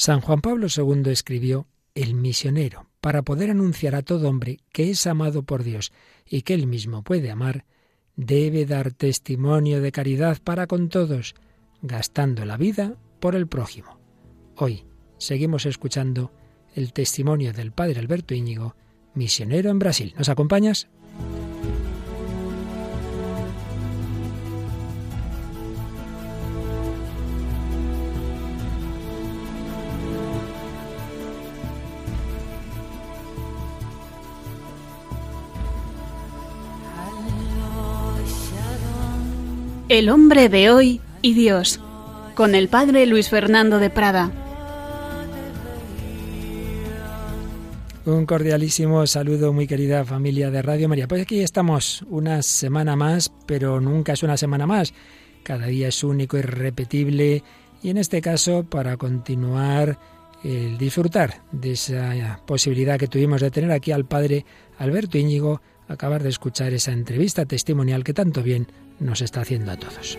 San 0.00 0.20
Juan 0.20 0.40
Pablo 0.40 0.68
II 0.74 1.10
escribió 1.10 1.66
El 1.96 2.14
misionero, 2.14 2.86
para 3.00 3.22
poder 3.22 3.50
anunciar 3.50 3.96
a 3.96 4.02
todo 4.02 4.28
hombre 4.28 4.60
que 4.70 4.90
es 4.90 5.04
amado 5.08 5.42
por 5.42 5.64
Dios 5.64 5.92
y 6.24 6.42
que 6.42 6.54
él 6.54 6.68
mismo 6.68 7.02
puede 7.02 7.32
amar, 7.32 7.64
debe 8.14 8.64
dar 8.64 8.92
testimonio 8.92 9.82
de 9.82 9.90
caridad 9.90 10.38
para 10.40 10.68
con 10.68 10.88
todos, 10.88 11.34
gastando 11.82 12.44
la 12.44 12.56
vida 12.56 12.94
por 13.18 13.34
el 13.34 13.48
prójimo. 13.48 13.98
Hoy 14.54 14.84
seguimos 15.18 15.66
escuchando 15.66 16.30
el 16.76 16.92
testimonio 16.92 17.52
del 17.52 17.72
padre 17.72 17.98
Alberto 17.98 18.34
Íñigo, 18.34 18.76
misionero 19.14 19.68
en 19.68 19.80
Brasil. 19.80 20.14
¿Nos 20.16 20.28
acompañas? 20.28 20.88
El 39.88 40.10
hombre 40.10 40.50
de 40.50 40.70
hoy 40.70 41.00
y 41.22 41.32
Dios, 41.32 41.80
con 42.34 42.54
el 42.54 42.68
padre 42.68 43.06
Luis 43.06 43.30
Fernando 43.30 43.78
de 43.78 43.88
Prada. 43.88 44.30
Un 48.04 48.26
cordialísimo 48.26 49.06
saludo, 49.06 49.54
muy 49.54 49.66
querida 49.66 50.04
familia 50.04 50.50
de 50.50 50.60
Radio 50.60 50.90
María. 50.90 51.08
Pues 51.08 51.22
aquí 51.22 51.40
estamos 51.40 52.04
una 52.10 52.42
semana 52.42 52.96
más, 52.96 53.32
pero 53.46 53.80
nunca 53.80 54.12
es 54.12 54.22
una 54.22 54.36
semana 54.36 54.66
más. 54.66 54.92
Cada 55.42 55.68
día 55.68 55.88
es 55.88 56.04
único, 56.04 56.36
irrepetible 56.36 57.42
y 57.82 57.88
en 57.88 57.96
este 57.96 58.20
caso 58.20 58.64
para 58.64 58.98
continuar 58.98 59.98
el 60.44 60.76
disfrutar 60.76 61.44
de 61.50 61.72
esa 61.72 62.42
posibilidad 62.46 62.98
que 62.98 63.08
tuvimos 63.08 63.40
de 63.40 63.50
tener 63.50 63.72
aquí 63.72 63.92
al 63.92 64.04
padre 64.04 64.44
Alberto 64.76 65.16
Íñigo, 65.16 65.62
acabar 65.88 66.22
de 66.22 66.28
escuchar 66.28 66.74
esa 66.74 66.92
entrevista 66.92 67.46
testimonial 67.46 68.04
que 68.04 68.12
tanto 68.12 68.42
bien 68.42 68.68
nos 69.00 69.20
está 69.20 69.42
haciendo 69.42 69.72
a 69.72 69.76
todos. 69.76 70.18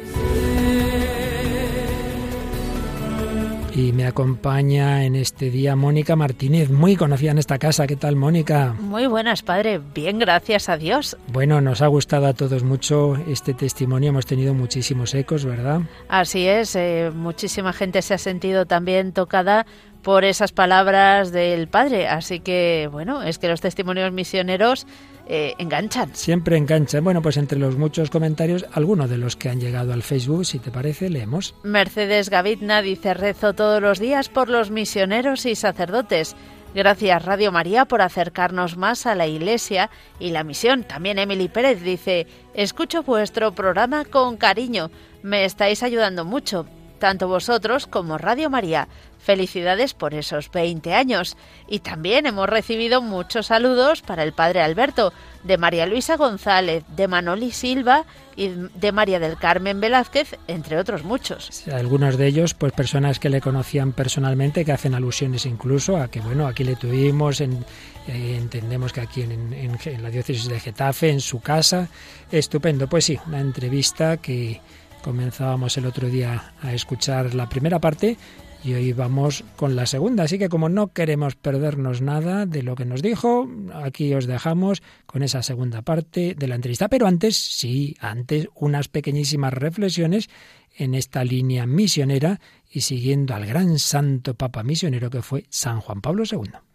Y 3.76 3.94
me 3.94 4.06
acompaña 4.06 5.06
en 5.06 5.16
este 5.16 5.50
día 5.50 5.76
Mónica 5.76 6.16
Martínez, 6.16 6.70
muy 6.70 6.98
conocida 6.98 7.32
en 7.32 7.38
esta 7.38 7.60
casa. 7.60 7.88
¿Qué 7.88 7.96
tal, 7.96 8.16
Mónica? 8.18 8.76
Muy 8.80 9.08
buenas, 9.08 9.42
padre. 9.42 9.80
Bien, 9.94 10.20
gracias 10.20 10.68
a 10.68 10.76
Dios. 10.76 11.16
Bueno, 11.32 11.62
nos 11.62 11.82
ha 11.82 11.88
gustado 11.88 12.26
a 12.26 12.34
todos 12.34 12.64
mucho 12.64 13.16
este 13.28 13.54
testimonio. 13.54 14.10
Hemos 14.10 14.26
tenido 14.26 14.54
muchísimos 14.54 15.14
ecos, 15.14 15.46
¿verdad? 15.46 15.82
Así 16.10 16.48
es. 16.48 16.76
Eh, 16.76 17.12
muchísima 17.14 17.72
gente 17.72 18.02
se 18.02 18.16
ha 18.16 18.18
sentido 18.18 18.66
también 18.66 19.14
tocada 19.14 19.66
por 20.02 20.26
esas 20.26 20.52
palabras 20.52 21.32
del 21.32 21.68
padre. 21.68 22.08
Así 22.08 22.40
que, 22.40 22.90
bueno, 22.92 23.22
es 23.24 23.38
que 23.38 23.48
los 23.48 23.62
testimonios 23.62 24.12
misioneros 24.12 24.88
eh, 25.30 25.54
enganchan. 25.60 26.16
Siempre 26.16 26.58
enganchan. 26.58 27.04
Bueno, 27.04 27.22
pues 27.22 27.38
entre 27.38 27.60
los 27.60 27.78
muchos 27.78 28.10
comentarios, 28.10 28.66
algunos 28.74 29.10
de 29.10 29.20
los 29.20 29.36
que 29.36 29.50
han 29.50 29.62
llegado 29.62 29.94
al 29.94 30.02
Facebook, 30.02 30.46
si 30.46 30.58
te 30.58 30.72
parece, 30.72 31.10
leemos. 31.10 31.54
Mercedes 31.64 32.30
Gavitna 32.30 32.82
dice, 32.82 33.14
rezo 33.14 33.54
todos 33.54 33.80
los 33.82 34.00
días 34.00 34.28
por 34.28 34.50
los 34.50 34.72
misioneros 34.72 35.46
y 35.46 35.56
sacerdotes. 35.56 36.36
Gracias 36.74 37.26
Radio 37.26 37.52
María 37.52 37.86
por 37.86 38.02
acercarnos 38.02 38.78
más 38.78 39.06
a 39.06 39.16
la 39.16 39.28
Iglesia 39.28 39.90
y 40.20 40.32
la 40.32 40.44
misión. 40.44 40.84
También 40.84 41.20
Emily 41.20 41.48
Pérez 41.48 41.82
dice, 41.82 42.28
escucho 42.54 43.04
vuestro 43.04 43.54
programa 43.54 44.06
con 44.06 44.38
cariño, 44.38 44.92
me 45.24 45.46
estáis 45.46 45.82
ayudando 45.82 46.26
mucho, 46.26 46.68
tanto 47.00 47.28
vosotros 47.28 47.88
como 47.88 48.18
Radio 48.18 48.50
María. 48.50 48.88
Felicidades 49.18 49.94
por 49.94 50.14
esos 50.14 50.50
20 50.52 50.94
años. 50.94 51.36
Y 51.68 51.80
también 51.80 52.26
hemos 52.26 52.48
recibido 52.48 53.02
muchos 53.02 53.48
saludos 53.48 54.02
para 54.02 54.24
el 54.24 54.34
padre 54.34 54.62
Alberto, 54.62 55.12
de 55.44 55.58
María 55.58 55.86
Luisa 55.86 56.16
González, 56.16 56.84
de 56.96 57.08
Manoli 57.08 57.52
Silva 57.52 58.06
y 58.36 58.50
de 58.50 58.92
María 58.92 59.20
del 59.20 59.38
Carmen 59.38 59.82
Velázquez, 59.82 60.38
entre 60.48 60.78
otros 60.78 61.04
muchos. 61.04 61.68
algunos 61.68 62.18
de 62.18 62.28
ellos, 62.28 62.54
pues 62.54 62.72
personas 62.72 63.20
que 63.20 63.30
le 63.30 63.42
conocían 63.42 63.92
personalmente, 63.92 64.64
que 64.64 64.72
hacen 64.72 64.96
alusiones 64.96 65.46
incluso 65.46 65.98
a 65.98 66.10
que, 66.10 66.22
bueno, 66.22 66.48
aquí 66.48 66.64
le 66.64 66.76
tuvimos, 66.76 67.42
en, 67.42 67.66
eh, 68.08 68.38
entendemos 68.38 68.94
que 68.94 69.02
aquí 69.02 69.22
en, 69.22 69.54
en 69.54 70.04
la 70.04 70.10
diócesis 70.10 70.48
de 70.48 70.60
Getafe, 70.60 71.10
en 71.10 71.22
su 71.22 71.42
casa. 71.42 71.90
Estupendo, 72.32 72.88
pues 72.88 73.06
sí, 73.06 73.20
una 73.28 73.40
entrevista 73.40 74.18
que 74.18 74.62
comenzábamos 75.02 75.78
el 75.78 75.86
otro 75.86 76.10
día 76.10 76.54
a 76.62 76.74
escuchar 76.74 77.34
la 77.34 77.50
primera 77.50 77.80
parte 77.80 78.18
y 78.64 78.74
hoy 78.74 78.94
vamos 78.94 79.44
con 79.56 79.76
la 79.76 79.86
segunda. 79.86 80.24
Así 80.24 80.38
que 80.38 80.50
como 80.50 80.70
no 80.70 80.94
queremos 80.94 81.36
perdernos 81.36 82.02
nada 82.02 82.46
de 82.46 82.64
lo 82.64 82.76
que 82.76 82.86
nos 82.86 83.02
dijo, 83.02 83.48
aquí 83.74 84.14
os 84.14 84.28
dejamos 84.28 84.82
con 85.06 85.24
esa 85.24 85.44
segunda 85.44 85.82
parte 85.82 86.36
de 86.38 86.48
la 86.48 86.56
entrevista. 86.56 86.90
Pero 86.90 87.08
antes, 87.08 87.38
sí, 87.38 87.96
antes 88.00 88.48
unas 88.56 88.88
pequeñísimas 88.88 89.54
reflexiones 89.54 90.30
en 90.76 90.94
esta 90.94 91.24
línea 91.24 91.66
misionera 91.66 92.40
y 92.70 92.82
siguiendo 92.82 93.34
al 93.34 93.46
gran 93.46 93.80
santo 93.80 94.36
papa 94.36 94.64
misionero 94.64 95.10
que 95.10 95.22
fue 95.22 95.46
San 95.50 95.80
Juan 95.80 96.02
Pablo 96.02 96.24
II. 96.30 96.69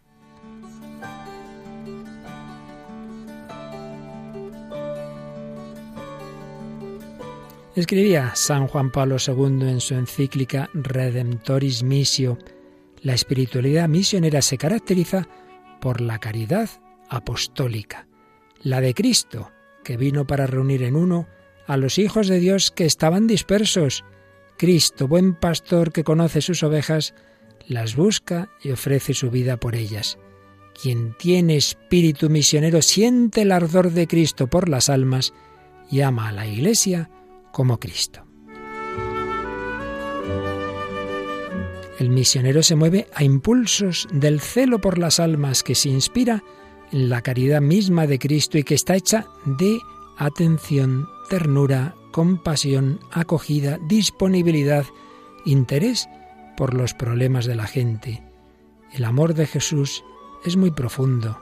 Escribía 7.75 8.31
San 8.35 8.67
Juan 8.67 8.89
Pablo 8.89 9.17
II 9.19 9.67
en 9.67 9.81
su 9.81 9.95
encíclica 9.95 10.69
Redemptoris 10.73 11.83
Missio, 11.83 12.39
la 13.01 13.13
espiritualidad 13.13 13.89
misionera 13.89 14.41
se 14.41 14.57
caracteriza 14.57 15.27
por 15.81 15.99
la 15.99 16.19
caridad 16.19 16.69
apostólica, 17.09 18.07
la 18.61 18.79
de 18.79 18.93
Cristo, 18.93 19.51
que 19.83 19.97
vino 19.97 20.25
para 20.25 20.47
reunir 20.47 20.83
en 20.83 20.95
uno 20.95 21.27
a 21.67 21.75
los 21.75 21.97
hijos 21.97 22.29
de 22.29 22.39
Dios 22.39 22.71
que 22.71 22.85
estaban 22.85 23.27
dispersos. 23.27 24.05
Cristo, 24.57 25.09
buen 25.09 25.35
pastor 25.35 25.91
que 25.91 26.05
conoce 26.05 26.39
sus 26.39 26.63
ovejas, 26.63 27.13
las 27.67 27.97
busca 27.97 28.49
y 28.63 28.71
ofrece 28.71 29.13
su 29.13 29.29
vida 29.31 29.57
por 29.57 29.75
ellas. 29.75 30.17
Quien 30.81 31.13
tiene 31.17 31.57
espíritu 31.57 32.29
misionero 32.29 32.81
siente 32.81 33.41
el 33.41 33.51
ardor 33.51 33.91
de 33.91 34.07
Cristo 34.07 34.47
por 34.47 34.69
las 34.69 34.87
almas 34.87 35.33
y 35.91 35.99
ama 36.01 36.29
a 36.29 36.31
la 36.31 36.47
Iglesia 36.47 37.09
como 37.55 37.79
Cristo. 37.79 38.21
El 41.97 42.09
misionero 42.09 42.61
se 42.61 42.75
mueve 42.75 43.07
a 43.15 43.23
impulsos 43.23 44.09
del 44.11 44.41
celo 44.41 44.81
por 44.81 44.97
las 44.97 45.21
almas 45.21 45.63
que 45.63 45.73
se 45.73 45.87
inspira 45.87 46.43
en 46.91 47.07
la 47.07 47.21
caridad 47.21 47.61
misma 47.61 48.07
de 48.07 48.19
Cristo 48.19 48.57
y 48.57 48.65
que 48.65 48.75
está 48.75 48.97
hecha 48.97 49.27
de 49.45 49.79
atención, 50.17 51.07
ternura, 51.29 51.95
compasión, 52.11 52.99
acogida, 53.09 53.79
disponibilidad, 53.87 54.83
interés 55.45 56.09
por 56.57 56.73
los 56.73 56.93
problemas 56.93 57.45
de 57.45 57.55
la 57.55 57.67
gente. 57.67 58.21
El 58.91 59.05
amor 59.05 59.33
de 59.33 59.47
Jesús 59.47 60.03
es 60.43 60.57
muy 60.57 60.71
profundo. 60.71 61.39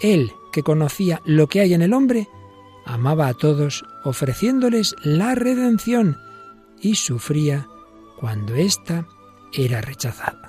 Él, 0.00 0.30
que 0.52 0.62
conocía 0.62 1.20
lo 1.24 1.48
que 1.48 1.62
hay 1.62 1.74
en 1.74 1.82
el 1.82 1.94
hombre, 1.94 2.28
amaba 2.88 3.28
a 3.28 3.34
todos 3.34 3.84
ofreciéndoles 4.02 4.96
la 5.02 5.34
redención 5.34 6.16
y 6.80 6.94
sufría 6.94 7.68
cuando 8.18 8.54
ésta 8.54 9.06
era 9.52 9.82
rechazada. 9.82 10.48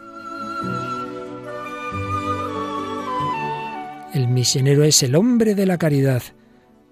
El 4.13 4.29
misionero 4.29 4.83
es 4.83 5.03
el 5.03 5.15
hombre 5.15 5.53
de 5.53 5.65
la 5.65 5.77
caridad 5.77 6.23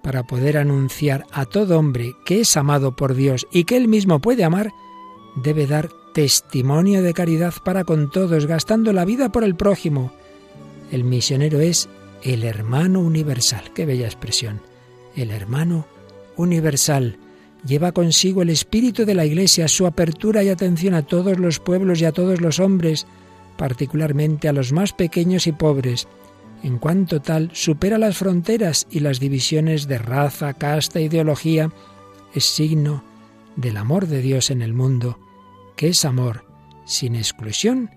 para 0.04 0.24
poder 0.24 0.58
anunciar 0.58 1.26
a 1.32 1.46
todo 1.46 1.80
hombre 1.80 2.14
que 2.26 2.42
es 2.42 2.58
amado 2.58 2.96
por 2.96 3.16
Dios 3.16 3.48
y 3.52 3.64
que 3.64 3.78
él 3.78 3.88
mismo 3.88 4.20
puede 4.20 4.44
amar, 4.44 4.72
debe 5.36 5.66
dar 5.66 5.90
testimonio 6.14 7.02
de 7.02 7.14
caridad 7.14 7.54
para 7.64 7.86
con 7.86 8.12
todos, 8.12 8.46
gastando 8.48 8.92
la 8.92 9.06
vida 9.06 9.32
por 9.32 9.44
el 9.44 9.56
prójimo. 9.56 10.12
El 10.92 11.04
misionero 11.04 11.60
es 11.60 11.90
el 12.22 12.44
hermano 12.44 13.00
universal. 13.00 13.72
Qué 13.74 13.86
bella 13.86 14.06
expresión 14.06 14.62
el 15.18 15.32
hermano 15.32 15.86
universal. 16.38 17.18
Lleva 17.66 17.92
consigo 17.92 18.44
el 18.44 18.50
espíritu 18.50 19.06
de 19.06 19.16
la 19.16 19.26
Iglesia, 19.26 19.68
su 19.68 19.86
apertura 19.86 20.44
y 20.44 20.50
atención 20.50 20.94
a 20.94 21.02
todos 21.02 21.40
los 21.40 21.60
pueblos 21.60 22.00
y 22.00 22.06
a 22.06 22.12
todos 22.12 22.40
los 22.40 22.60
hombres, 22.60 23.08
particularmente 23.58 24.48
a 24.48 24.54
los 24.54 24.72
más 24.72 24.94
pequeños 24.94 25.48
y 25.48 25.52
pobres. 25.52 26.08
En 26.64 26.78
cuanto 26.78 27.20
tal, 27.20 27.50
supera 27.54 27.98
las 27.98 28.18
fronteras 28.18 28.88
y 28.90 29.00
las 29.00 29.20
divisiones 29.20 29.88
de 29.88 29.98
raza, 29.98 30.54
casta, 30.54 31.02
ideología. 31.02 31.72
Es 32.34 32.46
signo 32.46 33.04
del 33.56 33.78
amor 33.78 34.08
de 34.08 34.22
Dios 34.22 34.52
en 34.52 34.62
el 34.62 34.74
mundo, 34.74 35.20
que 35.76 35.90
es 35.90 36.06
amor 36.06 36.46
sin 36.86 37.16
exclusión 37.16 37.90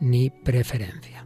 ni 0.00 0.30
preferencia. 0.30 1.21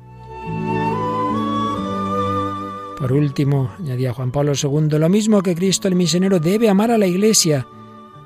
Por 3.06 3.12
último, 3.12 3.70
añadía 3.78 4.12
Juan 4.12 4.32
Pablo 4.32 4.54
II, 4.60 4.98
lo 4.98 5.08
mismo 5.08 5.40
que 5.40 5.54
Cristo 5.54 5.86
el 5.86 5.94
misionero 5.94 6.40
debe 6.40 6.68
amar 6.68 6.90
a 6.90 6.98
la 6.98 7.06
Iglesia. 7.06 7.64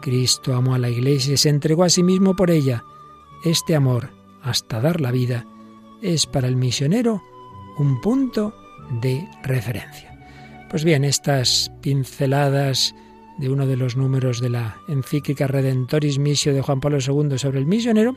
Cristo 0.00 0.54
amó 0.54 0.74
a 0.74 0.78
la 0.78 0.88
Iglesia 0.88 1.34
y 1.34 1.36
se 1.36 1.50
entregó 1.50 1.84
a 1.84 1.90
sí 1.90 2.02
mismo 2.02 2.34
por 2.34 2.50
ella. 2.50 2.82
Este 3.44 3.76
amor, 3.76 4.08
hasta 4.42 4.80
dar 4.80 5.02
la 5.02 5.10
vida, 5.10 5.44
es 6.00 6.24
para 6.24 6.48
el 6.48 6.56
misionero 6.56 7.22
un 7.76 8.00
punto 8.00 8.54
de 9.02 9.28
referencia. 9.42 10.18
Pues 10.70 10.82
bien, 10.82 11.04
estas 11.04 11.70
pinceladas 11.82 12.94
de 13.36 13.50
uno 13.50 13.66
de 13.66 13.76
los 13.76 13.98
números 13.98 14.40
de 14.40 14.48
la 14.48 14.78
encíclica 14.88 15.46
Redentoris 15.46 16.18
Missio 16.18 16.54
de 16.54 16.62
Juan 16.62 16.80
Pablo 16.80 17.00
II 17.06 17.36
sobre 17.36 17.58
el 17.58 17.66
misionero 17.66 18.16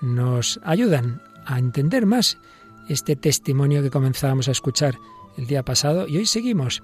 nos 0.00 0.60
ayudan 0.62 1.20
a 1.46 1.58
entender 1.58 2.06
más 2.06 2.38
este 2.88 3.16
testimonio 3.16 3.82
que 3.82 3.90
comenzábamos 3.90 4.46
a 4.46 4.52
escuchar 4.52 4.96
el 5.40 5.46
día 5.46 5.64
pasado 5.64 6.06
y 6.06 6.18
hoy 6.18 6.26
seguimos 6.26 6.82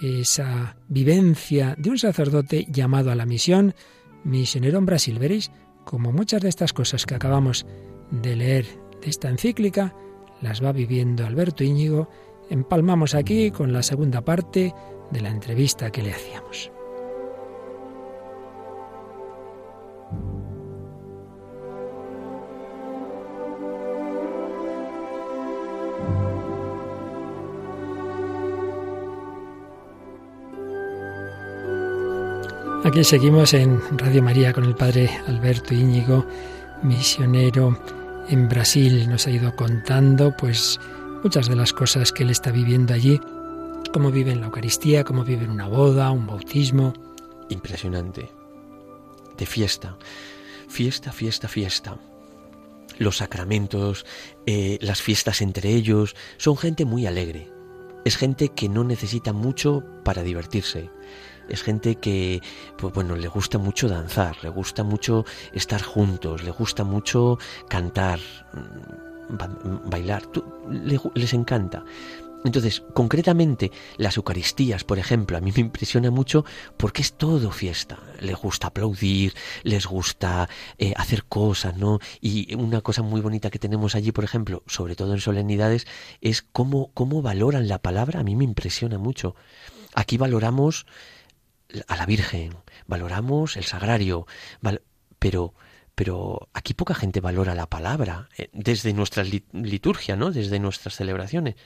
esa 0.00 0.76
vivencia 0.88 1.74
de 1.78 1.90
un 1.90 1.98
sacerdote 1.98 2.66
llamado 2.68 3.10
a 3.10 3.14
la 3.14 3.24
misión, 3.24 3.74
misionero 4.22 4.78
en 4.78 4.86
Brasil. 4.86 5.18
Veréis 5.18 5.50
como 5.84 6.12
muchas 6.12 6.42
de 6.42 6.50
estas 6.50 6.74
cosas 6.74 7.06
que 7.06 7.14
acabamos 7.14 7.66
de 8.10 8.36
leer 8.36 8.66
de 9.00 9.08
esta 9.08 9.30
encíclica 9.30 9.94
las 10.42 10.62
va 10.62 10.72
viviendo 10.72 11.24
Alberto 11.24 11.64
Íñigo. 11.64 12.10
Empalmamos 12.50 13.14
aquí 13.14 13.50
con 13.50 13.72
la 13.72 13.82
segunda 13.82 14.22
parte 14.22 14.74
de 15.10 15.20
la 15.22 15.30
entrevista 15.30 15.90
que 15.90 16.02
le 16.02 16.12
hacíamos. 16.12 16.75
Seguimos 33.02 33.52
en 33.52 33.80
Radio 33.98 34.22
María 34.22 34.52
con 34.54 34.64
el 34.64 34.74
Padre 34.74 35.10
Alberto 35.26 35.74
Íñigo, 35.74 36.26
misionero 36.82 37.78
en 38.28 38.48
Brasil. 38.48 39.08
Nos 39.08 39.26
ha 39.26 39.30
ido 39.30 39.54
contando 39.54 40.34
pues 40.36 40.80
muchas 41.22 41.48
de 41.48 41.56
las 41.56 41.72
cosas 41.72 42.10
que 42.10 42.22
él 42.22 42.30
está 42.30 42.50
viviendo 42.50 42.94
allí, 42.94 43.20
cómo 43.92 44.10
vive 44.10 44.32
en 44.32 44.40
la 44.40 44.46
Eucaristía, 44.46 45.04
cómo 45.04 45.24
vive 45.24 45.44
en 45.44 45.50
una 45.50 45.68
boda, 45.68 46.10
un 46.10 46.26
bautismo. 46.26 46.94
Impresionante. 47.50 48.30
De 49.36 49.46
fiesta. 49.46 49.96
Fiesta, 50.66 51.12
fiesta, 51.12 51.48
fiesta. 51.48 51.98
Los 52.98 53.18
sacramentos, 53.18 54.06
eh, 54.46 54.78
las 54.80 55.02
fiestas 55.02 55.42
entre 55.42 55.70
ellos, 55.70 56.16
son 56.38 56.56
gente 56.56 56.86
muy 56.86 57.06
alegre. 57.06 57.52
Es 58.06 58.16
gente 58.16 58.48
que 58.48 58.68
no 58.68 58.84
necesita 58.84 59.32
mucho 59.32 59.84
para 60.02 60.22
divertirse 60.22 60.90
es 61.48 61.62
gente 61.62 61.96
que, 61.96 62.42
pues 62.78 62.92
bueno, 62.92 63.16
le 63.16 63.28
gusta 63.28 63.58
mucho 63.58 63.88
danzar, 63.88 64.36
le 64.42 64.48
gusta 64.48 64.84
mucho 64.84 65.24
estar 65.52 65.82
juntos, 65.82 66.42
le 66.42 66.50
gusta 66.50 66.84
mucho 66.84 67.38
cantar, 67.68 68.18
mm, 68.52 69.90
bailar, 69.90 70.22
les 71.14 71.32
encanta. 71.34 71.84
Entonces, 72.46 72.84
concretamente, 72.94 73.72
las 73.96 74.16
Eucaristías, 74.16 74.84
por 74.84 75.00
ejemplo, 75.00 75.36
a 75.36 75.40
mí 75.40 75.50
me 75.52 75.62
impresiona 75.62 76.12
mucho 76.12 76.44
porque 76.76 77.02
es 77.02 77.14
todo 77.14 77.50
fiesta. 77.50 77.98
Les 78.20 78.36
gusta 78.36 78.68
aplaudir, 78.68 79.34
les 79.64 79.86
gusta 79.86 80.48
eh, 80.78 80.92
hacer 80.96 81.24
cosas, 81.24 81.76
¿no? 81.76 81.98
Y 82.20 82.54
una 82.54 82.82
cosa 82.82 83.02
muy 83.02 83.20
bonita 83.20 83.50
que 83.50 83.58
tenemos 83.58 83.96
allí, 83.96 84.12
por 84.12 84.22
ejemplo, 84.22 84.62
sobre 84.68 84.94
todo 84.94 85.14
en 85.14 85.20
solemnidades, 85.20 85.88
es 86.20 86.42
cómo, 86.42 86.92
cómo 86.94 87.20
valoran 87.20 87.66
la 87.66 87.78
palabra. 87.82 88.20
A 88.20 88.22
mí 88.22 88.36
me 88.36 88.44
impresiona 88.44 88.96
mucho. 88.96 89.34
Aquí 89.94 90.16
valoramos 90.16 90.86
a 91.88 91.96
la 91.96 92.06
Virgen, 92.06 92.54
valoramos 92.86 93.56
el 93.56 93.64
sagrario, 93.64 94.26
pero 95.18 95.54
pero 95.96 96.50
aquí 96.52 96.74
poca 96.74 96.94
gente 96.94 97.20
valora 97.20 97.54
la 97.54 97.70
palabra 97.70 98.28
eh, 98.36 98.50
desde 98.52 98.92
nuestra 98.92 99.24
liturgia, 99.24 100.14
¿no? 100.14 100.30
Desde 100.30 100.60
nuestras 100.60 100.94
celebraciones. 100.94 101.56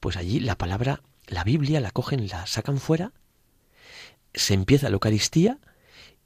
Pues 0.00 0.16
allí 0.16 0.40
la 0.40 0.56
palabra, 0.56 1.02
la 1.26 1.44
Biblia 1.44 1.82
la 1.82 1.90
cogen, 1.90 2.26
la 2.28 2.46
sacan 2.46 2.78
fuera, 2.78 3.12
se 4.32 4.54
empieza 4.54 4.88
la 4.88 4.94
Eucaristía 4.94 5.58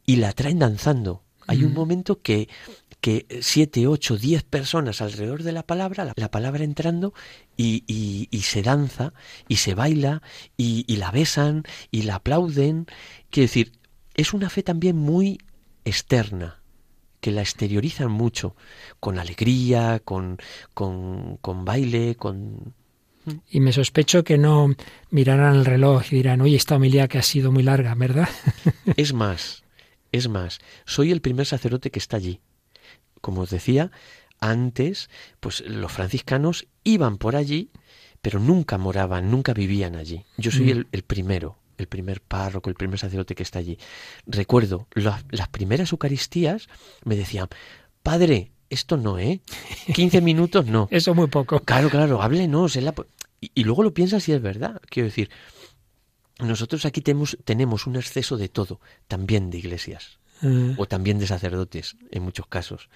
y 0.07 0.17
la 0.17 0.33
traen 0.35 0.61
danzando. 0.61 1.25
Hay 1.49 1.65
un 1.65 1.73
mm. 1.73 1.75
momento 1.75 2.23
que 2.23 2.49
que 3.01 3.27
siete, 3.41 3.87
ocho, 3.87 4.17
diez 4.17 4.43
personas 4.43 5.01
alrededor 5.01 5.43
de 5.43 5.53
la 5.53 5.63
palabra, 5.63 6.13
la, 6.17 6.31
palabra 6.31 6.65
entrando 6.65 7.15
y, 7.57 7.85
y, 7.87 8.41
se 8.43 8.63
danza 8.63 9.13
y 9.47 9.57
se 9.57 9.75
baila 9.75 10.23
y, 10.57 10.85
y, 10.89 10.97
la 10.97 11.11
besan 11.11 11.63
y 11.91 12.03
la 12.03 12.17
aplauden. 12.17 12.87
Quiero 13.31 13.47
decir, 13.47 13.73
es 14.15 14.33
una 14.33 14.51
fe 14.51 14.63
también 14.63 14.97
muy 14.97 15.39
externa, 15.85 16.61
que 17.21 17.31
la 17.31 17.41
exteriorizan 17.41 18.11
mucho, 18.11 18.57
con 19.01 19.19
alegría, 19.19 20.01
con, 20.05 20.39
con, 20.75 21.37
con 21.39 21.65
baile, 21.65 22.17
con, 22.17 22.75
y 23.49 23.61
me 23.61 23.73
sospecho 23.73 24.25
que 24.25 24.39
no 24.39 24.75
mirarán 25.11 25.55
el 25.55 25.65
reloj 25.65 26.13
y 26.13 26.17
dirán, 26.17 26.41
oye, 26.41 26.57
esta 26.57 26.77
homilía 26.77 27.09
que 27.09 27.19
ha 27.19 27.23
sido 27.23 27.53
muy 27.53 27.63
larga, 27.63 27.95
¿verdad? 27.95 28.29
es 28.97 29.13
más, 29.13 29.65
es 30.11 30.29
más, 30.29 30.59
soy 30.85 31.13
el 31.13 31.21
primer 31.21 31.47
sacerdote 31.47 31.91
que 31.91 31.99
está 31.99 32.17
allí 32.17 32.41
como 33.21 33.43
os 33.43 33.51
decía, 33.51 33.91
antes, 34.41 35.11
pues 35.41 35.61
los 35.63 35.93
franciscanos 35.93 36.67
iban 36.85 37.19
por 37.19 37.37
allí, 37.37 37.71
pero 38.23 38.41
nunca 38.41 38.79
moraban, 38.79 39.31
nunca 39.31 39.53
vivían 39.53 39.97
allí. 39.97 40.25
Yo 40.37 40.51
soy 40.51 40.75
mm. 40.75 40.87
el, 40.93 41.03
primero, 41.03 41.59
el 41.77 41.87
primer 41.87 42.21
párroco, 42.21 42.71
el 42.71 42.77
primer 42.77 42.99
sacerdote 42.99 43.35
que 43.35 43.43
está 43.43 43.59
allí. 43.59 43.79
Recuerdo, 44.27 44.89
las 44.95 45.49
primeras 45.49 45.93
Eucaristías 45.93 46.69
me 47.05 47.17
decían, 47.17 47.49
Padre, 48.03 48.53
esto 48.71 48.97
no, 48.97 49.19
¿eh? 49.19 49.41
15 49.95 50.21
minutos 50.23 50.67
no. 50.67 50.89
Eso 50.91 51.15
muy 51.15 51.29
poco. 51.29 51.61
Claro, 51.61 51.91
claro, 51.91 52.23
háblenos. 52.23 52.77
En 52.77 52.85
la... 52.85 52.95
y, 53.41 53.51
y, 53.55 53.65
luego 53.65 53.83
lo 53.83 53.95
piensas 53.95 54.29
y 54.29 54.33
es 54.33 54.43
verdad. 54.43 54.81
Quiero 54.89 55.09
decir, 55.09 55.31
nosotros 56.39 56.85
aquí 56.85 57.01
tenemos, 57.01 57.37
tenemos 57.45 57.87
un 57.87 57.97
exceso 57.97 58.37
de 58.37 58.49
todo, 58.49 58.81
también 59.09 59.51
de 59.51 59.59
iglesias. 59.59 60.19
Mm. 60.41 60.75
o 60.77 60.87
también 60.87 61.19
de 61.19 61.27
sacerdotes 61.27 61.97
en 62.11 62.23
muchos 62.23 62.47
casos. 62.47 62.89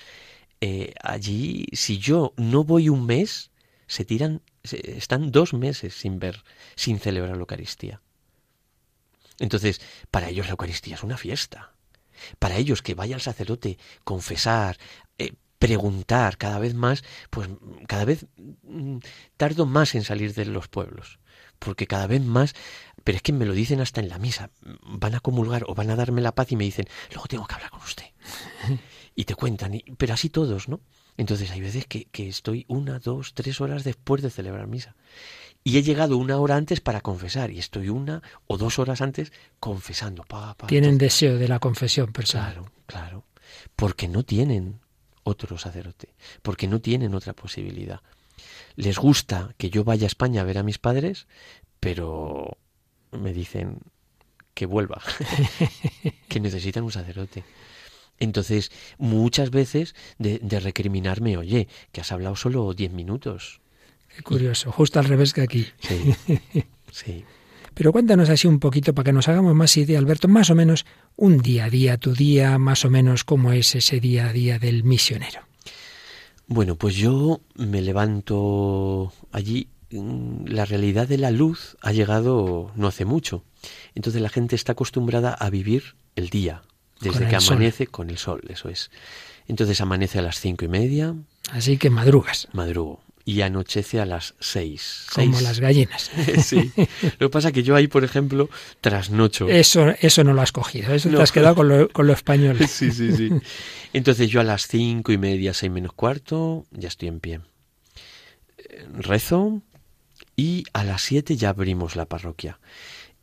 Eh, 0.60 0.94
allí, 1.02 1.66
si 1.72 1.98
yo 1.98 2.34
no 2.36 2.62
voy 2.62 2.88
un 2.88 3.04
mes, 3.04 3.50
se 3.86 4.04
tiran, 4.04 4.42
están 4.62 5.32
dos 5.32 5.54
meses 5.54 5.94
sin 5.94 6.18
ver, 6.18 6.44
sin 6.76 7.00
celebrar 7.00 7.36
la 7.36 7.40
Eucaristía. 7.40 8.00
Entonces, 9.38 9.80
para 10.10 10.28
ellos 10.28 10.46
la 10.46 10.52
Eucaristía 10.52 10.94
es 10.94 11.02
una 11.02 11.16
fiesta. 11.16 11.72
Para 12.38 12.56
ellos 12.56 12.80
que 12.80 12.94
vaya 12.94 13.16
el 13.16 13.20
sacerdote, 13.20 13.78
confesar, 14.04 14.78
eh, 15.18 15.32
preguntar 15.58 16.38
cada 16.38 16.58
vez 16.58 16.74
más, 16.74 17.02
pues 17.30 17.48
cada 17.88 18.04
vez 18.04 18.26
mm, 18.62 18.98
tardo 19.36 19.66
más 19.66 19.94
en 19.94 20.04
salir 20.04 20.32
de 20.34 20.44
los 20.44 20.68
pueblos, 20.68 21.18
porque 21.64 21.86
cada 21.86 22.06
vez 22.06 22.22
más 22.22 22.54
pero 23.04 23.16
es 23.16 23.22
que 23.22 23.32
me 23.32 23.46
lo 23.46 23.52
dicen 23.52 23.80
hasta 23.80 24.00
en 24.00 24.08
la 24.08 24.18
misa. 24.18 24.50
Van 24.82 25.14
a 25.14 25.20
comulgar 25.20 25.64
o 25.66 25.74
van 25.74 25.90
a 25.90 25.96
darme 25.96 26.20
la 26.20 26.34
paz 26.34 26.52
y 26.52 26.56
me 26.56 26.64
dicen, 26.64 26.86
luego 27.10 27.26
tengo 27.26 27.46
que 27.46 27.54
hablar 27.54 27.70
con 27.70 27.80
usted. 27.80 28.06
y 29.14 29.24
te 29.24 29.34
cuentan, 29.34 29.80
pero 29.96 30.14
así 30.14 30.28
todos, 30.28 30.68
¿no? 30.68 30.80
Entonces 31.16 31.50
hay 31.50 31.60
veces 31.60 31.86
que, 31.86 32.08
estoy 32.28 32.64
una, 32.68 32.98
dos, 32.98 33.34
tres 33.34 33.60
horas 33.60 33.84
después 33.84 34.22
de 34.22 34.30
celebrar 34.30 34.66
misa. 34.66 34.94
Y 35.64 35.78
he 35.78 35.82
llegado 35.82 36.16
una 36.16 36.38
hora 36.38 36.56
antes 36.56 36.80
para 36.80 37.02
confesar 37.02 37.50
y 37.50 37.58
estoy 37.58 37.88
una 37.88 38.22
o 38.46 38.56
dos 38.56 38.78
horas 38.78 39.00
antes 39.00 39.32
confesando. 39.60 40.24
tienen 40.66 40.98
deseo 40.98 41.38
de 41.38 41.48
la 41.48 41.58
confesión 41.58 42.12
personal. 42.12 42.52
Claro, 42.52 42.72
claro. 42.86 43.24
Porque 43.76 44.08
no 44.08 44.24
tienen 44.24 44.80
otro 45.22 45.58
sacerdote, 45.58 46.14
porque 46.40 46.66
no 46.66 46.80
tienen 46.80 47.14
otra 47.14 47.32
posibilidad. 47.32 48.00
Les 48.76 48.98
gusta 48.98 49.54
que 49.58 49.70
yo 49.70 49.84
vaya 49.84 50.04
a 50.04 50.06
España 50.06 50.40
a 50.40 50.44
ver 50.44 50.58
a 50.58 50.62
mis 50.62 50.78
padres, 50.78 51.26
pero 51.80 52.56
me 53.10 53.32
dicen 53.32 53.78
que 54.54 54.66
vuelva, 54.66 55.02
que 56.28 56.40
necesitan 56.40 56.84
un 56.84 56.92
sacerdote. 56.92 57.44
Entonces, 58.18 58.70
muchas 58.98 59.50
veces 59.50 59.94
de, 60.18 60.38
recriminarme, 60.60 61.36
oye, 61.36 61.68
que 61.90 62.00
has 62.00 62.12
hablado 62.12 62.36
solo 62.36 62.72
diez 62.72 62.92
minutos. 62.92 63.60
Qué 64.14 64.22
curioso, 64.22 64.70
justo 64.70 64.98
al 64.98 65.06
revés 65.06 65.32
que 65.32 65.40
aquí. 65.40 65.66
Sí, 65.80 66.14
sí. 66.92 67.24
Pero 67.74 67.90
cuéntanos 67.90 68.28
así 68.28 68.46
un 68.46 68.60
poquito 68.60 68.94
para 68.94 69.06
que 69.06 69.12
nos 69.12 69.28
hagamos 69.28 69.54
más 69.54 69.76
idea, 69.76 69.98
Alberto, 69.98 70.28
más 70.28 70.50
o 70.50 70.54
menos 70.54 70.84
un 71.16 71.38
día 71.38 71.64
a 71.64 71.70
día, 71.70 71.96
tu 71.96 72.12
día, 72.12 72.58
más 72.58 72.84
o 72.84 72.90
menos 72.90 73.24
cómo 73.24 73.52
es 73.52 73.74
ese 73.74 73.98
día 73.98 74.28
a 74.28 74.32
día 74.32 74.58
del 74.58 74.84
misionero. 74.84 75.40
Bueno, 76.46 76.76
pues 76.76 76.96
yo 76.96 77.40
me 77.56 77.80
levanto 77.80 79.12
allí 79.30 79.68
Mm, 79.92 80.46
la 80.46 80.64
realidad 80.64 81.06
de 81.06 81.18
la 81.18 81.30
luz 81.30 81.76
ha 81.82 81.92
llegado 81.92 82.72
no 82.76 82.86
hace 82.86 83.04
mucho. 83.04 83.44
Entonces 83.94 84.22
la 84.22 84.28
gente 84.28 84.56
está 84.56 84.72
acostumbrada 84.72 85.34
a 85.34 85.50
vivir 85.50 85.96
el 86.16 86.30
día, 86.30 86.62
desde 87.00 87.28
que 87.28 87.36
amanece 87.36 87.86
con 87.86 88.10
el 88.10 88.18
sol, 88.18 88.42
eso 88.48 88.68
es. 88.68 88.90
Entonces 89.46 89.80
amanece 89.80 90.18
a 90.18 90.22
las 90.22 90.40
cinco 90.40 90.64
y 90.64 90.68
media. 90.68 91.14
Así 91.50 91.76
que 91.76 91.90
madrugas. 91.90 92.48
Madrugo. 92.52 93.00
Y 93.24 93.42
anochece 93.42 94.00
a 94.00 94.06
las 94.06 94.34
seis. 94.40 95.06
Como 95.14 95.40
las 95.40 95.60
gallinas. 95.60 96.10
sí. 96.44 96.72
Lo 97.18 97.28
que 97.28 97.32
pasa 97.32 97.48
es 97.48 97.54
que 97.54 97.62
yo 97.62 97.76
ahí, 97.76 97.86
por 97.86 98.02
ejemplo, 98.02 98.50
trasnocho. 98.80 99.48
Eso, 99.48 99.94
eso 100.00 100.24
no 100.24 100.32
lo 100.32 100.42
has 100.42 100.50
cogido, 100.50 100.92
eso 100.92 101.08
te 101.08 101.22
has 101.22 101.30
quedado 101.30 101.54
con 101.54 101.68
lo, 101.68 101.88
con 101.88 102.06
lo 102.06 102.12
español. 102.12 102.58
sí, 102.68 102.90
sí, 102.90 103.12
sí. 103.12 103.30
Entonces 103.92 104.28
yo 104.28 104.40
a 104.40 104.44
las 104.44 104.66
cinco 104.66 105.12
y 105.12 105.18
media, 105.18 105.54
seis 105.54 105.70
menos 105.70 105.92
cuarto, 105.92 106.66
ya 106.72 106.88
estoy 106.88 107.08
en 107.08 107.20
pie 107.20 107.40
rezo 108.92 109.62
y 110.36 110.64
a 110.72 110.84
las 110.84 111.02
7 111.02 111.36
ya 111.36 111.50
abrimos 111.50 111.96
la 111.96 112.06
parroquia. 112.06 112.58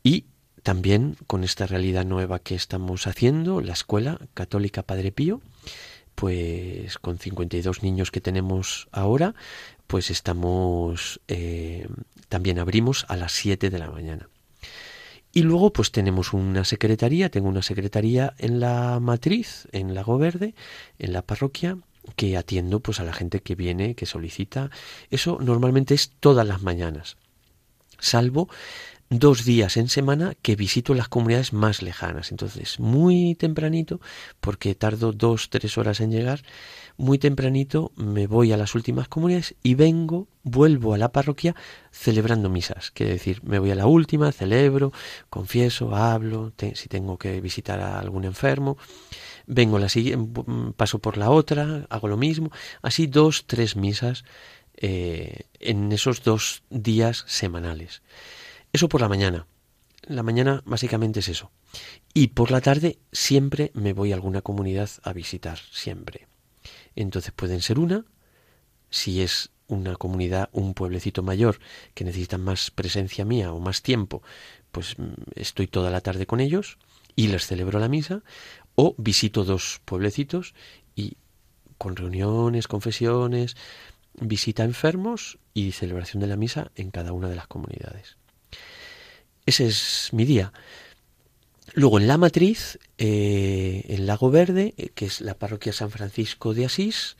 Y 0.03 0.25
también 0.63 1.17
con 1.27 1.43
esta 1.43 1.65
realidad 1.65 2.05
nueva 2.05 2.39
que 2.39 2.55
estamos 2.55 3.07
haciendo, 3.07 3.61
la 3.61 3.73
Escuela 3.73 4.19
Católica 4.33 4.83
Padre 4.83 5.11
Pío, 5.11 5.41
pues 6.15 6.97
con 6.97 7.17
52 7.17 7.81
niños 7.81 8.11
que 8.11 8.21
tenemos 8.21 8.87
ahora, 8.91 9.35
pues 9.89 10.11
estamos, 10.11 11.19
eh, 11.27 11.87
también 12.27 12.59
abrimos 12.59 13.07
a 13.09 13.15
las 13.15 13.31
7 13.31 13.71
de 13.71 13.79
la 13.79 13.89
mañana. 13.89 14.29
Y 15.33 15.41
luego 15.41 15.73
pues 15.73 15.91
tenemos 15.91 16.31
una 16.31 16.63
secretaría, 16.63 17.29
tengo 17.29 17.49
una 17.49 17.63
secretaría 17.63 18.35
en 18.37 18.59
la 18.59 18.99
matriz, 18.99 19.67
en 19.71 19.95
Lago 19.95 20.19
Verde, 20.19 20.53
en 20.99 21.11
la 21.11 21.23
parroquia, 21.23 21.79
que 22.15 22.37
atiendo 22.37 22.81
pues 22.81 22.99
a 22.99 23.03
la 23.03 23.13
gente 23.13 23.39
que 23.39 23.55
viene, 23.55 23.95
que 23.95 24.05
solicita. 24.05 24.69
Eso 25.09 25.39
normalmente 25.41 25.95
es 25.95 26.11
todas 26.19 26.45
las 26.45 26.61
mañanas, 26.61 27.17
salvo 27.97 28.47
dos 29.09 29.43
días 29.43 29.75
en 29.77 29.89
semana 29.89 30.35
que 30.43 30.55
visito 30.55 30.93
las 30.93 31.07
comunidades 31.07 31.51
más 31.51 31.81
lejanas. 31.81 32.29
Entonces, 32.29 32.79
muy 32.79 33.33
tempranito, 33.33 33.99
porque 34.39 34.75
tardo 34.75 35.13
dos, 35.13 35.49
tres 35.49 35.79
horas 35.79 35.99
en 35.99 36.11
llegar, 36.11 36.43
muy 36.99 37.17
tempranito 37.17 37.93
me 37.95 38.27
voy 38.27 38.51
a 38.51 38.57
las 38.57 38.75
últimas 38.75 39.07
comunidades 39.07 39.55
y 39.63 39.75
vengo, 39.75 40.27
vuelvo 40.43 40.93
a 40.93 40.97
la 40.97 41.13
parroquia 41.13 41.55
celebrando 41.91 42.49
misas. 42.49 42.91
Quiere 42.91 43.13
decir, 43.13 43.41
me 43.43 43.57
voy 43.57 43.71
a 43.71 43.75
la 43.75 43.87
última, 43.87 44.33
celebro, 44.33 44.91
confieso, 45.29 45.95
hablo, 45.95 46.51
si 46.75 46.89
tengo 46.89 47.17
que 47.17 47.39
visitar 47.39 47.79
a 47.79 47.99
algún 47.99 48.25
enfermo, 48.25 48.77
vengo 49.47 49.79
la 49.79 49.87
siguiente, 49.87 50.43
paso 50.75 50.99
por 50.99 51.17
la 51.17 51.29
otra, 51.29 51.87
hago 51.89 52.09
lo 52.09 52.17
mismo, 52.17 52.51
así 52.81 53.07
dos, 53.07 53.45
tres 53.47 53.77
misas 53.77 54.25
eh, 54.75 55.43
en 55.59 55.93
esos 55.93 56.21
dos 56.23 56.63
días 56.69 57.23
semanales. 57.27 58.01
Eso 58.73 58.89
por 58.89 58.99
la 58.99 59.07
mañana. 59.07 59.47
La 60.03 60.23
mañana 60.23 60.63
básicamente 60.65 61.21
es 61.21 61.29
eso. 61.29 61.49
Y 62.13 62.27
por 62.27 62.51
la 62.51 62.59
tarde 62.59 62.99
siempre 63.13 63.71
me 63.73 63.93
voy 63.93 64.11
a 64.11 64.15
alguna 64.15 64.41
comunidad 64.41 64.89
a 65.03 65.13
visitar, 65.13 65.59
siempre. 65.71 66.28
Entonces 67.01 67.31
pueden 67.31 67.61
ser 67.61 67.79
una, 67.79 68.03
si 68.89 69.21
es 69.21 69.51
una 69.67 69.95
comunidad, 69.95 70.49
un 70.51 70.73
pueblecito 70.73 71.23
mayor 71.23 71.59
que 71.93 72.03
necesitan 72.03 72.41
más 72.41 72.71
presencia 72.71 73.23
mía 73.23 73.53
o 73.53 73.59
más 73.61 73.81
tiempo, 73.81 74.21
pues 74.73 74.99
mm, 74.99 75.13
estoy 75.35 75.67
toda 75.67 75.91
la 75.91 76.01
tarde 76.01 76.25
con 76.25 76.41
ellos 76.41 76.77
y 77.15 77.27
les 77.27 77.47
celebro 77.47 77.79
la 77.79 77.87
misa, 77.87 78.21
o 78.75 78.95
visito 78.97 79.45
dos 79.45 79.79
pueblecitos 79.85 80.53
y 80.93 81.15
con 81.77 81.95
reuniones, 81.95 82.67
confesiones, 82.67 83.55
visita 84.19 84.63
a 84.63 84.65
enfermos 84.65 85.39
y 85.53 85.71
celebración 85.71 86.19
de 86.19 86.27
la 86.27 86.35
misa 86.35 86.69
en 86.75 86.91
cada 86.91 87.13
una 87.13 87.29
de 87.29 87.37
las 87.37 87.47
comunidades. 87.47 88.17
Ese 89.45 89.67
es 89.67 90.09
mi 90.11 90.25
día. 90.25 90.51
Luego 91.73 91.99
en 91.99 92.07
la 92.07 92.17
matriz, 92.17 92.79
eh, 92.97 93.83
en 93.87 94.05
Lago 94.05 94.31
Verde, 94.31 94.73
eh, 94.77 94.89
que 94.93 95.05
es 95.05 95.21
la 95.21 95.35
parroquia 95.35 95.73
San 95.73 95.91
Francisco 95.91 96.53
de 96.53 96.65
Asís, 96.65 97.17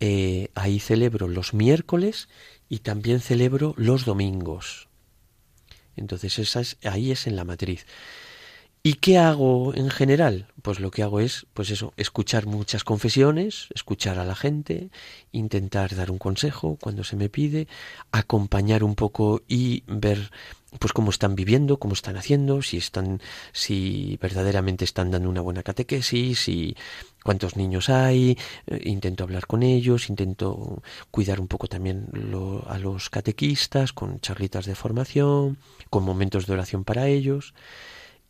eh, 0.00 0.48
ahí 0.54 0.80
celebro 0.80 1.28
los 1.28 1.52
miércoles 1.54 2.28
y 2.68 2.78
también 2.78 3.20
celebro 3.20 3.74
los 3.76 4.04
domingos. 4.04 4.88
Entonces 5.96 6.38
esa 6.38 6.60
es, 6.60 6.78
ahí 6.84 7.10
es 7.10 7.26
en 7.26 7.36
la 7.36 7.44
matriz. 7.44 7.86
¿Y 8.82 8.94
qué 8.94 9.18
hago 9.18 9.74
en 9.74 9.90
general? 9.90 10.46
Pues 10.62 10.80
lo 10.80 10.90
que 10.90 11.02
hago 11.02 11.20
es, 11.20 11.46
pues 11.52 11.68
eso, 11.68 11.92
escuchar 11.98 12.46
muchas 12.46 12.82
confesiones, 12.82 13.68
escuchar 13.74 14.18
a 14.18 14.24
la 14.24 14.34
gente, 14.34 14.88
intentar 15.32 15.94
dar 15.94 16.10
un 16.10 16.16
consejo 16.16 16.78
cuando 16.80 17.04
se 17.04 17.16
me 17.16 17.28
pide, 17.28 17.68
acompañar 18.10 18.82
un 18.82 18.94
poco 18.94 19.42
y 19.48 19.82
ver 19.86 20.30
pues 20.78 20.92
cómo 20.92 21.10
están 21.10 21.34
viviendo, 21.34 21.78
cómo 21.78 21.94
están 21.94 22.16
haciendo, 22.16 22.62
si 22.62 22.76
están, 22.76 23.20
si 23.52 24.18
verdaderamente 24.20 24.84
están 24.84 25.10
dando 25.10 25.28
una 25.28 25.40
buena 25.40 25.62
catequesis, 25.62 26.38
si 26.38 26.76
cuántos 27.24 27.56
niños 27.56 27.88
hay, 27.88 28.38
eh, 28.66 28.80
intento 28.84 29.24
hablar 29.24 29.46
con 29.46 29.62
ellos, 29.62 30.08
intento 30.08 30.82
cuidar 31.10 31.40
un 31.40 31.48
poco 31.48 31.66
también 31.66 32.06
a 32.66 32.78
los 32.78 33.10
catequistas 33.10 33.92
con 33.92 34.20
charlitas 34.20 34.66
de 34.66 34.76
formación, 34.76 35.58
con 35.90 36.04
momentos 36.04 36.46
de 36.46 36.52
oración 36.52 36.84
para 36.84 37.08
ellos 37.08 37.54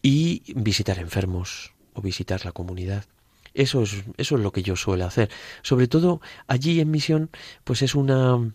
y 0.00 0.42
visitar 0.54 0.98
enfermos 0.98 1.72
o 1.92 2.00
visitar 2.00 2.44
la 2.44 2.52
comunidad. 2.52 3.04
Eso 3.52 3.82
es, 3.82 4.04
eso 4.16 4.36
es 4.36 4.40
lo 4.40 4.52
que 4.52 4.62
yo 4.62 4.76
suelo 4.76 5.04
hacer. 5.04 5.28
Sobre 5.62 5.88
todo 5.88 6.20
allí 6.46 6.80
en 6.80 6.90
misión, 6.90 7.30
pues 7.64 7.82
es 7.82 7.94
una, 7.94 8.54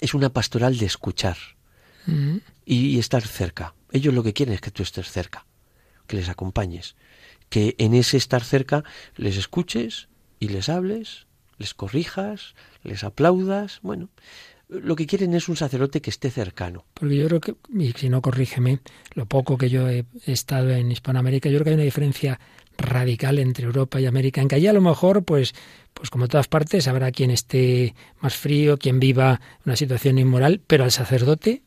es 0.00 0.14
una 0.14 0.30
pastoral 0.30 0.78
de 0.78 0.86
escuchar 0.86 1.36
mm. 2.06 2.36
y, 2.64 2.98
estar 2.98 3.26
cerca. 3.26 3.74
Ellos 3.92 4.14
lo 4.14 4.22
que 4.22 4.32
quieren 4.32 4.54
es 4.54 4.60
que 4.60 4.70
tú 4.70 4.82
estés 4.82 5.10
cerca, 5.10 5.46
que 6.06 6.16
les 6.16 6.28
acompañes, 6.28 6.96
que 7.48 7.74
en 7.78 7.94
ese 7.94 8.16
estar 8.16 8.42
cerca 8.42 8.84
les 9.16 9.36
escuches 9.36 10.08
y 10.40 10.48
les 10.48 10.68
hables, 10.68 11.26
les 11.58 11.74
corrijas, 11.74 12.54
les 12.82 13.04
aplaudas. 13.04 13.80
Bueno, 13.82 14.08
lo 14.68 14.96
que 14.96 15.06
quieren 15.06 15.34
es 15.34 15.48
un 15.48 15.56
sacerdote 15.56 16.00
que 16.00 16.10
esté 16.10 16.30
cercano. 16.30 16.84
Porque 16.94 17.16
yo 17.16 17.26
creo 17.28 17.40
que, 17.40 17.54
y 17.72 17.92
si 17.92 18.08
no 18.08 18.20
corrígeme, 18.20 18.80
lo 19.14 19.26
poco 19.26 19.56
que 19.56 19.70
yo 19.70 19.88
he 19.88 20.04
estado 20.26 20.70
en 20.70 20.90
Hispanoamérica, 20.90 21.48
yo 21.48 21.56
creo 21.56 21.64
que 21.64 21.70
hay 21.70 21.74
una 21.74 21.84
diferencia 21.84 22.40
radical 22.76 23.38
entre 23.38 23.66
Europa 23.66 24.00
y 24.00 24.06
América, 24.06 24.40
en 24.40 24.48
que 24.48 24.56
allí 24.56 24.66
a 24.66 24.72
lo 24.72 24.80
mejor, 24.80 25.24
pues, 25.24 25.54
pues 25.94 26.10
como 26.10 26.28
todas 26.28 26.48
partes, 26.48 26.88
habrá 26.88 27.10
quien 27.10 27.30
esté 27.30 27.94
más 28.20 28.36
frío, 28.36 28.76
quien 28.76 29.00
viva 29.00 29.40
una 29.64 29.76
situación 29.76 30.18
inmoral, 30.18 30.60
pero 30.66 30.84
al 30.84 30.92
sacerdote 30.92 31.62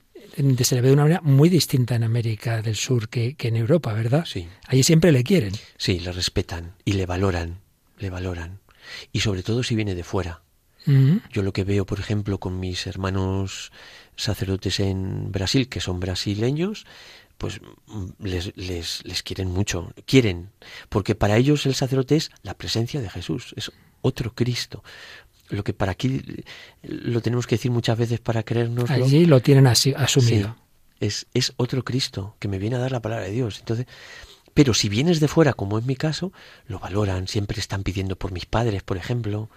se 0.63 0.75
le 0.75 0.81
ve 0.81 0.87
de 0.87 0.93
una 0.93 1.03
manera 1.03 1.21
muy 1.21 1.49
distinta 1.49 1.95
en 1.95 2.03
América 2.03 2.61
del 2.61 2.75
Sur 2.75 3.09
que, 3.09 3.35
que 3.35 3.49
en 3.49 3.55
Europa, 3.55 3.93
¿verdad? 3.93 4.25
Sí. 4.25 4.47
Allí 4.67 4.83
siempre 4.83 5.11
le 5.11 5.23
quieren. 5.23 5.53
Sí, 5.77 5.99
le 5.99 6.11
respetan 6.11 6.73
y 6.85 6.93
le 6.93 7.05
valoran, 7.05 7.59
le 7.97 8.09
valoran. 8.09 8.59
Y 9.11 9.19
sobre 9.19 9.43
todo 9.43 9.63
si 9.63 9.75
viene 9.75 9.95
de 9.95 10.03
fuera 10.03 10.41
yo 11.31 11.43
lo 11.43 11.53
que 11.53 11.63
veo, 11.63 11.85
por 11.85 11.99
ejemplo, 11.99 12.39
con 12.39 12.59
mis 12.59 12.87
hermanos 12.87 13.71
sacerdotes 14.15 14.79
en 14.79 15.31
Brasil, 15.31 15.69
que 15.69 15.81
son 15.81 15.99
brasileños, 15.99 16.85
pues 17.37 17.61
mm, 17.87 18.05
les, 18.19 18.57
les, 18.57 19.05
les, 19.05 19.23
quieren 19.23 19.49
mucho, 19.49 19.93
quieren, 20.05 20.51
porque 20.89 21.15
para 21.15 21.37
ellos 21.37 21.65
el 21.65 21.75
sacerdote 21.75 22.15
es 22.15 22.31
la 22.43 22.57
presencia 22.57 23.01
de 23.01 23.09
Jesús, 23.09 23.53
es 23.55 23.71
otro 24.01 24.33
Cristo. 24.33 24.83
Lo 25.49 25.63
que 25.63 25.73
para 25.73 25.91
aquí 25.91 26.21
lo 26.83 27.21
tenemos 27.21 27.47
que 27.47 27.55
decir 27.55 27.71
muchas 27.71 27.97
veces 27.97 28.19
para 28.19 28.43
creernos. 28.43 28.89
Allí 28.89 29.25
lo 29.25 29.41
tienen 29.41 29.67
así, 29.67 29.93
asumido. 29.97 30.55
es, 30.99 31.27
es 31.33 31.53
otro 31.57 31.83
Cristo 31.83 32.35
que 32.39 32.47
me 32.47 32.59
viene 32.59 32.75
a 32.75 32.79
dar 32.79 32.91
la 32.91 33.01
palabra 33.01 33.25
de 33.25 33.31
Dios. 33.31 33.59
Entonces, 33.59 33.87
pero 34.53 34.73
si 34.73 34.89
vienes 34.89 35.19
de 35.19 35.27
fuera, 35.27 35.53
como 35.53 35.79
es 35.79 35.85
mi 35.85 35.95
caso, 35.95 36.31
lo 36.67 36.79
valoran, 36.79 37.27
siempre 37.27 37.59
están 37.59 37.83
pidiendo 37.83 38.15
por 38.15 38.31
mis 38.31 38.45
padres, 38.45 38.83
por 38.83 38.97
ejemplo, 38.97 39.49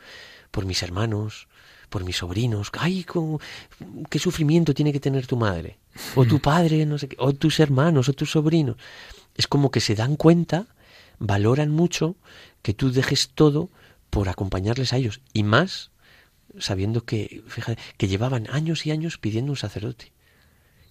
por 0.51 0.65
mis 0.65 0.83
hermanos, 0.83 1.49
por 1.89 2.05
mis 2.05 2.19
sobrinos. 2.19 2.71
¡Ay, 2.79 3.05
qué 4.09 4.19
sufrimiento 4.19 4.75
tiene 4.75 4.93
que 4.93 5.01
tener 5.01 5.27
tu 5.27 5.37
madre! 5.37 5.79
O 6.15 6.25
tu 6.25 6.41
padre, 6.41 6.87
no 6.87 6.99
sé 6.99 7.09
qué, 7.09 7.17
o 7.19 7.33
tus 7.33 7.61
hermanos, 7.61 8.09
o 8.09 8.13
tus 8.13 8.31
sobrinos. 8.31 8.77
Es 9.35 9.47
como 9.47 9.71
que 9.71 9.81
se 9.81 9.95
dan 9.95 10.17
cuenta, 10.17 10.67
valoran 11.19 11.71
mucho 11.71 12.17
que 12.63 12.73
tú 12.73 12.93
dejes 12.93 13.31
todo 13.35 13.69
por 14.13 14.29
acompañarles 14.29 14.93
a 14.93 14.99
ellos. 14.99 15.23
Y 15.33 15.43
más 15.43 15.91
sabiendo 16.59 17.07
que, 17.07 17.43
fíjate, 17.49 17.81
que 17.97 18.09
llevaban 18.09 18.47
años 18.51 18.85
y 18.85 18.91
años 18.91 19.17
pidiendo 19.17 19.53
un 19.53 19.57
sacerdote. 19.57 20.13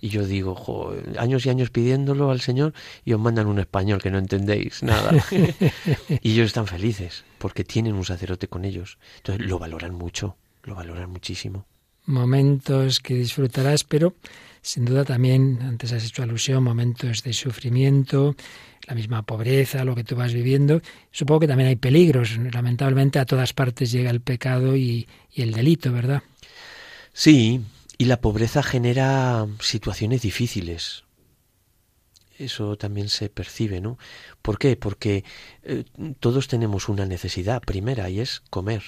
Y 0.01 0.09
yo 0.09 0.25
digo, 0.25 0.91
años 1.19 1.45
y 1.45 1.51
años 1.51 1.69
pidiéndolo 1.69 2.31
al 2.31 2.41
Señor 2.41 2.73
y 3.05 3.13
os 3.13 3.19
mandan 3.19 3.45
un 3.45 3.59
español 3.59 4.01
que 4.01 4.09
no 4.09 4.17
entendéis 4.17 4.81
nada. 4.81 5.23
y 6.23 6.31
ellos 6.31 6.47
están 6.47 6.65
felices 6.65 7.23
porque 7.37 7.63
tienen 7.63 7.93
un 7.93 8.05
sacerdote 8.05 8.47
con 8.47 8.65
ellos. 8.65 8.97
Entonces 9.17 9.45
lo 9.45 9.59
valoran 9.59 9.93
mucho, 9.93 10.35
lo 10.63 10.73
valoran 10.73 11.11
muchísimo. 11.11 11.67
Momentos 12.07 12.99
que 12.99 13.13
disfrutarás, 13.13 13.83
pero 13.83 14.15
sin 14.63 14.85
duda 14.85 15.05
también, 15.05 15.59
antes 15.61 15.91
has 15.91 16.03
hecho 16.03 16.23
alusión, 16.23 16.63
momentos 16.63 17.21
de 17.21 17.33
sufrimiento, 17.33 18.35
la 18.91 18.95
misma 18.95 19.21
pobreza, 19.23 19.85
lo 19.85 19.95
que 19.95 20.03
tú 20.03 20.17
vas 20.17 20.33
viviendo. 20.33 20.81
Supongo 21.11 21.39
que 21.39 21.47
también 21.47 21.69
hay 21.69 21.77
peligros. 21.77 22.37
Lamentablemente 22.37 23.19
a 23.19 23.25
todas 23.25 23.53
partes 23.53 23.89
llega 23.89 24.09
el 24.09 24.19
pecado 24.19 24.75
y, 24.75 25.07
y 25.33 25.43
el 25.43 25.53
delito, 25.53 25.93
¿verdad? 25.93 26.23
Sí, 27.13 27.61
y 27.97 28.05
la 28.05 28.19
pobreza 28.19 28.61
genera 28.61 29.47
situaciones 29.61 30.23
difíciles. 30.23 31.05
Eso 32.37 32.75
también 32.75 33.07
se 33.07 33.29
percibe, 33.29 33.79
¿no? 33.79 33.97
¿Por 34.41 34.59
qué? 34.59 34.75
Porque 34.75 35.23
eh, 35.63 35.85
todos 36.19 36.49
tenemos 36.49 36.89
una 36.89 37.05
necesidad 37.05 37.61
primera 37.61 38.09
y 38.09 38.19
es 38.19 38.41
comer. 38.49 38.83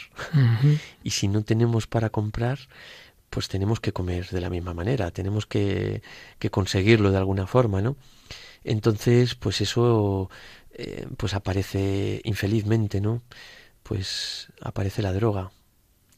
y 1.02 1.12
si 1.12 1.30
no 1.30 1.44
tenemos 1.44 1.88
para 1.88 2.10
comprar, 2.10 2.60
pues 3.30 3.48
tenemos 3.48 3.80
que 3.80 3.94
comer 3.94 4.28
de 4.32 4.42
la 4.42 4.50
misma 4.50 4.74
manera, 4.74 5.12
tenemos 5.12 5.46
que, 5.46 6.02
que 6.40 6.50
conseguirlo 6.50 7.12
de 7.12 7.18
alguna 7.20 7.48
forma, 7.48 7.82
¿no? 7.82 7.96
Entonces, 8.64 9.36
pues 9.36 9.62
eso 9.62 10.30
eh, 10.74 11.08
pues 11.18 11.34
aparece 11.34 12.22
infelizmente, 12.24 13.02
¿no? 13.02 13.22
Pues 13.84 14.52
aparece 14.62 15.02
la 15.02 15.14
droga, 15.14 15.52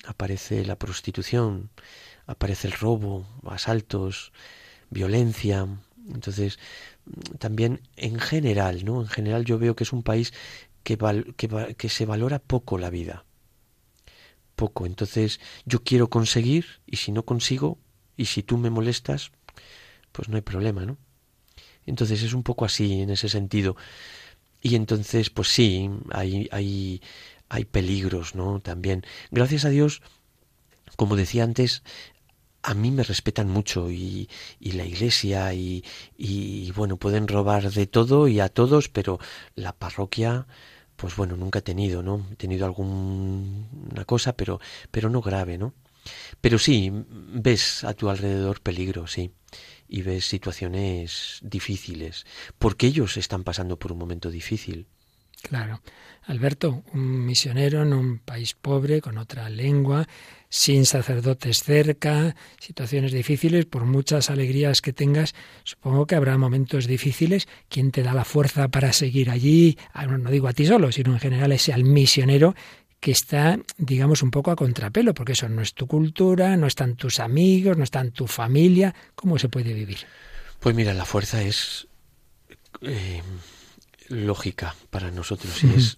aparece 0.06 0.66
la 0.66 0.78
prostitución, 0.78 1.72
aparece 2.28 2.68
el 2.68 2.74
robo, 2.74 3.28
asaltos, 3.48 4.32
violencia. 4.90 5.68
Entonces, 6.14 6.60
también 7.40 7.82
en 7.98 8.20
general, 8.20 8.86
¿no? 8.86 9.02
En 9.02 9.08
general 9.08 9.46
yo 9.46 9.58
veo 9.60 9.76
que 9.76 9.84
es 9.84 9.94
un 9.94 10.04
país 10.04 10.34
que, 10.84 10.98
que, 11.38 11.76
que 11.78 11.90
se 11.90 12.06
valora 12.06 12.40
poco 12.40 12.78
la 12.78 12.90
vida. 12.90 13.26
Poco. 14.56 14.86
Entonces, 14.86 15.40
yo 15.66 15.84
quiero 15.84 16.10
conseguir 16.10 16.66
y 16.86 16.98
si 16.98 17.12
no 17.12 17.26
consigo 17.26 17.78
y 18.18 18.26
si 18.26 18.44
tú 18.44 18.58
me 18.58 18.70
molestas, 18.70 19.32
pues 20.12 20.30
no 20.30 20.38
hay 20.38 20.42
problema, 20.42 20.86
¿no? 20.86 20.98
Entonces 21.86 22.24
es 22.24 22.34
un 22.34 22.44
poco 22.44 22.66
así 22.66 23.02
en 23.02 23.10
ese 23.10 23.30
sentido. 23.30 23.76
Y 24.62 24.76
entonces, 24.76 25.30
pues 25.30 25.50
sí, 25.50 25.90
hay, 26.12 26.50
hay, 26.52 27.02
hay 27.50 27.66
peligros, 27.66 28.36
¿no? 28.36 28.60
También. 28.60 29.06
Gracias 29.32 29.66
a 29.66 29.70
Dios, 29.70 30.02
como 30.96 31.16
decía 31.16 31.44
antes, 31.44 31.84
a 32.64 32.74
mí 32.74 32.90
me 32.90 33.04
respetan 33.04 33.48
mucho 33.48 33.92
y, 33.92 34.28
y 34.60 34.72
la 34.72 34.86
iglesia 34.86 35.54
y, 35.54 35.84
y, 36.18 36.72
bueno, 36.72 36.98
pueden 36.98 37.28
robar 37.28 37.72
de 37.72 37.86
todo 37.86 38.28
y 38.28 38.40
a 38.40 38.50
todos, 38.50 38.90
pero 38.90 39.20
la 39.56 39.72
parroquia, 39.74 40.48
pues 40.96 41.16
bueno, 41.16 41.38
nunca 41.38 41.60
he 41.60 41.62
tenido, 41.62 42.02
¿no? 42.02 42.26
He 42.32 42.36
tenido 42.36 42.66
alguna 42.66 44.06
cosa, 44.06 44.34
pero, 44.36 44.60
pero 44.90 45.10
no 45.12 45.22
grave, 45.22 45.60
¿no? 45.60 45.74
Pero 46.42 46.60
sí, 46.60 46.92
ves 46.94 47.84
a 47.84 47.94
tu 47.94 48.10
alrededor 48.10 48.62
peligro, 48.62 49.08
sí, 49.08 49.32
y 49.88 50.02
ves 50.02 50.26
situaciones 50.26 51.40
difíciles, 51.42 52.26
porque 52.58 52.88
ellos 52.88 53.18
están 53.18 53.44
pasando 53.44 53.78
por 53.78 53.92
un 53.92 54.00
momento 54.00 54.30
difícil. 54.30 54.88
Claro. 55.42 55.82
Alberto, 56.24 56.84
un 56.94 57.24
misionero 57.24 57.84
en 57.84 57.94
un 57.94 58.18
país 58.18 58.56
pobre, 58.56 59.00
con 59.00 59.20
otra 59.20 59.48
lengua, 59.48 60.08
sin 60.50 60.88
sacerdotes 60.88 61.62
cerca, 61.64 62.36
situaciones 62.60 63.12
difíciles, 63.12 63.66
por 63.66 63.86
muchas 63.86 64.32
alegrías 64.32 64.82
que 64.82 64.92
tengas, 64.92 65.36
supongo 65.64 66.08
que 66.08 66.16
habrá 66.16 66.36
momentos 66.40 66.88
difíciles. 66.88 67.48
¿Quién 67.70 67.92
te 67.92 68.02
da 68.02 68.16
la 68.16 68.26
fuerza 68.26 68.70
para 68.70 68.92
seguir 68.92 69.30
allí? 69.30 69.78
Ah, 69.94 70.08
no 70.08 70.32
digo 70.32 70.48
a 70.48 70.54
ti 70.54 70.66
solo, 70.66 70.92
sino 70.92 71.14
en 71.14 71.20
general 71.20 71.52
ese 71.52 71.74
al 71.74 71.84
misionero 71.84 72.56
que 73.00 73.12
está, 73.12 73.60
digamos, 73.78 74.24
un 74.24 74.32
poco 74.32 74.52
a 74.52 74.56
contrapelo, 74.56 75.14
porque 75.14 75.34
eso 75.34 75.48
no 75.50 75.62
es 75.62 75.74
tu 75.74 75.88
cultura, 75.88 76.58
no 76.58 76.68
están 76.68 76.96
tus 76.96 77.20
amigos, 77.20 77.78
no 77.78 77.84
está 77.84 78.02
en 78.02 78.12
tu 78.12 78.28
familia. 78.28 78.96
¿Cómo 79.16 79.38
se 79.38 79.50
puede 79.50 79.74
vivir? 79.74 80.00
Pues 80.60 80.76
mira, 80.76 80.94
la 80.94 81.06
fuerza 81.06 81.42
es 81.42 81.88
eh, 82.82 83.22
lógica 84.10 84.76
para 84.90 85.12
nosotros 85.12 85.64
y 85.64 85.68
es 85.76 85.98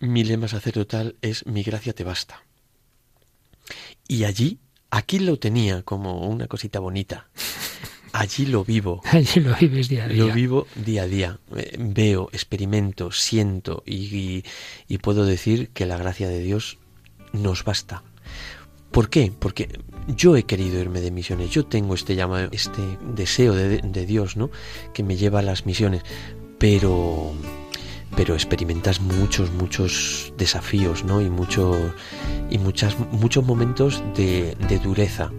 mi 0.00 0.24
lema 0.24 0.48
sacerdotal 0.48 1.16
es 1.22 1.46
mi 1.46 1.62
gracia 1.62 1.92
te 1.92 2.04
basta. 2.04 2.42
Y 4.06 4.24
allí, 4.24 4.60
aquí 4.90 5.18
lo 5.18 5.38
tenía 5.38 5.82
como 5.82 6.28
una 6.28 6.46
cosita 6.46 6.78
bonita. 6.80 7.28
Allí 8.12 8.46
lo 8.46 8.64
vivo. 8.64 9.02
Allí 9.10 9.40
lo 9.40 9.54
vives 9.56 9.88
día 9.88 10.04
a 10.04 10.08
día. 10.08 10.24
Lo 10.24 10.32
vivo 10.32 10.66
día 10.74 11.02
a 11.02 11.06
día. 11.06 11.38
Eh, 11.56 11.76
veo, 11.78 12.28
experimento, 12.32 13.12
siento 13.12 13.82
y, 13.86 14.44
y, 14.88 14.98
puedo 14.98 15.24
decir 15.24 15.68
que 15.70 15.86
la 15.86 15.96
gracia 15.96 16.28
de 16.28 16.40
Dios 16.40 16.78
nos 17.32 17.64
basta. 17.64 18.02
¿Por 18.90 19.10
qué? 19.10 19.32
Porque 19.38 19.68
yo 20.08 20.36
he 20.36 20.44
querido 20.44 20.80
irme 20.80 21.00
de 21.00 21.10
misiones, 21.10 21.50
yo 21.50 21.66
tengo 21.66 21.94
este 21.94 22.14
llamado, 22.14 22.48
este 22.52 22.82
deseo 23.14 23.54
de, 23.54 23.78
de 23.82 24.06
Dios, 24.06 24.36
¿no? 24.36 24.50
Que 24.94 25.02
me 25.02 25.16
lleva 25.16 25.40
a 25.40 25.42
las 25.42 25.66
misiones, 25.66 26.02
pero 26.58 27.34
pero 28.16 28.34
experimentas 28.34 29.00
muchos, 29.00 29.52
muchos 29.52 30.32
desafíos, 30.38 31.04
¿no? 31.04 31.20
Y 31.20 31.28
muchos, 31.28 31.76
y 32.50 32.58
muchas, 32.58 32.98
muchos 33.12 33.44
momentos 33.44 34.02
de, 34.16 34.56
de 34.68 34.78
dureza. 34.78 35.30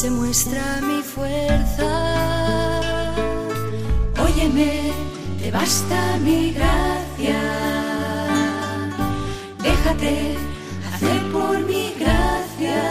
Se 0.00 0.10
muestra 0.10 0.80
mi 0.82 1.02
fuerza 1.02 2.18
te 5.48 5.50
basta 5.50 6.18
mi 6.18 6.52
gracia. 6.52 7.40
Déjate 9.62 10.36
hacer 10.92 11.22
por 11.32 11.58
mi 11.60 11.94
gracia. 11.98 12.82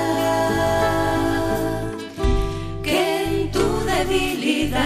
Que 2.83 3.23
en 3.23 3.51
tu 3.51 3.65
debilidad 3.85 4.81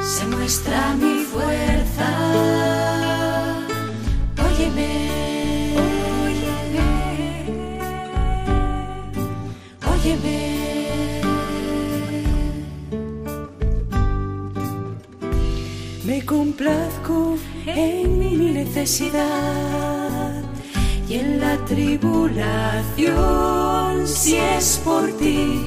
se 0.00 0.24
muestra 0.26 0.94
mi 0.94 1.13
complazco 16.56 17.36
en 17.66 18.18
mi 18.20 18.36
necesidad 18.52 20.42
y 21.08 21.14
en 21.14 21.40
la 21.40 21.56
tribulación 21.64 22.46
si 24.06 24.36
es 24.36 24.80
por 24.84 25.10
ti, 25.18 25.60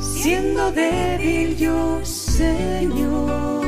siendo 0.00 0.72
débil 0.72 1.56
yo, 1.56 2.00
Señor, 2.04 3.64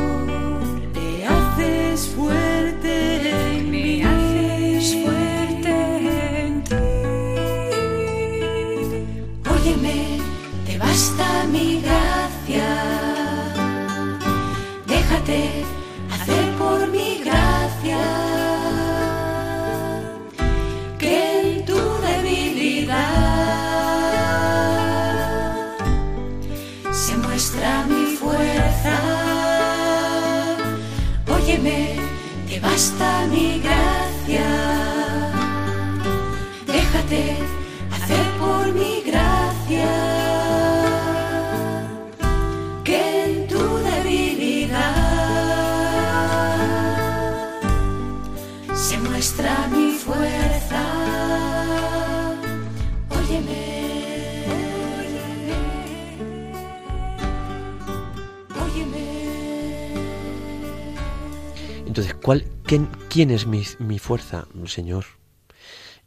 ¿cuál, 62.22 62.44
¿Quién, 62.64 63.31
es 63.31 63.46
mi, 63.46 63.62
mi 63.78 63.98
fuerza? 63.98 64.46
Señor. 64.66 65.04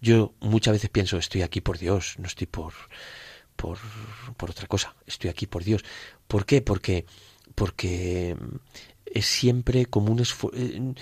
Yo 0.01 0.33
muchas 0.39 0.73
veces 0.73 0.89
pienso, 0.89 1.17
estoy 1.17 1.43
aquí 1.43 1.61
por 1.61 1.77
Dios, 1.77 2.15
no 2.17 2.25
estoy 2.25 2.47
por, 2.47 2.73
por, 3.55 3.77
por 4.35 4.49
otra 4.49 4.67
cosa, 4.67 4.95
estoy 5.05 5.29
aquí 5.29 5.45
por 5.45 5.63
Dios. 5.63 5.83
¿Por 6.27 6.45
qué? 6.45 6.61
Porque, 6.61 7.05
porque 7.53 8.35
es 9.05 9.25
siempre 9.25 9.85
como 9.85 10.11
un 10.11 10.19
esfuerzo. 10.19 10.57
Eh, 10.57 10.93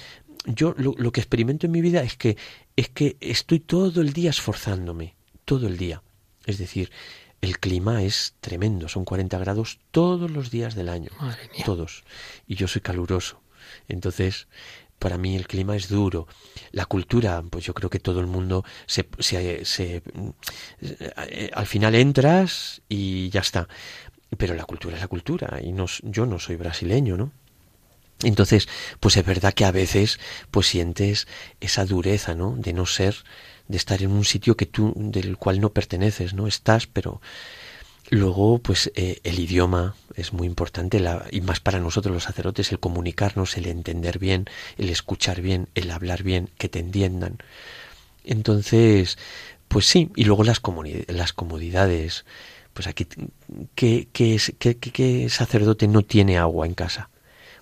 yo 0.46 0.74
lo, 0.78 0.94
lo, 0.98 1.12
que 1.12 1.22
experimento 1.22 1.66
en 1.66 1.72
mi 1.72 1.82
vida 1.82 2.02
es 2.02 2.18
que, 2.18 2.38
es 2.76 2.90
que 2.90 3.18
estoy 3.22 3.60
todo 3.60 4.02
el 4.02 4.14
día 4.14 4.30
esforzándome, 4.30 5.16
todo 5.46 5.68
el 5.68 5.78
día. 5.78 6.02
Es 6.46 6.58
decir, 6.58 6.92
el 7.42 7.60
clima 7.60 8.04
es 8.04 8.36
tremendo, 8.42 8.90
son 8.90 9.06
40 9.06 9.38
grados 9.38 9.80
todos 9.92 10.30
los 10.30 10.52
días 10.52 10.76
del 10.76 10.90
año, 10.90 11.12
todos. 11.66 12.04
Y 12.48 12.56
yo 12.56 12.68
soy 12.68 12.82
caluroso. 12.82 13.42
Entonces, 13.88 14.48
para 15.00 15.18
mí 15.18 15.36
el 15.36 15.48
clima 15.48 15.76
es 15.76 15.88
duro. 15.88 16.28
La 16.72 16.86
cultura, 16.86 17.42
pues 17.50 17.66
yo 17.66 17.74
creo 17.74 17.90
que 17.90 18.00
todo 18.00 18.20
el 18.20 18.28
mundo 18.28 18.64
se, 18.86 19.08
se, 19.20 20.04
eh, 20.82 21.52
al 21.54 21.66
final 21.66 21.96
entras 21.96 22.82
y 22.90 23.30
ya 23.30 23.42
está. 23.42 23.68
Pero 24.38 24.54
la 24.54 24.66
cultura 24.66 24.96
es 24.96 25.02
la 25.02 25.08
cultura 25.08 25.60
y 25.64 25.72
no, 25.72 25.86
yo 26.04 26.26
no 26.26 26.38
soy 26.38 26.56
brasileño, 26.58 27.18
¿no? 27.18 27.32
Entonces, 28.22 28.68
pues 29.00 29.16
es 29.16 29.26
verdad 29.26 29.54
que 29.54 29.66
a 29.66 29.72
veces 29.72 30.20
pues 30.52 30.68
sientes 30.68 31.28
esa 31.62 31.86
dureza, 31.86 32.36
¿no? 32.36 32.56
De 32.58 32.74
no 32.74 32.86
ser, 32.86 33.16
de 33.68 33.78
estar 33.78 34.04
en 34.04 34.12
un 34.12 34.26
sitio 34.26 34.58
que 34.58 34.66
tú 34.66 34.94
del 34.96 35.38
cual 35.38 35.62
no 35.62 35.72
perteneces, 35.72 36.34
¿no? 36.34 36.46
Estás, 36.46 36.86
pero 36.86 37.22
luego 38.10 38.60
pues 38.60 38.92
eh, 38.96 39.20
el 39.24 39.40
idioma 39.40 39.96
es 40.16 40.34
muy 40.34 40.48
importante 40.48 41.00
la, 41.00 41.26
y 41.32 41.42
más 41.42 41.60
para 41.60 41.80
nosotros 41.80 42.14
los 42.14 42.24
sacerdotes 42.24 42.72
el 42.72 42.80
comunicarnos, 42.80 43.58
el 43.58 43.68
entender 43.68 44.20
bien, 44.20 44.46
el 44.78 44.90
escuchar 44.90 45.42
bien, 45.42 45.70
el 45.76 45.92
hablar 45.92 46.24
bien, 46.24 46.50
que 46.58 46.70
te 46.70 46.80
entiendan. 46.80 47.38
Entonces, 48.24 49.18
pues 49.68 49.86
sí, 49.86 50.12
y 50.16 50.26
luego 50.26 50.44
las, 50.44 50.62
las 51.08 51.34
comodidades. 51.34 52.26
Pues 52.74 52.88
aquí, 52.88 53.08
¿qué, 53.76 54.08
qué, 54.12 54.40
qué, 54.60 54.78
¿qué 54.78 55.30
sacerdote 55.30 55.88
no 55.88 56.04
tiene 56.04 56.38
agua 56.38 56.66
en 56.66 56.74
casa? 56.74 57.10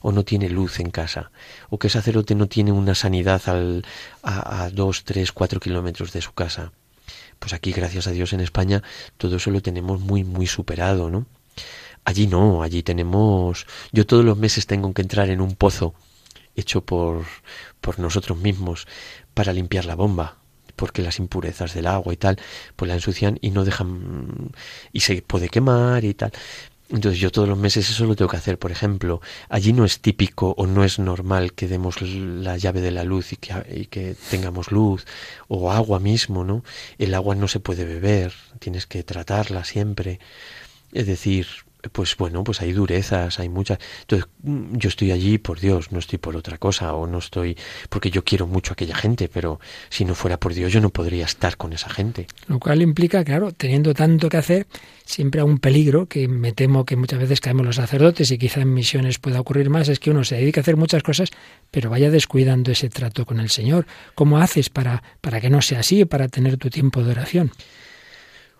o 0.01 0.11
no 0.11 0.23
tiene 0.23 0.47
luz 0.49 0.79
en 0.79 0.91
casa, 0.91 1.31
o 1.69 1.79
qué 1.79 1.89
sacerdote 1.89 2.35
no 2.35 2.47
tiene 2.47 2.71
una 2.71 2.93
sanidad 2.93 3.41
al, 3.49 3.83
a 4.21 4.69
dos, 4.71 5.03
tres, 5.03 5.31
cuatro 5.31 5.59
kilómetros 5.59 6.13
de 6.13 6.21
su 6.21 6.33
casa. 6.33 6.71
Pues 7.39 7.53
aquí, 7.53 7.71
gracias 7.71 8.07
a 8.07 8.11
Dios, 8.11 8.33
en 8.33 8.41
España, 8.41 8.83
todo 9.17 9.37
eso 9.37 9.51
lo 9.51 9.61
tenemos 9.61 9.99
muy, 10.01 10.23
muy 10.23 10.47
superado, 10.47 11.09
¿no? 11.09 11.25
Allí 12.05 12.27
no, 12.27 12.63
allí 12.63 12.83
tenemos... 12.83 13.67
Yo 13.91 14.05
todos 14.05 14.23
los 14.23 14.37
meses 14.37 14.65
tengo 14.65 14.93
que 14.93 15.01
entrar 15.01 15.29
en 15.29 15.41
un 15.41 15.55
pozo 15.55 15.93
hecho 16.55 16.81
por, 16.81 17.25
por 17.81 17.99
nosotros 17.99 18.37
mismos 18.37 18.87
para 19.33 19.53
limpiar 19.53 19.85
la 19.85 19.95
bomba, 19.95 20.37
porque 20.75 21.01
las 21.01 21.19
impurezas 21.19 21.73
del 21.73 21.87
agua 21.87 22.13
y 22.13 22.17
tal, 22.17 22.39
pues 22.75 22.87
la 22.87 22.95
ensucian 22.95 23.37
y 23.41 23.51
no 23.51 23.65
dejan 23.65 24.51
y 24.93 25.01
se 25.01 25.21
puede 25.21 25.49
quemar 25.49 26.03
y 26.05 26.13
tal. 26.13 26.31
Entonces 26.89 27.19
yo 27.19 27.31
todos 27.31 27.49
los 27.49 27.57
meses 27.57 27.89
eso 27.89 28.05
lo 28.05 28.15
tengo 28.15 28.29
que 28.29 28.37
hacer. 28.37 28.57
Por 28.57 28.71
ejemplo, 28.71 29.21
allí 29.49 29.73
no 29.73 29.83
es 29.83 29.99
típico 29.99 30.53
o 30.57 30.67
no 30.67 30.83
es 30.83 30.99
normal 30.99 31.53
que 31.53 31.67
demos 31.67 32.01
la 32.01 32.57
llave 32.57 32.79
de 32.81 32.91
la 32.91 33.03
luz 33.03 33.33
y 33.33 33.35
que, 33.37 33.53
y 33.75 33.85
que 33.87 34.15
tengamos 34.29 34.71
luz 34.71 35.05
o 35.49 35.71
agua 35.71 35.99
mismo, 35.99 36.45
¿no? 36.45 36.63
El 36.97 37.13
agua 37.13 37.35
no 37.35 37.47
se 37.47 37.59
puede 37.59 37.83
beber, 37.83 38.33
tienes 38.59 38.87
que 38.87 39.03
tratarla 39.03 39.65
siempre. 39.65 40.19
Es 40.93 41.07
decir, 41.07 41.47
pues 41.91 42.15
bueno, 42.17 42.43
pues 42.43 42.61
hay 42.61 42.71
durezas, 42.71 43.39
hay 43.39 43.49
muchas. 43.49 43.79
Entonces, 44.01 44.27
mm, 44.43 44.77
yo 44.77 44.89
estoy 44.89 45.11
allí 45.11 45.37
por 45.37 45.59
Dios, 45.59 45.91
no 45.91 45.99
estoy 45.99 46.19
por 46.19 46.35
otra 46.35 46.57
cosa, 46.57 46.93
o 46.93 47.07
no 47.07 47.19
estoy 47.19 47.57
porque 47.89 48.11
yo 48.11 48.23
quiero 48.23 48.47
mucho 48.47 48.71
a 48.71 48.73
aquella 48.73 48.95
gente, 48.95 49.29
pero 49.29 49.59
si 49.89 50.05
no 50.05 50.15
fuera 50.15 50.39
por 50.39 50.53
Dios 50.53 50.71
yo 50.71 50.81
no 50.81 50.89
podría 50.89 51.25
estar 51.25 51.57
con 51.57 51.73
esa 51.73 51.89
gente. 51.89 52.27
Lo 52.47 52.59
cual 52.59 52.81
implica, 52.81 53.23
claro, 53.23 53.51
teniendo 53.51 53.93
tanto 53.93 54.29
que 54.29 54.37
hacer, 54.37 54.67
siempre 55.05 55.41
hay 55.41 55.47
un 55.47 55.59
peligro 55.59 56.07
que 56.07 56.27
me 56.27 56.51
temo 56.51 56.85
que 56.85 56.95
muchas 56.95 57.19
veces 57.19 57.41
caemos 57.41 57.65
los 57.65 57.75
sacerdotes 57.77 58.31
y 58.31 58.37
quizá 58.37 58.61
en 58.61 58.73
misiones 58.73 59.19
pueda 59.19 59.39
ocurrir 59.39 59.69
más, 59.69 59.89
es 59.89 59.99
que 59.99 60.11
uno 60.11 60.23
se 60.23 60.35
dedica 60.35 60.59
a 60.59 60.63
hacer 60.63 60.77
muchas 60.77 61.03
cosas, 61.03 61.31
pero 61.71 61.89
vaya 61.89 62.09
descuidando 62.09 62.71
ese 62.71 62.89
trato 62.89 63.25
con 63.25 63.39
el 63.39 63.49
Señor. 63.49 63.85
¿Cómo 64.15 64.39
haces 64.39 64.69
para, 64.69 65.03
para 65.21 65.41
que 65.41 65.49
no 65.49 65.61
sea 65.61 65.79
así, 65.79 66.05
para 66.05 66.27
tener 66.27 66.57
tu 66.57 66.69
tiempo 66.69 67.03
de 67.03 67.11
oración? 67.11 67.51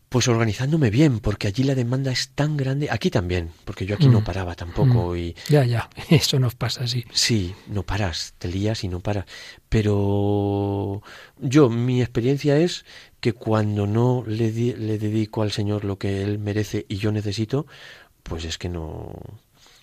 Pues 0.10 0.30
organizándome 0.30 0.90
bien, 0.90 1.20
porque 1.20 1.48
allí 1.48 1.64
la 1.64 1.76
demanda 1.76 2.12
es 2.14 2.30
tan 2.30 2.56
grande, 2.56 2.88
aquí 2.90 3.10
también, 3.10 3.52
porque 3.66 3.86
yo 3.86 3.96
aquí 3.96 4.08
no 4.08 4.22
Mm. 4.22 4.24
paraba 4.24 4.56
tampoco 4.56 5.14
Mm. 5.14 5.18
y 5.18 5.36
Ya, 5.50 5.66
ya, 5.66 5.90
eso 6.10 6.40
nos 6.40 6.56
pasa 6.56 6.86
así. 6.86 7.04
sí, 7.12 7.54
no 7.68 7.84
paras, 7.84 8.34
te 8.38 8.48
lías 8.48 8.86
y 8.86 8.88
no 8.88 9.02
paras. 9.02 9.26
Pero 9.68 11.02
yo, 11.40 11.70
mi 11.70 12.02
experiencia 12.02 12.58
es 12.58 12.86
que 13.20 13.34
cuando 13.34 13.86
no 13.88 14.24
le, 14.26 14.52
di- 14.52 14.74
le 14.74 14.98
dedico 14.98 15.42
al 15.42 15.52
Señor 15.52 15.84
lo 15.84 15.98
que 15.98 16.24
Él 16.24 16.40
merece 16.40 16.86
y 16.88 16.98
yo 16.98 17.12
necesito, 17.12 17.66
pues 18.24 18.46
es 18.46 18.58
que 18.58 18.70
no, 18.70 19.14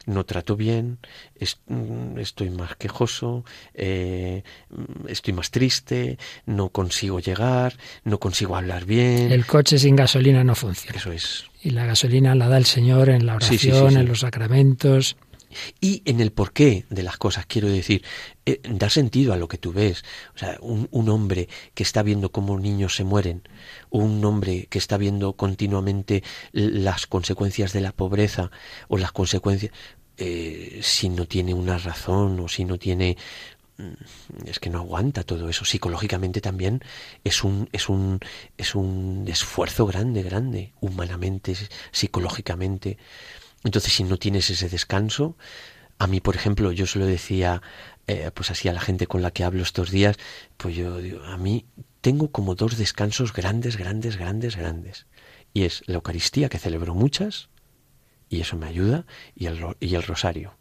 no 0.07 0.25
trato 0.25 0.57
bien, 0.57 0.99
es- 1.35 1.59
mm, 1.69 2.19
estoy 2.19 2.51
más 2.51 2.77
quejoso, 2.77 3.45
eh, 3.75 4.43
mm, 4.71 5.09
estoy 5.09 5.33
más 5.35 5.51
triste, 5.51 6.19
no 6.47 6.69
consigo 6.71 7.21
llegar, 7.21 7.77
no 8.05 8.19
consigo 8.19 8.57
hablar 8.57 8.85
bien. 8.85 9.33
El 9.33 9.47
coche 9.47 9.79
sin 9.79 9.97
gasolina 9.97 10.45
no 10.45 10.55
funciona. 10.55 10.97
Eso 10.99 11.13
es. 11.13 11.45
Y 11.63 11.71
la 11.71 11.87
gasolina 11.87 12.35
la 12.35 12.49
da 12.49 12.59
el 12.59 12.67
Señor 12.67 13.09
en 13.09 13.25
la 13.25 13.37
oración, 13.37 13.59
sí, 13.59 13.71
sí, 13.71 13.89
sí. 13.89 13.95
en 13.95 14.07
los 14.07 14.21
sacramentos. 14.21 15.17
Y 15.81 16.03
en 16.05 16.21
el 16.21 16.33
porqué 16.33 16.85
de 16.91 17.03
las 17.03 17.17
cosas, 17.17 17.47
quiero 17.47 17.69
decir, 17.69 18.05
eh, 18.47 18.61
da 18.69 18.91
sentido 18.91 19.33
a 19.33 19.37
lo 19.37 19.49
que 19.49 19.59
tú 19.59 19.73
ves. 19.73 20.05
O 20.35 20.39
sea, 20.39 20.59
un, 20.61 20.89
un 20.91 21.09
hombre 21.09 21.49
que 21.75 21.83
está 21.83 22.03
viendo 22.03 22.31
cómo 22.31 22.59
niños 22.59 22.97
se 22.97 23.05
mueren, 23.05 23.43
un 23.91 24.25
hombre 24.25 24.67
que 24.69 24.79
está 24.79 24.97
viendo 24.97 25.35
continuamente 25.35 26.23
las 26.53 27.07
consecuencias 27.07 27.73
de 27.73 27.81
la 27.81 27.93
pobreza, 27.93 28.51
o 28.89 28.99
las 28.99 29.13
consecuencias, 29.13 29.73
eh, 30.17 30.81
si 30.83 31.09
no 31.09 31.27
tiene 31.27 31.55
una 31.55 31.77
razón, 31.79 32.39
o 32.39 32.49
si 32.49 32.65
no 32.65 32.79
tiene 32.79 33.17
mm, 33.79 34.47
es 34.47 34.61
que 34.61 34.71
no 34.71 34.79
aguanta 34.79 35.25
todo 35.25 35.49
eso 35.49 35.65
psicológicamente 35.65 36.41
también 36.41 36.83
es 37.25 37.43
un 37.43 37.69
es 37.73 37.89
un 37.89 38.21
es 38.57 38.77
un 38.77 39.25
esfuerzo 39.27 39.87
grande 39.87 40.23
grande 40.23 40.73
humanamente 40.81 41.57
psicológicamente 41.91 42.99
entonces, 43.65 43.93
si 43.93 44.05
no 44.05 44.19
tienes 44.19 44.51
ese 44.51 44.69
descanso, 44.69 45.37
a 45.99 46.07
mí, 46.07 46.21
por 46.21 46.37
ejemplo, 46.37 46.71
yo 46.73 46.87
se 46.87 46.99
lo 46.99 47.07
decía, 47.07 47.63
eh, 48.07 48.31
pues 48.35 48.51
así 48.51 48.69
a 48.69 48.73
la 48.73 48.81
gente 48.81 49.07
con 49.07 49.23
la 49.23 49.31
que 49.31 49.45
hablo 49.45 49.63
estos 49.63 49.91
días, 49.91 50.17
pues 50.57 50.77
yo 50.77 50.99
digo, 50.99 51.23
a 51.25 51.39
mí 51.39 51.65
tengo 52.01 52.31
como 52.31 52.55
dos 52.55 52.77
descansos 52.77 53.33
grandes, 53.33 53.77
grandes, 53.77 54.17
grandes, 54.17 54.57
grandes. 54.57 55.07
Y 55.55 55.63
es 55.63 55.83
la 55.87 55.95
Eucaristía, 55.95 56.49
que 56.49 56.59
celebro 56.59 56.95
muchas, 56.95 57.49
y 58.29 58.41
eso 58.41 58.57
me 58.57 58.67
ayuda, 58.67 59.07
y 59.35 59.47
el, 59.47 59.65
y 59.81 59.95
el 59.95 60.03
rosario. 60.03 60.57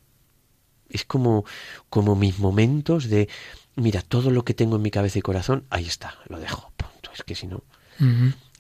Es 0.90 1.04
como, 1.04 1.44
como 1.90 2.16
mis 2.16 2.40
momentos 2.40 3.10
de, 3.10 3.28
mira, 3.76 4.02
todo 4.02 4.32
lo 4.32 4.46
que 4.46 4.54
tengo 4.54 4.78
en 4.78 4.84
mi 4.84 4.92
cabeza 4.92 5.20
y 5.20 5.24
corazón, 5.24 5.66
ahí 5.70 5.88
está, 5.88 6.20
lo 6.28 6.40
dejo, 6.40 6.72
punto. 6.78 7.12
Es 7.14 7.24
que 7.24 7.36
si 7.36 7.48
no. 7.48 7.64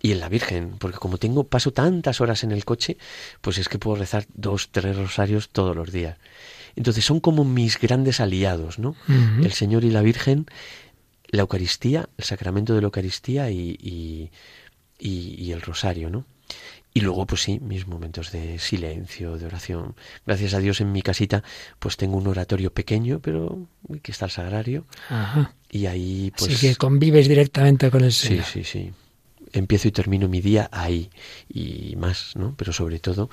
Y 0.04 0.12
en 0.12 0.20
la 0.20 0.28
Virgen, 0.30 0.76
porque 0.80 0.98
como 1.00 1.18
tengo 1.18 1.46
paso 1.46 1.72
tantas 1.74 2.22
horas 2.22 2.44
en 2.44 2.52
el 2.52 2.66
coche, 2.66 2.98
pues 3.42 3.58
es 3.58 3.70
que 3.70 3.80
puedo 3.80 3.96
rezar 3.96 4.28
dos, 4.36 4.70
tres 4.70 4.96
rosarios 4.98 5.50
todos 5.50 5.76
los 5.76 5.92
días. 5.92 6.18
Entonces 6.76 7.06
son 7.06 7.20
como 7.22 7.44
mis 7.46 7.80
grandes 7.80 8.20
aliados, 8.20 8.78
¿no? 8.80 8.96
El 9.08 9.54
Señor 9.54 9.84
y 9.86 9.89
la 9.92 10.02
Virgen, 10.02 10.46
la 11.30 11.42
Eucaristía, 11.42 12.10
el 12.18 12.26
sacramento 12.26 12.76
de 12.76 12.82
la 12.82 12.86
Eucaristía 12.86 13.50
y, 13.50 13.78
y, 13.82 14.30
y- 15.00 15.36
y 15.42 15.52
el 15.54 15.62
rosario, 15.62 16.10
¿no? 16.10 16.26
Y 16.94 17.00
luego, 17.02 17.26
pues 17.26 17.42
sí, 17.42 17.60
mis 17.60 17.88
momentos 17.88 18.32
de 18.32 18.60
silencio, 18.60 19.38
de 19.38 19.46
oración. 19.46 19.96
Gracias 20.28 20.54
a 20.54 20.60
Dios 20.60 20.80
en 20.82 20.92
mi 20.92 21.02
casita, 21.02 21.44
pues 21.80 21.96
tengo 21.98 22.18
un 22.18 22.28
oratorio 22.28 22.72
pequeño, 22.74 23.20
pero 23.20 23.68
que 24.04 24.12
está 24.12 24.26
el 24.26 24.32
sagrario. 24.32 24.86
Ajá. 25.10 25.54
Y 25.72 25.86
ahí, 25.88 26.32
pues... 26.38 26.54
Así 26.54 26.68
que 26.68 26.76
convives 26.76 27.28
directamente 27.28 27.89
con 27.89 28.04
el 28.04 28.12
Sí, 28.12 28.28
Señor. 28.28 28.46
sí, 28.46 28.63
sí. 28.63 28.92
Empiezo 29.54 29.88
y 29.88 29.92
termino 29.92 30.28
mi 30.28 30.42
día 30.42 30.68
ahí 30.72 31.10
y 31.48 31.96
más, 31.96 32.36
¿no? 32.36 32.56
Pero 32.58 32.74
sobre 32.74 33.00
todo, 33.00 33.30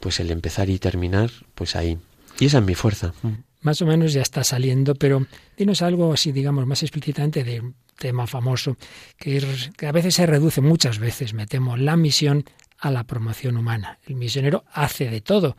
pues 0.00 0.20
el 0.20 0.30
empezar 0.30 0.70
y 0.70 0.78
terminar, 0.78 1.30
pues 1.54 1.74
ahí. 1.76 1.98
Y 2.40 2.46
esa 2.46 2.58
es 2.58 2.64
mi 2.64 2.74
fuerza. 2.74 3.12
Más 3.60 3.82
o 3.82 3.86
menos 3.86 4.12
ya 4.12 4.22
está 4.22 4.44
saliendo, 4.44 4.94
pero 4.94 5.26
dinos 5.56 5.82
algo 5.82 6.12
así, 6.12 6.32
digamos, 6.32 6.66
más 6.66 6.82
explícitamente 6.82 7.44
de 7.44 7.60
un 7.60 7.74
tema 7.98 8.26
famoso 8.26 8.76
que, 9.16 9.36
es- 9.38 9.70
que 9.76 9.86
a 9.86 9.92
veces 9.92 10.14
se 10.14 10.26
reduce, 10.26 10.60
muchas 10.60 10.98
veces, 10.98 11.34
me 11.34 11.46
temo, 11.46 11.76
la 11.76 11.96
misión 11.96 12.44
a 12.78 12.90
la 12.90 13.04
promoción 13.04 13.56
humana. 13.56 13.98
El 14.06 14.14
misionero 14.16 14.64
hace 14.72 15.08
de 15.10 15.20
todo, 15.20 15.56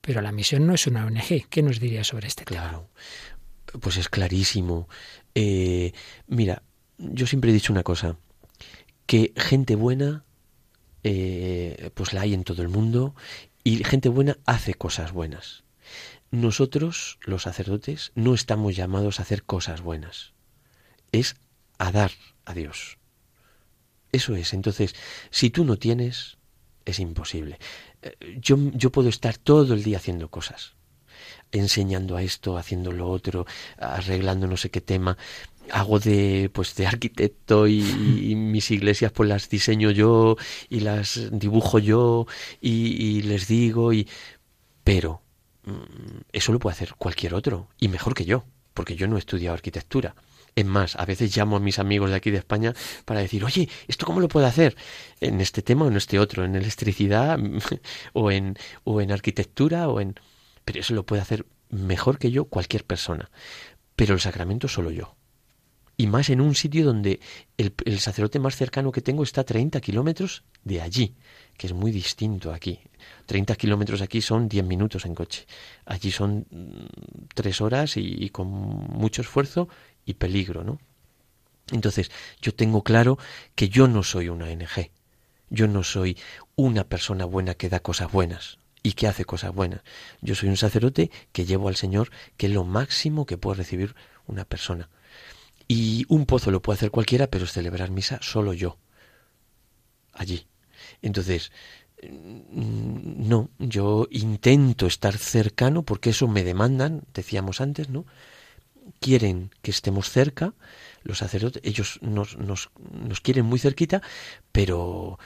pero 0.00 0.20
la 0.20 0.32
misión 0.32 0.66
no 0.66 0.74
es 0.74 0.86
una 0.86 1.04
ONG. 1.06 1.46
¿Qué 1.48 1.62
nos 1.62 1.80
diría 1.80 2.02
sobre 2.04 2.28
este 2.28 2.44
tema? 2.44 2.60
Claro. 2.60 2.90
Pues 3.80 3.96
es 3.96 4.08
clarísimo. 4.08 4.88
Eh, 5.34 5.92
mira, 6.28 6.62
yo 6.98 7.26
siempre 7.26 7.50
he 7.50 7.54
dicho 7.54 7.72
una 7.72 7.82
cosa, 7.82 8.16
que 9.06 9.32
gente 9.36 9.76
buena, 9.76 10.24
eh, 11.02 11.90
pues 11.94 12.12
la 12.12 12.22
hay 12.22 12.34
en 12.34 12.44
todo 12.44 12.62
el 12.62 12.68
mundo, 12.68 13.14
y 13.64 13.82
gente 13.84 14.08
buena 14.08 14.38
hace 14.46 14.74
cosas 14.74 15.12
buenas. 15.12 15.64
Nosotros, 16.30 17.18
los 17.22 17.42
sacerdotes, 17.42 18.12
no 18.14 18.34
estamos 18.34 18.76
llamados 18.76 19.18
a 19.18 19.22
hacer 19.22 19.44
cosas 19.44 19.80
buenas. 19.80 20.32
Es 21.12 21.36
a 21.78 21.92
dar 21.92 22.10
a 22.44 22.54
Dios. 22.54 22.98
Eso 24.12 24.34
es. 24.34 24.52
Entonces, 24.52 24.94
si 25.30 25.50
tú 25.50 25.64
no 25.64 25.76
tienes, 25.76 26.38
es 26.84 26.98
imposible. 26.98 27.58
Eh, 28.02 28.38
Yo, 28.40 28.56
yo 28.72 28.90
puedo 28.90 29.08
estar 29.08 29.38
todo 29.38 29.74
el 29.74 29.82
día 29.82 29.98
haciendo 29.98 30.28
cosas 30.30 30.76
enseñando 31.52 32.16
a 32.16 32.22
esto, 32.22 32.58
haciendo 32.58 32.92
lo 32.92 33.08
otro, 33.08 33.46
arreglando 33.78 34.46
no 34.46 34.56
sé 34.56 34.70
qué 34.70 34.80
tema. 34.80 35.16
Hago 35.72 35.98
de 35.98 36.50
pues 36.52 36.74
de 36.76 36.86
arquitecto 36.86 37.66
y, 37.66 37.80
y 37.80 38.34
mis 38.36 38.70
iglesias 38.70 39.12
pues 39.12 39.28
las 39.28 39.48
diseño 39.48 39.90
yo 39.90 40.36
y 40.68 40.80
las 40.80 41.28
dibujo 41.32 41.78
yo 41.78 42.26
y, 42.60 42.72
y 43.02 43.22
les 43.22 43.48
digo 43.48 43.92
y 43.92 44.08
pero 44.86 45.20
mm, 45.64 46.20
eso 46.32 46.52
lo 46.52 46.60
puede 46.60 46.74
hacer 46.74 46.94
cualquier 46.94 47.34
otro 47.34 47.68
y 47.80 47.88
mejor 47.88 48.14
que 48.14 48.24
yo, 48.24 48.44
porque 48.72 48.94
yo 48.94 49.08
no 49.08 49.16
he 49.16 49.18
estudiado 49.18 49.54
arquitectura. 49.54 50.14
Es 50.54 50.64
más, 50.64 50.94
a 50.94 51.04
veces 51.04 51.36
llamo 51.36 51.56
a 51.56 51.60
mis 51.60 51.80
amigos 51.80 52.10
de 52.10 52.16
aquí 52.16 52.30
de 52.30 52.38
España 52.38 52.72
para 53.04 53.18
decir, 53.18 53.44
oye, 53.44 53.68
¿esto 53.88 54.06
cómo 54.06 54.20
lo 54.20 54.28
puedo 54.28 54.46
hacer? 54.46 54.76
En 55.20 55.40
este 55.40 55.60
tema 55.62 55.84
o 55.84 55.88
en 55.88 55.96
este 55.96 56.20
otro, 56.20 56.44
en 56.44 56.54
electricidad 56.54 57.36
o 58.12 58.30
en, 58.30 58.56
o 58.84 59.00
en 59.00 59.10
arquitectura 59.10 59.88
o 59.88 60.00
en... 60.00 60.14
Pero 60.64 60.78
eso 60.78 60.94
lo 60.94 61.04
puede 61.04 61.22
hacer 61.22 61.46
mejor 61.68 62.18
que 62.18 62.30
yo 62.30 62.44
cualquier 62.44 62.84
persona, 62.84 63.28
pero 63.96 64.14
el 64.14 64.20
sacramento 64.20 64.68
solo 64.68 64.92
yo. 64.92 65.16
Y 65.96 66.06
más 66.08 66.28
en 66.28 66.42
un 66.42 66.54
sitio 66.54 66.84
donde 66.84 67.20
el, 67.56 67.98
sacerdote 67.98 68.38
más 68.38 68.54
cercano 68.54 68.92
que 68.92 69.00
tengo 69.00 69.22
está 69.22 69.40
a 69.40 69.44
30 69.44 69.80
kilómetros 69.80 70.44
de 70.62 70.82
allí, 70.82 71.14
que 71.56 71.66
es 71.68 71.72
muy 71.72 71.90
distinto 71.90 72.52
aquí. 72.52 72.80
30 73.24 73.56
kilómetros 73.56 74.02
aquí 74.02 74.20
son 74.20 74.48
10 74.48 74.64
minutos 74.66 75.06
en 75.06 75.14
coche. 75.14 75.46
Allí 75.86 76.10
son 76.10 76.46
mm, 76.50 77.26
tres 77.34 77.60
horas 77.62 77.96
y, 77.96 78.02
y 78.02 78.28
con 78.28 78.48
mucho 78.48 79.22
esfuerzo 79.22 79.68
y 80.04 80.14
peligro, 80.14 80.64
¿no? 80.64 80.78
Entonces, 81.72 82.10
yo 82.40 82.54
tengo 82.54 82.82
claro 82.82 83.18
que 83.54 83.68
yo 83.68 83.88
no 83.88 84.02
soy 84.02 84.28
una 84.28 84.44
ONG. 84.46 84.90
Yo 85.48 85.66
no 85.66 85.82
soy 85.82 86.16
una 86.56 86.84
persona 86.84 87.24
buena 87.24 87.54
que 87.54 87.68
da 87.68 87.80
cosas 87.80 88.12
buenas 88.12 88.58
y 88.82 88.92
que 88.92 89.08
hace 89.08 89.24
cosas 89.24 89.52
buenas. 89.52 89.80
Yo 90.20 90.34
soy 90.34 90.48
un 90.48 90.56
sacerdote 90.56 91.10
que 91.32 91.44
llevo 91.44 91.68
al 91.68 91.76
Señor, 91.76 92.10
que 92.36 92.46
es 92.46 92.52
lo 92.52 92.64
máximo 92.64 93.26
que 93.26 93.38
puede 93.38 93.58
recibir 93.58 93.96
una 94.26 94.44
persona. 94.44 94.88
Y 95.68 96.04
un 96.08 96.26
pozo 96.26 96.50
lo 96.50 96.62
puede 96.62 96.76
hacer 96.76 96.90
cualquiera, 96.90 97.26
pero 97.26 97.46
celebrar 97.46 97.90
misa 97.90 98.18
solo 98.22 98.52
yo. 98.52 98.78
Allí. 100.12 100.46
Entonces, 101.02 101.50
mm, 102.02 103.28
no, 103.28 103.50
yo 103.58 104.06
intento 104.10 104.86
estar 104.86 105.16
cercano 105.18 105.82
porque 105.82 106.10
eso 106.10 106.28
me 106.28 106.44
demandan, 106.44 107.02
decíamos 107.12 107.60
antes, 107.60 107.88
¿no? 107.88 108.06
Quieren 109.00 109.50
que 109.62 109.72
estemos 109.72 110.10
cerca, 110.10 110.54
los 111.02 111.18
sacerdotes, 111.18 111.60
ellos 111.64 111.98
nos, 112.02 112.36
nos, 112.38 112.70
nos 112.92 113.20
quieren 113.20 113.44
muy 113.44 113.58
cerquita, 113.58 114.00
pero, 114.52 115.18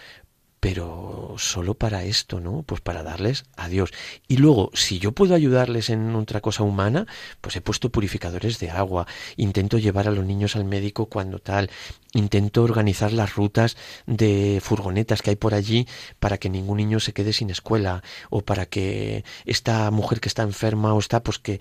pero 0.60 1.34
solo 1.38 1.74
para 1.74 2.04
esto, 2.04 2.38
¿no? 2.38 2.62
Pues 2.62 2.82
para 2.82 3.02
darles 3.02 3.44
a 3.56 3.68
Dios. 3.68 3.90
Y 4.28 4.36
luego, 4.36 4.70
si 4.74 4.98
yo 4.98 5.12
puedo 5.12 5.34
ayudarles 5.34 5.88
en 5.88 6.14
otra 6.14 6.42
cosa 6.42 6.62
humana, 6.62 7.06
pues 7.40 7.56
he 7.56 7.62
puesto 7.62 7.90
purificadores 7.90 8.58
de 8.58 8.70
agua, 8.70 9.06
intento 9.36 9.78
llevar 9.78 10.06
a 10.06 10.10
los 10.10 10.24
niños 10.24 10.56
al 10.56 10.66
médico 10.66 11.06
cuando 11.06 11.38
tal, 11.38 11.70
intento 12.12 12.62
organizar 12.62 13.12
las 13.12 13.34
rutas 13.34 13.78
de 14.06 14.60
furgonetas 14.62 15.22
que 15.22 15.30
hay 15.30 15.36
por 15.36 15.54
allí 15.54 15.88
para 16.18 16.36
que 16.36 16.50
ningún 16.50 16.76
niño 16.76 17.00
se 17.00 17.14
quede 17.14 17.32
sin 17.32 17.48
escuela 17.48 18.02
o 18.28 18.42
para 18.42 18.66
que 18.66 19.24
esta 19.46 19.90
mujer 19.90 20.20
que 20.20 20.28
está 20.28 20.42
enferma 20.42 20.92
o 20.92 20.98
está, 20.98 21.22
pues 21.22 21.38
que 21.38 21.60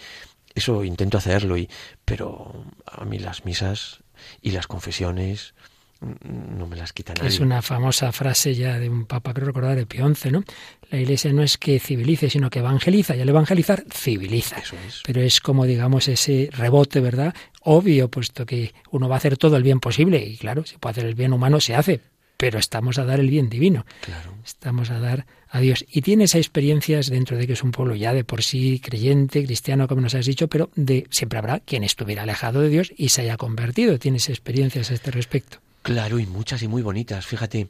eso 0.56 0.84
intento 0.84 1.18
hacerlo 1.18 1.58
y 1.58 1.70
pero 2.04 2.66
a 2.86 3.06
mí 3.06 3.20
las 3.20 3.46
misas 3.46 4.00
y 4.42 4.52
las 4.52 4.68
confesiones 4.68 5.54
no 6.02 6.68
me 6.68 6.78
las 6.78 6.94
quitan. 6.94 7.18
Es 7.26 7.40
una 7.40 7.62
famosa 7.62 8.12
frase 8.12 8.56
ya 8.56 8.80
de 8.80 8.90
un 8.90 9.06
papa, 9.06 9.34
creo 9.34 9.48
recordar, 9.48 9.76
de 9.76 9.86
Pío 9.86 10.14
XI, 10.14 10.32
¿no? 10.32 10.44
La 10.90 11.00
iglesia 11.00 11.34
no 11.34 11.44
es 11.44 11.58
que 11.58 11.80
civilice, 11.80 12.30
sino 12.30 12.50
que 12.50 12.60
evangeliza, 12.60 13.16
y 13.16 13.22
al 13.22 13.30
evangelizar, 13.30 13.84
civiliza. 13.92 14.60
Eso 14.60 14.76
es. 14.88 15.02
Pero 15.06 15.22
es 15.22 15.42
como, 15.42 15.66
digamos, 15.66 16.08
ese 16.08 16.50
rebote, 16.54 17.00
¿verdad? 17.00 17.34
Obvio, 17.62 18.10
puesto 18.10 18.46
que 18.46 18.74
uno 18.92 19.10
va 19.10 19.16
a 19.16 19.18
hacer 19.18 19.38
todo 19.38 19.58
el 19.58 19.64
bien 19.64 19.80
posible, 19.80 20.26
y 20.26 20.38
claro, 20.38 20.66
si 20.66 20.78
puede 20.78 20.92
hacer 20.92 21.06
el 21.06 21.16
bien 21.16 21.34
humano, 21.34 21.60
se 21.60 21.76
hace, 21.76 22.00
pero 22.38 22.58
estamos 22.58 22.98
a 22.98 23.04
dar 23.04 23.20
el 23.20 23.30
bien 23.30 23.50
divino. 23.50 23.86
Claro. 24.02 24.34
Estamos 24.46 24.92
a 24.92 25.00
dar 25.00 25.26
a 25.50 25.60
Dios. 25.60 25.86
Y 25.92 26.02
tiene 26.02 26.24
esas 26.24 26.40
experiencias 26.40 27.10
dentro 27.10 27.36
de 27.36 27.46
que 27.46 27.54
es 27.54 27.64
un 27.64 27.72
pueblo 27.72 27.96
ya 27.96 28.14
de 28.14 28.24
por 28.24 28.44
sí 28.44 28.80
creyente, 28.80 29.44
cristiano, 29.44 29.90
como 29.90 30.00
nos 30.00 30.16
has 30.16 30.26
dicho, 30.26 30.48
pero 30.48 30.70
de 30.76 31.06
siempre 31.10 31.40
habrá 31.40 31.60
quien 31.60 31.84
estuviera 31.84 32.24
alejado 32.24 32.62
de 32.62 32.70
Dios 32.70 32.94
y 32.96 33.10
se 33.10 33.24
haya 33.24 33.36
convertido. 33.36 34.00
Tienes 34.00 34.30
experiencias 34.30 34.90
a 34.90 34.94
este 34.94 35.12
respecto. 35.12 35.60
Claro, 35.82 36.20
y 36.20 36.26
muchas 36.26 36.62
y 36.62 36.68
muy 36.68 36.82
bonitas. 36.82 37.26
Fíjate, 37.26 37.70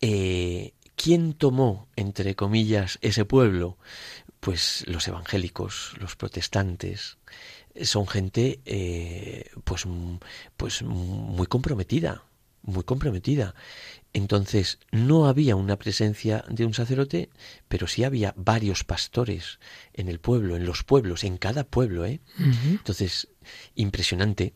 eh, 0.00 0.72
¿quién 0.96 1.34
tomó, 1.34 1.88
entre 1.96 2.34
comillas, 2.34 2.98
ese 3.02 3.24
pueblo? 3.24 3.78
Pues 4.40 4.84
los 4.86 5.06
evangélicos, 5.08 5.94
los 6.00 6.16
protestantes. 6.16 7.18
Son 7.80 8.06
gente, 8.06 8.60
eh, 8.64 9.50
pues, 9.64 9.84
pues 10.56 10.82
muy 10.82 11.46
comprometida, 11.46 12.24
muy 12.62 12.82
comprometida. 12.82 13.54
Entonces, 14.12 14.78
no 14.90 15.26
había 15.26 15.56
una 15.56 15.78
presencia 15.78 16.44
de 16.48 16.66
un 16.66 16.74
sacerdote, 16.74 17.30
pero 17.68 17.86
sí 17.86 18.04
había 18.04 18.34
varios 18.36 18.84
pastores 18.84 19.58
en 19.94 20.08
el 20.08 20.18
pueblo, 20.18 20.56
en 20.56 20.66
los 20.66 20.82
pueblos, 20.82 21.24
en 21.24 21.38
cada 21.38 21.64
pueblo, 21.64 22.04
¿eh? 22.04 22.20
Entonces, 22.38 23.28
impresionante 23.74 24.52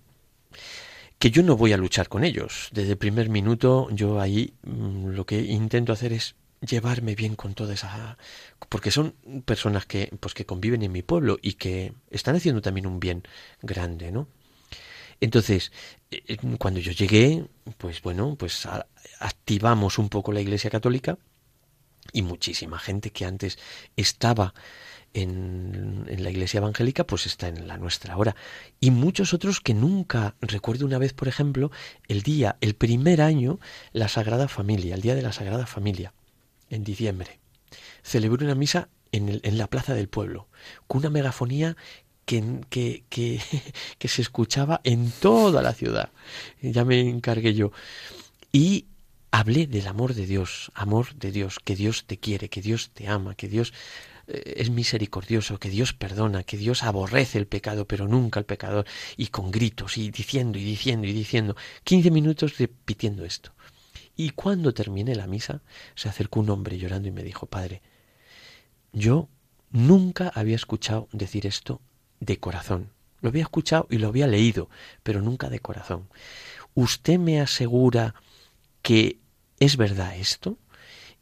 que 1.19 1.31
yo 1.31 1.43
no 1.43 1.57
voy 1.57 1.73
a 1.73 1.77
luchar 1.77 2.09
con 2.09 2.25
ellos. 2.25 2.69
Desde 2.73 2.93
el 2.93 2.99
primer 2.99 3.29
minuto 3.29 3.89
yo 3.91 4.21
ahí 4.21 4.55
mm, 4.63 5.09
lo 5.09 5.25
que 5.25 5.41
intento 5.41 5.93
hacer 5.93 6.13
es 6.13 6.35
llevarme 6.61 7.15
bien 7.15 7.37
con 7.37 7.55
toda 7.55 7.75
esa 7.75 8.17
porque 8.69 8.91
son 8.91 9.15
personas 9.45 9.87
que 9.87 10.11
pues 10.21 10.35
que 10.35 10.47
conviven 10.47 10.83
en 10.83 10.93
mi 10.93 11.03
pueblo 11.03 11.39
y 11.41 11.55
que 11.55 11.93
están 12.11 12.37
haciendo 12.37 12.63
también 12.63 12.87
un 12.87 12.99
bien 12.99 13.23
grande, 13.63 14.11
¿no? 14.11 14.29
Entonces, 15.21 15.73
eh, 16.11 16.37
cuando 16.59 16.81
yo 16.81 16.93
llegué, 16.93 17.47
pues 17.79 18.03
bueno, 18.03 18.37
pues 18.39 18.69
activamos 19.19 19.99
un 19.99 20.09
poco 20.09 20.33
la 20.33 20.41
Iglesia 20.41 20.71
Católica 20.71 21.19
y 22.13 22.23
muchísima 22.23 22.79
gente 22.79 23.11
que 23.11 23.25
antes 23.25 23.59
estaba 23.97 24.55
en, 25.23 26.05
la 26.23 26.31
iglesia 26.31 26.59
evangélica, 26.59 27.07
pues 27.07 27.27
está 27.27 27.49
en 27.49 27.67
la 27.67 27.79
nuestra 27.79 28.15
ahora. 28.15 28.37
Y 28.81 28.91
muchos 28.91 29.35
otros 29.35 29.61
que 29.61 29.75
nunca, 29.75 30.35
recuerdo 30.41 30.85
una 30.87 30.99
vez, 30.99 31.13
por 31.13 31.29
ejemplo, 31.29 31.71
el 32.09 32.23
día, 32.23 32.57
el 32.61 32.75
primer 32.75 33.21
año, 33.23 33.59
la 33.93 34.09
Sagrada 34.09 34.49
Familia, 34.49 34.95
el 34.95 35.01
día 35.01 35.15
de 35.15 35.23
la 35.23 35.33
Sagrada 35.33 35.67
Familia, 35.67 36.13
en 36.71 36.85
diciembre. 36.85 37.39
Celebré 38.03 38.45
una 38.45 38.55
misa 38.55 38.89
en, 39.13 39.29
el- 39.29 39.41
en 39.43 39.59
la 39.59 39.69
plaza 39.69 39.95
del 39.95 40.09
pueblo, 40.09 40.49
con 40.87 41.01
una 41.01 41.11
megafonía 41.11 41.77
que, 42.27 42.61
que, 42.69 43.05
que, 43.09 43.41
que 43.99 44.09
se 44.09 44.23
escuchaba 44.23 44.81
en 44.85 45.11
toda 45.11 45.63
la 45.63 45.73
ciudad. 45.73 46.11
Ya 46.61 46.85
me 46.85 47.01
encargué 47.01 47.55
yo. 47.55 47.73
Y 48.53 48.87
hablé 49.31 49.67
del 49.67 49.87
amor 49.87 50.15
de 50.15 50.27
Dios, 50.27 50.71
amor 50.75 51.15
de 51.15 51.31
Dios, 51.31 51.59
que 51.63 51.77
Dios 51.77 52.05
te 52.07 52.19
quiere, 52.19 52.49
que 52.49 52.63
Dios 52.63 52.91
te 52.93 53.09
ama, 53.09 53.35
que 53.35 53.49
Dios 53.49 53.73
es 54.27 54.71
misericordioso, 54.71 55.59
que 55.59 55.71
Dios 55.71 55.93
perdona, 55.93 56.43
que 56.43 56.57
Dios 56.57 56.83
aborrece 56.83 57.39
el 57.39 57.47
pecado, 57.47 57.87
pero 57.87 58.09
nunca 58.09 58.41
el 58.41 58.47
pecador, 58.47 58.87
y 59.17 59.29
con 59.29 59.51
gritos, 59.51 59.99
y 59.99 60.11
diciendo, 60.11 60.59
y 60.59 60.65
diciendo, 60.65 61.07
y 61.07 61.13
diciendo, 61.13 61.57
15 61.85 62.11
minutos 62.11 62.59
repitiendo 62.59 63.25
esto. 63.25 63.53
Y 64.17 64.31
cuando 64.31 64.73
terminé 64.75 65.15
la 65.15 65.27
misa, 65.27 65.63
se 65.95 66.09
acercó 66.09 66.41
un 66.41 66.51
hombre 66.51 66.79
llorando 66.79 67.09
y 67.09 67.13
me 67.13 67.23
dijo, 67.23 67.47
Padre, 67.47 67.83
yo 68.93 69.29
nunca 69.71 70.33
había 70.35 70.57
escuchado 70.57 71.09
decir 71.13 71.47
esto 71.47 71.83
de 72.21 72.39
corazón. 72.39 72.91
Lo 73.21 73.29
había 73.29 73.43
escuchado 73.43 73.87
y 73.91 73.99
lo 73.99 74.09
había 74.09 74.27
leído, 74.27 74.71
pero 75.03 75.21
nunca 75.21 75.51
de 75.51 75.61
corazón. 75.61 76.09
¿Usted 76.75 77.19
me 77.19 77.41
asegura 77.41 78.15
que 78.83 79.21
es 79.61 79.77
verdad 79.77 80.17
esto? 80.17 80.59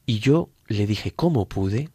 Y 0.07 0.21
yo 0.21 0.51
le 0.67 0.87
dije, 0.87 1.13
¿cómo 1.13 1.49
pude? 1.49 1.91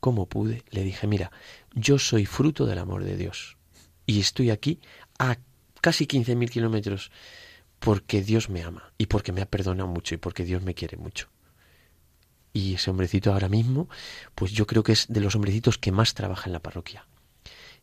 ¿Cómo 0.00 0.26
pude? 0.26 0.62
Le 0.70 0.84
dije, 0.84 1.06
mira, 1.06 1.30
yo 1.74 1.98
soy 1.98 2.26
fruto 2.26 2.66
del 2.66 2.78
amor 2.78 3.04
de 3.04 3.16
Dios. 3.16 3.56
Y 4.06 4.20
estoy 4.20 4.50
aquí 4.50 4.80
a 5.18 5.38
casi 5.80 6.06
15.000 6.06 6.50
kilómetros 6.50 7.10
porque 7.78 8.22
Dios 8.22 8.48
me 8.48 8.62
ama 8.62 8.92
y 8.98 9.06
porque 9.06 9.32
me 9.32 9.40
ha 9.42 9.46
perdonado 9.46 9.88
mucho 9.88 10.14
y 10.14 10.18
porque 10.18 10.44
Dios 10.44 10.62
me 10.62 10.74
quiere 10.74 10.96
mucho. 10.96 11.28
Y 12.52 12.74
ese 12.74 12.90
hombrecito 12.90 13.32
ahora 13.32 13.48
mismo, 13.48 13.88
pues 14.34 14.52
yo 14.52 14.66
creo 14.66 14.82
que 14.82 14.92
es 14.92 15.06
de 15.08 15.20
los 15.20 15.34
hombrecitos 15.34 15.78
que 15.78 15.92
más 15.92 16.14
trabaja 16.14 16.46
en 16.46 16.52
la 16.52 16.60
parroquia 16.60 17.06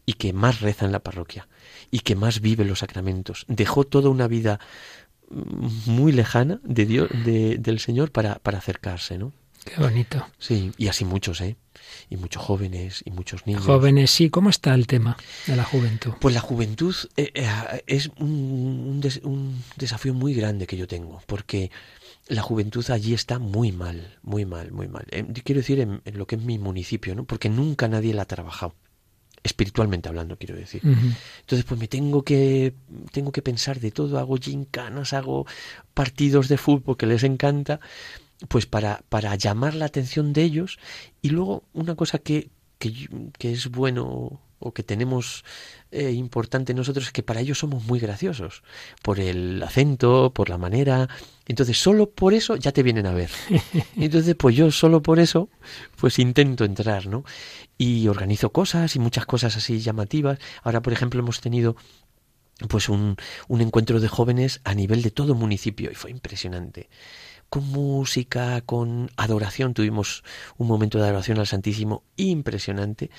y 0.05 0.13
que 0.13 0.33
más 0.33 0.61
reza 0.61 0.85
en 0.85 0.91
la 0.91 0.99
parroquia 0.99 1.47
y 1.91 1.99
que 1.99 2.15
más 2.15 2.41
vive 2.41 2.65
los 2.65 2.79
sacramentos. 2.79 3.45
Dejó 3.47 3.85
toda 3.85 4.09
una 4.09 4.27
vida 4.27 4.59
mm, 5.29 5.89
muy 5.91 6.11
lejana 6.11 6.59
de 6.63 6.85
Dios, 6.85 7.09
de- 7.25 7.57
del 7.57 7.79
Señor 7.79 8.11
para, 8.11 8.35
para 8.39 8.57
acercarse, 8.57 9.17
¿no? 9.17 9.31
Qué 9.65 9.81
bonito. 9.81 10.25
Sí, 10.37 10.71
y 10.77 10.87
así 10.87 11.03
muchos, 11.05 11.41
¿eh? 11.41 11.55
Y 12.09 12.17
muchos 12.17 12.41
jóvenes 12.43 13.01
y 13.05 13.11
muchos 13.11 13.45
niños. 13.47 13.63
Jóvenes, 13.63 14.11
sí. 14.11 14.29
¿Cómo 14.29 14.49
está 14.49 14.73
el 14.75 14.85
tema 14.87 15.17
de 15.47 15.55
la 15.55 15.63
juventud? 15.63 16.13
Pues 16.21 16.33
la 16.35 16.39
juventud 16.41 16.95
eh, 17.17 17.31
eh, 17.33 17.83
es 17.87 18.09
un, 18.19 18.29
un 18.29 19.01
des- 19.01 19.21
un 19.23 19.61
desafío 19.75 20.13
muy 20.13 20.33
grande 20.33 20.67
que 20.67 20.77
yo 20.77 20.87
tengo, 20.87 21.21
porque 21.25 21.71
la 22.27 22.41
juventud 22.43 22.85
allí 22.91 23.13
está 23.13 23.39
muy 23.39 23.71
mal, 23.71 24.17
muy 24.21 24.45
mal, 24.45 24.71
muy 24.71 24.87
mal. 24.87 25.05
Eh, 25.11 25.25
quiero 25.43 25.59
decir 25.61 25.79
en, 25.79 26.01
en 26.05 26.17
lo 26.17 26.27
que 26.27 26.35
es 26.35 26.41
mi 26.41 26.57
municipio, 26.59 27.15
¿no? 27.15 27.25
Porque 27.25 27.49
nunca 27.49 27.87
nadie 27.87 28.13
la 28.13 28.21
ha 28.23 28.27
trabajado, 28.27 28.75
espiritualmente 29.43 30.09
hablando, 30.09 30.37
quiero 30.37 30.55
decir. 30.55 30.81
Entonces, 30.83 31.65
pues 31.65 31.79
me 31.79 31.87
tengo 31.87 32.23
que 32.23 32.73
tengo 33.11 33.31
que 33.31 33.41
pensar 33.41 33.79
de 33.79 33.91
todo, 33.91 34.17
hago 34.19 34.37
gincanas, 34.37 35.13
hago 35.13 35.45
partidos 35.93 36.47
de 36.49 36.57
fútbol 36.57 36.97
que 36.97 37.05
les 37.05 37.23
encanta, 37.23 37.79
pues 38.47 38.65
para, 38.65 39.03
para 39.09 39.35
llamar 39.35 39.75
la 39.75 39.85
atención 39.85 40.33
de 40.33 40.43
ellos. 40.43 40.79
Y 41.21 41.29
luego 41.29 41.63
una 41.73 41.95
cosa 41.95 42.19
que, 42.19 42.49
que, 42.79 43.09
que 43.37 43.51
es 43.51 43.69
bueno 43.69 44.41
o 44.59 44.73
que 44.73 44.83
tenemos 44.83 45.43
eh, 45.91 46.11
importante 46.11 46.73
nosotros 46.73 47.05
es 47.05 47.11
que 47.11 47.23
para 47.23 47.41
ellos 47.41 47.59
somos 47.59 47.83
muy 47.85 47.99
graciosos, 47.99 48.63
por 49.01 49.19
el 49.19 49.61
acento, 49.63 50.31
por 50.33 50.49
la 50.49 50.57
manera. 50.57 51.07
Entonces, 51.45 51.77
solo 51.77 52.09
por 52.09 52.33
eso 52.33 52.55
ya 52.55 52.71
te 52.71 52.83
vienen 52.83 53.05
a 53.05 53.13
ver. 53.13 53.29
Entonces, 53.95 54.35
pues 54.35 54.55
yo 54.55 54.71
solo 54.71 55.01
por 55.01 55.19
eso, 55.19 55.49
pues 55.97 56.19
intento 56.19 56.65
entrar, 56.65 57.07
¿no? 57.07 57.23
Y 57.77 58.07
organizo 58.07 58.51
cosas 58.51 58.95
y 58.95 58.99
muchas 58.99 59.25
cosas 59.25 59.55
así 59.55 59.79
llamativas. 59.79 60.39
Ahora, 60.63 60.81
por 60.81 60.93
ejemplo, 60.93 61.19
hemos 61.19 61.41
tenido 61.41 61.75
pues 62.69 62.87
un, 62.89 63.17
un 63.49 63.61
encuentro 63.61 63.99
de 63.99 64.07
jóvenes 64.07 64.61
a 64.63 64.73
nivel 64.73 65.01
de 65.01 65.11
todo 65.11 65.35
municipio 65.35 65.91
y 65.91 65.95
fue 65.95 66.09
impresionante 66.11 66.89
con 67.55 67.71
música, 67.71 68.59
con 68.59 69.09
adoración. 69.15 69.73
Tuvimos 69.73 70.25
un 70.57 70.67
momento 70.67 70.97
de 70.97 71.05
adoración 71.05 71.39
al 71.39 71.47
Santísimo 71.47 72.03
impresionante, 72.17 73.09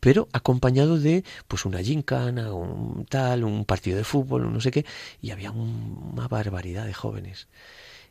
pero 0.00 0.28
acompañado 0.32 0.98
de 0.98 1.24
pues 1.46 1.66
una 1.66 1.82
gincana, 1.82 2.54
un 2.54 3.04
tal, 3.04 3.44
un 3.44 3.66
partido 3.66 3.98
de 3.98 4.04
fútbol, 4.04 4.46
un 4.46 4.54
no 4.54 4.62
sé 4.62 4.70
qué, 4.70 4.86
y 5.20 5.30
había 5.30 5.50
una 5.50 6.26
barbaridad 6.26 6.86
de 6.86 6.94
jóvenes. 6.94 7.48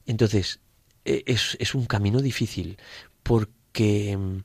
Entonces, 0.05 0.59
e, 1.03 1.23
es, 1.25 1.57
es 1.59 1.73
un 1.73 1.87
camino 1.87 2.21
difícil, 2.21 2.77
porque 3.23 4.15
mm, 4.15 4.37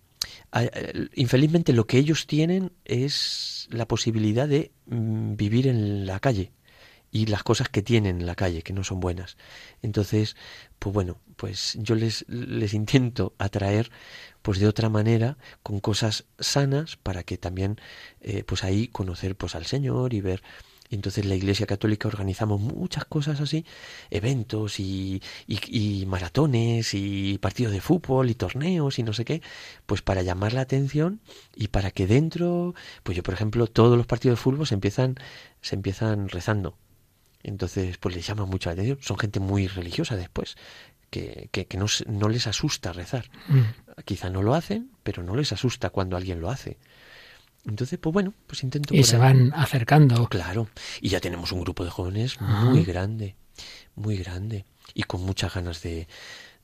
infelizmente 1.17 1.75
lo 1.75 1.87
que 1.87 1.99
ellos 1.99 2.27
tienen 2.27 2.73
es 2.87 3.69
la 3.71 3.87
posibilidad 3.87 4.49
de 4.49 4.73
mm, 4.87 5.37
vivir 5.37 5.67
en 5.67 6.07
la 6.07 6.19
calle 6.19 6.51
y 7.17 7.25
las 7.25 7.43
cosas 7.43 7.71
que 7.71 7.81
tienen 7.81 8.21
en 8.21 8.27
la 8.27 8.35
calle, 8.35 8.61
que 8.63 8.75
no 8.75 8.85
son 8.85 9.01
buenas. 9.01 9.39
Entonces, 9.81 10.37
pues 10.79 10.93
bueno, 10.93 11.17
pues 11.37 11.79
yo 11.81 11.95
les, 11.95 12.27
les 12.29 12.75
intento 12.75 13.35
atraer 13.39 13.91
pues 14.43 14.59
de 14.61 14.69
otra 14.69 14.91
manera, 14.91 15.39
con 15.63 15.81
cosas 15.81 16.27
sanas, 16.39 16.97
para 16.97 17.23
que 17.23 17.39
también 17.39 17.81
eh, 18.21 18.45
pues 18.45 18.65
ahí 18.65 18.89
conocer 18.89 19.35
pues 19.35 19.55
al 19.55 19.65
Señor 19.65 20.13
y 20.13 20.21
ver 20.21 20.43
entonces 20.91 21.25
la 21.25 21.35
Iglesia 21.35 21.67
Católica 21.67 22.07
organizamos 22.07 22.61
muchas 22.61 23.05
cosas 23.07 23.41
así, 23.41 23.65
eventos 24.11 24.79
y, 24.79 25.23
y, 25.49 25.59
y, 26.03 26.07
maratones 26.07 26.95
y 26.95 27.39
partidos 27.39 27.73
de 27.73 27.81
fútbol 27.81 28.31
y 28.31 28.35
torneos 28.35 28.99
y 28.99 29.03
no 29.03 29.13
sé 29.13 29.25
qué, 29.25 29.43
pues 29.87 30.03
para 30.03 30.23
llamar 30.23 30.53
la 30.53 30.61
atención 30.61 31.21
y 31.57 31.69
para 31.69 31.91
que 31.91 32.07
dentro, 32.07 32.75
pues 33.03 33.17
yo 33.17 33.23
por 33.23 33.35
ejemplo, 33.35 33.67
todos 33.67 33.97
los 33.97 34.07
partidos 34.07 34.39
de 34.39 34.43
fútbol 34.43 34.67
se 34.67 34.75
empiezan, 34.75 35.17
se 35.61 35.75
empiezan 35.75 36.29
rezando. 36.29 36.77
Entonces, 37.47 37.97
pues 37.99 38.13
les 38.13 38.27
llama 38.27 38.45
mucho 38.45 38.69
la 38.69 38.73
atención. 38.73 38.99
Son 39.01 39.17
gente 39.17 39.39
muy 39.39 39.69
religiosa 39.69 40.17
después, 40.17 40.57
que, 41.11 41.49
que, 41.53 41.67
que 41.67 41.79
no, 41.79 41.87
no, 42.09 42.29
les 42.29 42.49
asusta 42.49 42.93
rezar. 42.93 43.31
Mm. 43.47 44.01
Quizá 44.05 44.31
no 44.31 44.43
lo 44.43 44.55
hacen, 44.55 44.91
pero 45.05 45.23
no 45.23 45.37
les 45.37 45.53
asusta 45.53 45.91
cuando 45.91 46.17
alguien 46.17 46.41
lo 46.41 46.51
hace. 46.51 46.77
Entonces, 47.65 48.01
pues 48.01 48.13
bueno, 48.13 48.35
pues 48.49 48.65
intento... 48.65 48.97
Y 48.97 49.05
se 49.05 49.17
van 49.17 49.53
acercando. 49.55 50.27
Claro. 50.27 50.69
Y 51.01 51.09
ya 51.11 51.21
tenemos 51.21 51.53
un 51.53 51.61
grupo 51.61 51.85
de 51.85 51.91
jóvenes 51.91 52.41
muy 52.41 52.83
grande, 52.85 53.37
muy 53.95 54.17
grande. 54.17 54.65
Y 54.93 55.05
con 55.05 55.23
muchas 55.23 55.55
ganas 55.55 55.83
de, 55.83 56.09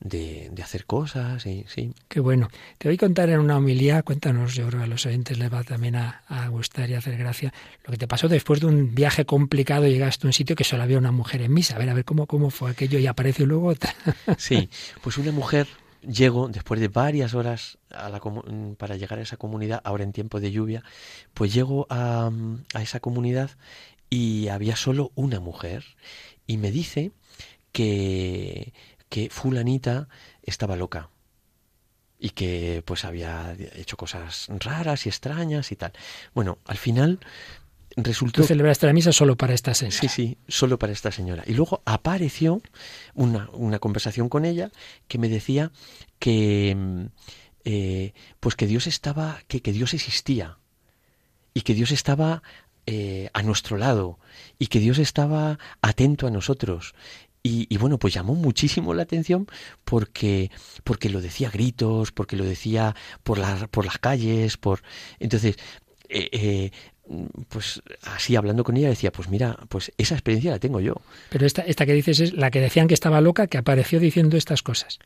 de, 0.05 0.49
de, 0.53 0.63
hacer 0.63 0.85
cosas, 0.85 1.47
y, 1.47 1.65
sí. 1.69 1.95
Qué 2.09 2.21
bueno. 2.21 2.49
Te 2.79 2.89
voy 2.89 2.97
a 2.97 2.99
contar 2.99 3.29
en 3.31 3.41
una 3.41 3.57
homilía, 3.57 4.03
cuéntanos, 4.03 4.55
yo 4.55 4.67
creo 4.67 4.81
que 4.81 4.85
a 4.85 4.89
los 4.89 5.07
oyentes 5.07 5.39
les 5.39 5.53
va 5.53 5.63
también 5.63 5.97
a, 5.97 6.23
a, 6.29 6.49
gustar 6.49 6.91
y 6.91 6.95
a 6.95 6.99
hacer 6.99 7.17
gracia, 7.17 7.53
lo 7.85 7.93
que 7.93 7.99
te 7.99 8.09
pasó 8.09 8.29
después 8.29 8.61
de 8.61 8.67
un 8.67 8.95
viaje 8.95 9.25
complicado, 9.25 9.87
llegaste 9.87 10.27
a 10.27 10.29
un 10.29 10.33
sitio 10.33 10.57
que 10.57 10.65
solo 10.65 10.83
había 10.83 10.99
una 10.99 11.13
mujer 11.13 11.43
en 11.43 11.53
misa, 11.53 11.77
a 11.77 11.79
ver, 11.79 11.91
a 11.91 11.95
ver 11.95 12.05
cómo, 12.05 12.27
cómo 12.27 12.51
fue 12.51 12.71
aquello 12.71 12.99
y 12.99 13.07
apareció 13.07 13.47
luego 13.47 13.69
otra. 13.69 13.95
Sí, 14.39 14.69
pues 15.03 15.19
una 15.19 15.31
mujer, 15.31 15.67
llego 16.03 16.49
después 16.49 16.81
de 16.81 16.89
varias 16.89 17.35
horas 17.35 17.79
a 17.91 18.09
la, 18.09 18.21
para 18.77 18.97
llegar 18.97 19.19
a 19.19 19.23
esa 19.23 19.37
comunidad, 19.37 19.81
ahora 19.85 20.05
en 20.05 20.13
tiempo 20.13 20.41
de 20.41 20.51
lluvia, 20.51 20.83
pues 21.35 21.53
llego 21.55 21.87
a, 21.91 22.31
a 22.75 22.83
esa 22.83 23.01
comunidad 23.01 23.51
y 24.11 24.49
había 24.49 24.77
solo 24.77 25.13
una 25.15 25.41
mujer 25.41 25.85
y 26.47 26.57
me 26.57 26.71
dice 26.71 27.13
que 27.73 28.73
que 29.13 29.29
fulanita 29.29 30.09
estaba 30.43 30.75
loca 30.75 31.11
y 32.19 32.31
que 32.31 32.83
pues 32.87 33.05
había 33.05 33.55
hecho 33.75 33.99
cosas 33.99 34.47
raras 34.59 35.05
y 35.05 35.11
extrañas 35.11 35.71
y 35.71 35.77
tal. 35.77 35.93
Bueno, 36.33 36.57
al 36.65 36.79
final 36.79 37.21
resultó... 37.95 38.41
Tú 38.41 38.47
celebraste 38.49 38.87
la 38.87 38.95
misa 38.95 39.13
solo 39.13 39.37
para 39.37 39.53
esta 39.53 39.75
señora. 39.75 39.99
Sí, 39.99 40.09
sí, 40.09 40.39
solo 40.49 40.79
para 40.79 40.95
esta 40.95 41.13
señora. 41.13 41.45
Y 41.47 41.53
luego 41.53 41.83
apareció 41.85 42.63
una, 43.13 43.51
una 43.53 43.81
conversación 43.81 44.31
con 44.31 44.47
ella 44.47 44.71
que 45.09 45.19
me 45.19 45.29
decía 45.29 45.73
que 46.19 46.75
eh, 47.67 48.15
pues 48.41 48.57
que 48.57 48.67
Dios 48.67 48.87
estaba, 48.87 49.43
que, 49.47 49.61
que 49.61 49.73
Dios 49.73 49.93
existía 49.93 50.57
y 51.53 51.61
que 51.61 51.75
Dios 51.75 51.91
estaba 51.91 52.43
eh, 52.87 53.29
a 53.35 53.43
nuestro 53.43 53.77
lado 53.77 54.19
y 54.59 54.69
que 54.69 54.81
Dios 54.81 54.99
estaba 54.99 55.59
atento 55.83 56.27
a 56.27 56.31
nosotros 56.31 56.95
y, 57.45 57.77
bueno, 57.77 57.99
pues 57.99 58.15
llamó 58.15 58.37
muchísimo 58.37 58.95
la 58.95 59.03
atención 59.03 59.49
porque, 59.85 60.53
porque 60.85 61.09
lo 61.09 61.21
decía 61.21 61.49
a 61.49 61.51
gritos, 61.51 62.13
porque 62.13 62.37
lo 62.37 62.45
decía 62.45 62.95
por, 63.25 63.39
la, 63.39 63.67
por 63.67 63.85
las 63.85 63.99
calles, 63.99 64.57
por... 64.57 64.83
Entonces, 65.19 65.57
eh, 66.09 66.29
eh, 66.33 66.71
pues 67.49 67.83
así 68.03 68.37
hablando 68.37 68.63
con 68.63 68.77
ella 68.77 68.89
decía, 68.89 69.11
pues 69.11 69.29
mira, 69.29 69.59
pues 69.69 69.93
esa 69.99 70.15
experiencia 70.15 70.53
la 70.53 70.61
tengo 70.61 70.81
yo. 70.81 70.95
Pero 71.31 71.45
esta, 71.45 71.63
esta 71.63 71.85
que 71.85 71.95
dices 71.95 72.21
es 72.21 72.33
la 72.33 72.53
que 72.53 72.61
decían 72.61 72.87
que 72.87 72.95
estaba 72.95 73.21
loca, 73.21 73.49
que 73.49 73.59
apareció 73.59 73.99
diciendo 73.99 74.37
estas 74.37 74.63
cosas. 74.63 75.01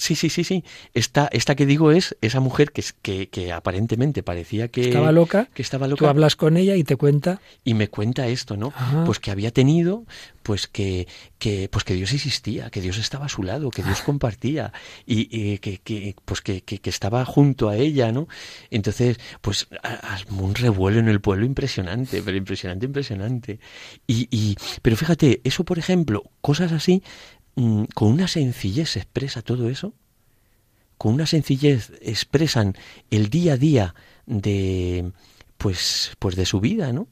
Sí, 0.00 0.14
sí, 0.14 0.30
sí, 0.30 0.44
sí. 0.44 0.64
Esta, 0.94 1.28
esta 1.30 1.54
que 1.54 1.66
digo 1.66 1.92
es 1.92 2.16
esa 2.22 2.40
mujer 2.40 2.72
que, 2.72 2.82
que, 3.02 3.28
que 3.28 3.52
aparentemente 3.52 4.22
parecía 4.22 4.68
que 4.68 4.80
estaba 4.80 5.12
loca. 5.12 5.48
Que 5.52 5.60
estaba 5.60 5.86
loca. 5.88 5.98
Tú 5.98 6.06
hablas 6.06 6.36
con 6.36 6.56
ella 6.56 6.74
y 6.74 6.84
te 6.84 6.96
cuenta. 6.96 7.42
Y 7.64 7.74
me 7.74 7.88
cuenta 7.88 8.26
esto, 8.26 8.56
¿no? 8.56 8.72
Ajá. 8.74 9.04
Pues 9.04 9.20
que 9.20 9.30
había 9.30 9.50
tenido, 9.50 10.06
pues 10.42 10.66
que, 10.66 11.06
que, 11.38 11.68
pues 11.70 11.84
que 11.84 11.92
Dios 11.92 12.14
existía, 12.14 12.70
que 12.70 12.80
Dios 12.80 12.96
estaba 12.96 13.26
a 13.26 13.28
su 13.28 13.42
lado, 13.42 13.68
que 13.68 13.82
Dios 13.82 14.00
compartía 14.00 14.72
y, 15.04 15.28
y 15.30 15.58
que, 15.58 15.78
que, 15.78 16.16
pues 16.24 16.40
que, 16.40 16.62
que, 16.62 16.78
que, 16.78 16.88
estaba 16.88 17.26
junto 17.26 17.68
a 17.68 17.76
ella, 17.76 18.10
¿no? 18.10 18.26
Entonces, 18.70 19.18
pues 19.42 19.68
un 20.30 20.54
revuelo 20.54 20.98
en 20.98 21.08
el 21.08 21.20
pueblo 21.20 21.44
impresionante, 21.44 22.22
pero 22.22 22.38
impresionante, 22.38 22.86
impresionante. 22.86 23.60
Y, 24.06 24.28
y, 24.30 24.56
pero 24.80 24.96
fíjate, 24.96 25.42
eso 25.44 25.64
por 25.64 25.78
ejemplo, 25.78 26.24
cosas 26.40 26.72
así 26.72 27.02
Mm, 27.60 27.84
con 27.94 28.08
una 28.08 28.26
sencillez 28.26 28.88
se 28.88 29.00
expresa 29.00 29.42
todo 29.42 29.68
eso, 29.68 29.92
con 30.96 31.12
una 31.12 31.26
sencillez 31.26 31.92
expresan 32.00 32.74
el 33.10 33.28
día 33.28 33.52
a 33.52 33.56
día 33.58 33.94
de 34.24 35.12
pues 35.58 36.12
pues 36.18 36.36
de 36.36 36.46
su 36.46 36.60
vida, 36.60 36.94
¿no? 36.94 37.08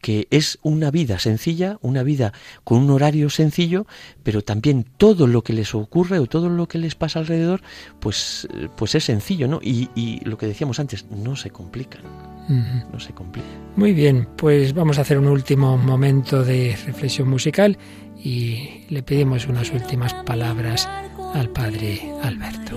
que 0.00 0.28
es 0.30 0.58
una 0.62 0.92
vida 0.92 1.18
sencilla, 1.18 1.78
una 1.82 2.04
vida 2.04 2.32
con 2.62 2.78
un 2.78 2.90
horario 2.90 3.30
sencillo, 3.30 3.86
pero 4.22 4.42
también 4.42 4.86
todo 4.96 5.26
lo 5.26 5.42
que 5.42 5.52
les 5.52 5.74
ocurre 5.74 6.20
o 6.20 6.26
todo 6.26 6.48
lo 6.48 6.68
que 6.68 6.78
les 6.78 6.94
pasa 6.94 7.18
alrededor, 7.18 7.60
pues, 7.98 8.48
pues 8.76 8.94
es 8.94 9.04
sencillo, 9.04 9.46
¿no? 9.46 9.60
Y, 9.62 9.90
y 9.94 10.24
lo 10.24 10.38
que 10.38 10.46
decíamos 10.46 10.80
antes, 10.80 11.04
no 11.10 11.36
se 11.36 11.50
complican. 11.50 12.02
Uh 12.48 12.52
-huh. 12.52 12.90
No 12.92 12.98
se 12.98 13.12
complican. 13.12 13.50
Muy 13.76 13.92
bien, 13.92 14.26
pues 14.36 14.72
vamos 14.72 14.98
a 14.98 15.02
hacer 15.02 15.18
un 15.18 15.26
último 15.26 15.76
momento 15.76 16.42
de 16.44 16.76
reflexión 16.86 17.28
musical 17.28 17.76
y 18.22 18.84
le 18.88 19.02
pedimos 19.02 19.46
unas 19.46 19.70
últimas 19.70 20.14
palabras 20.14 20.88
al 21.34 21.48
Padre 21.50 22.12
Alberto. 22.22 22.76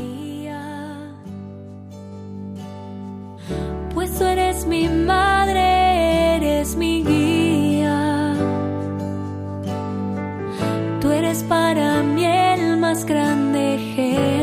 Pues 3.93 4.17
tú 4.17 4.25
eres 4.25 4.65
mi 4.65 4.89
madre, 4.89 6.35
eres 6.37 6.75
mi 6.75 7.03
guía. 7.03 8.33
Tú 10.99 11.11
eres 11.11 11.43
para 11.43 12.01
mí 12.03 12.25
el 12.25 12.77
más 12.77 13.05
grande 13.05 13.75
ejemplo 13.75 14.42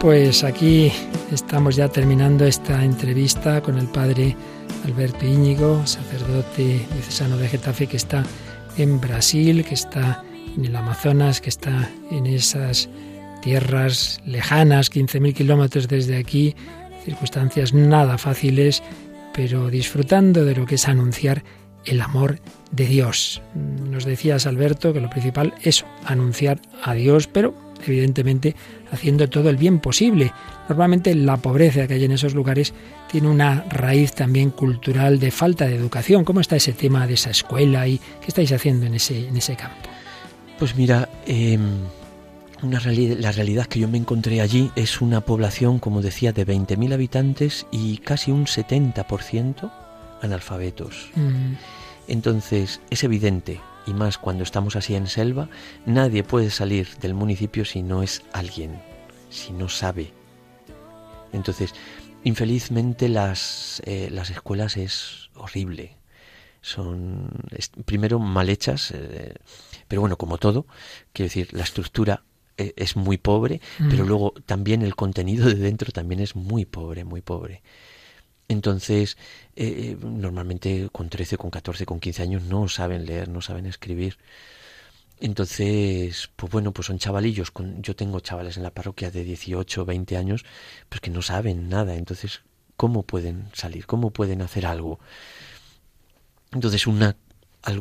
Pues 0.00 0.44
aquí 0.44 0.92
estamos 1.32 1.74
ya 1.74 1.88
terminando 1.88 2.44
esta 2.44 2.84
entrevista 2.84 3.60
con 3.60 3.78
el 3.78 3.88
padre 3.88 4.36
Alberto 4.84 5.26
Íñigo, 5.26 5.84
sacerdote 5.86 6.86
diocesano 6.92 7.36
de 7.36 7.48
Getafe 7.48 7.88
que 7.88 7.96
está 7.96 8.22
en 8.76 9.00
Brasil, 9.00 9.64
que 9.64 9.74
está 9.74 10.22
en 10.56 10.64
el 10.64 10.76
Amazonas, 10.76 11.40
que 11.40 11.48
está 11.48 11.90
en 12.12 12.26
esas 12.26 12.88
tierras 13.42 14.20
lejanas, 14.24 14.92
15.000 14.92 15.34
kilómetros 15.34 15.88
desde 15.88 16.16
aquí, 16.16 16.54
circunstancias 17.04 17.74
nada 17.74 18.18
fáciles, 18.18 18.84
pero 19.34 19.68
disfrutando 19.68 20.44
de 20.44 20.54
lo 20.54 20.64
que 20.64 20.76
es 20.76 20.86
anunciar 20.86 21.42
el 21.84 22.00
amor 22.00 22.38
de 22.70 22.86
Dios. 22.86 23.42
Nos 23.54 24.04
decías, 24.04 24.46
Alberto, 24.46 24.92
que 24.92 25.00
lo 25.00 25.10
principal 25.10 25.54
es 25.62 25.84
anunciar 26.04 26.60
a 26.84 26.94
Dios, 26.94 27.26
pero 27.26 27.67
evidentemente 27.86 28.54
haciendo 28.90 29.28
todo 29.28 29.50
el 29.50 29.56
bien 29.56 29.80
posible. 29.80 30.32
Normalmente 30.68 31.14
la 31.14 31.36
pobreza 31.36 31.86
que 31.86 31.94
hay 31.94 32.04
en 32.04 32.12
esos 32.12 32.34
lugares 32.34 32.72
tiene 33.10 33.28
una 33.28 33.64
raíz 33.68 34.12
también 34.12 34.50
cultural 34.50 35.18
de 35.18 35.30
falta 35.30 35.66
de 35.66 35.76
educación. 35.76 36.24
¿Cómo 36.24 36.40
está 36.40 36.56
ese 36.56 36.72
tema 36.72 37.06
de 37.06 37.14
esa 37.14 37.30
escuela 37.30 37.86
y 37.86 37.98
qué 37.98 38.26
estáis 38.28 38.52
haciendo 38.52 38.86
en 38.86 38.94
ese, 38.94 39.28
en 39.28 39.36
ese 39.36 39.56
campo? 39.56 39.88
Pues 40.58 40.74
mira, 40.76 41.08
em, 41.26 41.60
una 42.62 42.80
la 42.80 43.32
realidad 43.32 43.66
que 43.66 43.78
yo 43.78 43.88
me 43.88 43.98
encontré 43.98 44.40
allí 44.40 44.70
es 44.74 45.00
una 45.00 45.20
población, 45.20 45.78
como 45.78 46.02
decía, 46.02 46.32
de 46.32 46.44
20.000 46.44 46.92
habitantes 46.92 47.66
y 47.70 47.98
casi 47.98 48.32
un 48.32 48.46
70% 48.46 49.70
analfabetos. 50.20 51.10
Mm. 51.14 51.54
Entonces, 52.08 52.80
es 52.90 53.04
evidente 53.04 53.60
y 53.88 53.94
más 53.94 54.18
cuando 54.18 54.42
estamos 54.42 54.76
así 54.76 54.94
en 54.94 55.06
selva, 55.06 55.48
nadie 55.86 56.22
puede 56.22 56.50
salir 56.50 56.88
del 57.00 57.14
municipio 57.14 57.64
si 57.64 57.82
no 57.82 58.02
es 58.02 58.22
alguien, 58.32 58.78
si 59.30 59.52
no 59.52 59.70
sabe. 59.70 60.12
Entonces, 61.32 61.74
infelizmente 62.22 63.08
las, 63.08 63.80
eh, 63.86 64.10
las 64.10 64.28
escuelas 64.28 64.76
es 64.76 65.30
horrible. 65.34 65.96
Son 66.60 67.30
primero 67.86 68.18
mal 68.18 68.50
hechas, 68.50 68.90
eh, 68.90 69.34
pero 69.86 70.02
bueno, 70.02 70.18
como 70.18 70.36
todo, 70.36 70.66
quiero 71.14 71.28
decir, 71.28 71.48
la 71.52 71.62
estructura 71.62 72.24
eh, 72.58 72.74
es 72.76 72.94
muy 72.94 73.16
pobre, 73.16 73.62
pero 73.88 74.04
mm. 74.04 74.08
luego 74.08 74.34
también 74.44 74.82
el 74.82 74.96
contenido 74.96 75.46
de 75.46 75.54
dentro 75.54 75.92
también 75.92 76.20
es 76.20 76.36
muy 76.36 76.66
pobre, 76.66 77.04
muy 77.04 77.22
pobre. 77.22 77.62
Entonces, 78.48 79.18
eh, 79.56 79.96
normalmente 80.00 80.88
con 80.90 81.10
13, 81.10 81.36
con 81.36 81.50
14, 81.50 81.84
con 81.86 82.00
15 82.00 82.22
años 82.22 82.42
no 82.44 82.68
saben 82.68 83.04
leer, 83.04 83.28
no 83.28 83.42
saben 83.42 83.66
escribir. 83.66 84.16
Entonces, 85.20 86.30
pues 86.36 86.50
bueno, 86.52 86.72
pues 86.72 86.86
son 86.86 86.98
chavalillos. 86.98 87.50
Con, 87.50 87.82
yo 87.82 87.94
tengo 87.96 88.20
chavales 88.20 88.56
en 88.56 88.62
la 88.62 88.70
parroquia 88.70 89.10
de 89.10 89.24
18, 89.24 89.84
20 89.84 90.16
años, 90.16 90.44
pues 90.88 91.00
que 91.00 91.10
no 91.10 91.22
saben 91.22 91.68
nada. 91.68 91.96
Entonces, 91.96 92.42
¿cómo 92.76 93.02
pueden 93.02 93.50
salir? 93.52 93.86
¿Cómo 93.86 94.10
pueden 94.12 94.42
hacer 94.42 94.64
algo? 94.66 95.00
Entonces, 96.52 96.86
una, 96.86 97.16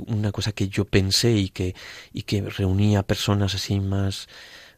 una 0.08 0.32
cosa 0.32 0.52
que 0.52 0.68
yo 0.68 0.86
pensé 0.86 1.32
y 1.34 1.50
que, 1.50 1.76
y 2.12 2.24
que 2.24 2.42
reunía 2.42 3.04
personas 3.04 3.56
así 3.56 3.80
más, 3.80 4.28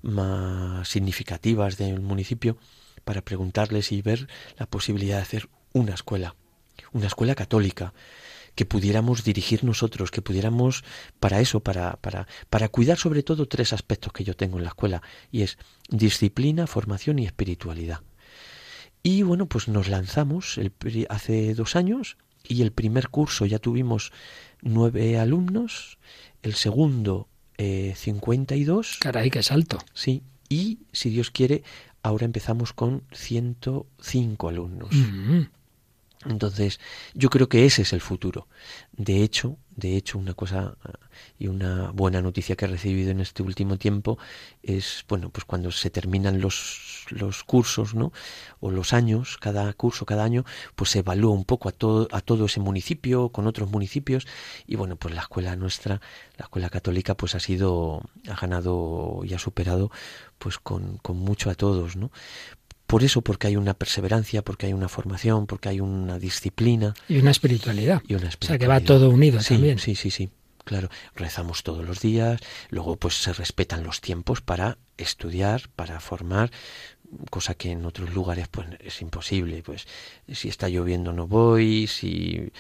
más 0.02 0.88
significativas 0.88 1.78
del 1.78 2.02
municipio 2.02 2.58
para 3.06 3.22
preguntarles 3.24 3.92
y 3.92 4.02
ver 4.02 4.28
la 4.58 4.68
posibilidad 4.68 5.18
de 5.18 5.24
hacer 5.24 5.50
una 5.74 5.94
escuela, 5.94 6.36
una 6.94 7.08
escuela 7.08 7.36
católica, 7.36 7.94
que 8.56 8.66
pudiéramos 8.66 9.24
dirigir 9.24 9.64
nosotros, 9.64 10.12
que 10.12 10.22
pudiéramos 10.22 10.84
para 11.20 11.40
eso, 11.40 11.62
para, 11.62 11.98
para, 11.98 12.28
para 12.50 12.68
cuidar 12.68 12.98
sobre 12.98 13.24
todo 13.24 13.48
tres 13.48 13.72
aspectos 13.74 14.12
que 14.12 14.24
yo 14.24 14.36
tengo 14.36 14.58
en 14.58 14.64
la 14.64 14.70
escuela, 14.70 15.02
y 15.32 15.44
es 15.44 15.58
disciplina, 15.90 16.68
formación 16.68 17.20
y 17.20 17.26
espiritualidad. 17.26 18.02
Y 19.02 19.22
bueno, 19.22 19.46
pues 19.46 19.68
nos 19.68 19.88
lanzamos 19.88 20.58
el, 20.58 20.74
hace 21.10 21.54
dos 21.54 21.76
años 21.76 22.18
y 22.44 22.62
el 22.62 22.72
primer 22.72 23.10
curso 23.10 23.46
ya 23.46 23.60
tuvimos 23.60 24.12
nueve 24.62 25.18
alumnos, 25.18 25.98
el 26.42 26.56
segundo 26.56 27.30
eh, 27.58 27.94
52. 27.96 28.98
Caray, 29.00 29.30
qué 29.30 29.44
salto. 29.44 29.78
Sí, 29.94 30.24
y 30.50 30.80
si 30.92 31.10
Dios 31.10 31.32
quiere, 31.32 31.64
ahora 32.04 32.26
empezamos 32.26 32.74
con 32.74 33.04
105 33.12 34.50
alumnos. 34.50 34.90
Entonces, 36.26 36.80
yo 37.14 37.30
creo 37.30 37.48
que 37.48 37.66
ese 37.66 37.84
es 37.84 37.94
el 37.94 38.02
futuro. 38.02 38.48
De 38.92 39.24
hecho, 39.24 39.58
de 39.80 39.96
hecho, 39.96 40.18
una 40.18 40.34
cosa 40.34 40.76
y 41.38 41.48
una 41.48 41.92
buena 41.92 42.22
noticia 42.22 42.58
que 42.58 42.66
he 42.66 42.68
recibido 42.68 43.12
en 43.12 43.22
este 43.22 43.42
último 43.44 43.78
tiempo 43.78 44.18
es, 44.62 45.06
bueno, 45.08 45.30
pues 45.30 45.46
cuando 45.46 45.72
se 45.72 45.90
terminan 45.90 46.42
los, 46.42 47.06
los 47.10 47.46
cursos, 47.46 47.96
¿no? 47.96 48.12
O 48.60 48.72
los 48.72 48.92
años, 48.92 49.38
cada 49.38 49.72
curso, 49.74 50.06
cada 50.06 50.26
año, 50.26 50.44
pues 50.76 50.90
se 50.92 51.00
evalúa 51.00 51.32
un 51.32 51.46
poco 51.46 51.70
a 51.70 51.72
todo, 51.72 52.10
a 52.12 52.20
todo 52.20 52.46
ese 52.46 52.60
municipio, 52.60 53.30
con 53.30 53.48
otros 53.48 53.70
municipios, 53.72 54.28
y 54.68 54.76
bueno, 54.76 54.98
pues 54.98 55.16
la 55.16 55.22
escuela 55.22 55.56
nuestra, 55.56 56.02
la 56.38 56.44
escuela 56.44 56.70
católica, 56.70 57.16
pues 57.16 57.36
ha 57.36 57.40
sido, 57.40 58.02
ha 58.30 58.36
ganado 58.36 59.22
y 59.24 59.34
ha 59.34 59.40
superado, 59.40 59.92
pues 60.38 60.60
con, 60.60 60.98
con 60.98 61.18
mucho 61.18 61.50
a 61.50 61.56
todos, 61.56 61.96
¿no? 61.96 62.12
Por 62.90 63.04
eso, 63.04 63.22
porque 63.22 63.46
hay 63.46 63.56
una 63.56 63.76
perseverancia, 63.76 64.42
porque 64.42 64.66
hay 64.66 64.74
una 64.74 64.90
formación, 64.90 65.46
porque 65.46 65.70
hay 65.70 65.80
una 65.80 66.18
disciplina. 66.18 66.96
Y 67.08 67.20
una 67.20 67.30
espiritualidad. 67.30 68.02
Y 68.08 68.16
una 68.16 68.30
espiritualidad. 68.30 68.42
O 68.42 68.48
sea, 68.48 68.58
que 68.58 68.66
va 68.66 68.80
todo 68.80 69.12
unido 69.12 69.40
sí, 69.42 69.54
también. 69.54 69.78
Sí, 69.78 69.94
sí, 69.94 70.10
sí. 70.10 70.32
Claro, 70.66 70.90
rezamos 71.14 71.62
todos 71.62 71.86
los 71.86 72.00
días, 72.00 72.42
luego 72.72 72.96
pues 72.96 73.14
se 73.14 73.32
respetan 73.32 73.84
los 73.84 74.02
tiempos 74.02 74.42
para 74.42 74.80
estudiar, 74.98 75.70
para 75.76 76.00
formar, 76.00 76.50
cosa 77.30 77.56
que 77.56 77.72
en 77.72 77.86
otros 77.86 78.14
lugares 78.14 78.48
pues 78.48 78.68
es 78.80 79.02
imposible, 79.02 79.64
pues 79.64 79.88
si 80.28 80.50
está 80.50 80.70
lloviendo 80.70 81.12
no 81.14 81.28
voy, 81.28 81.88
si 81.88 82.52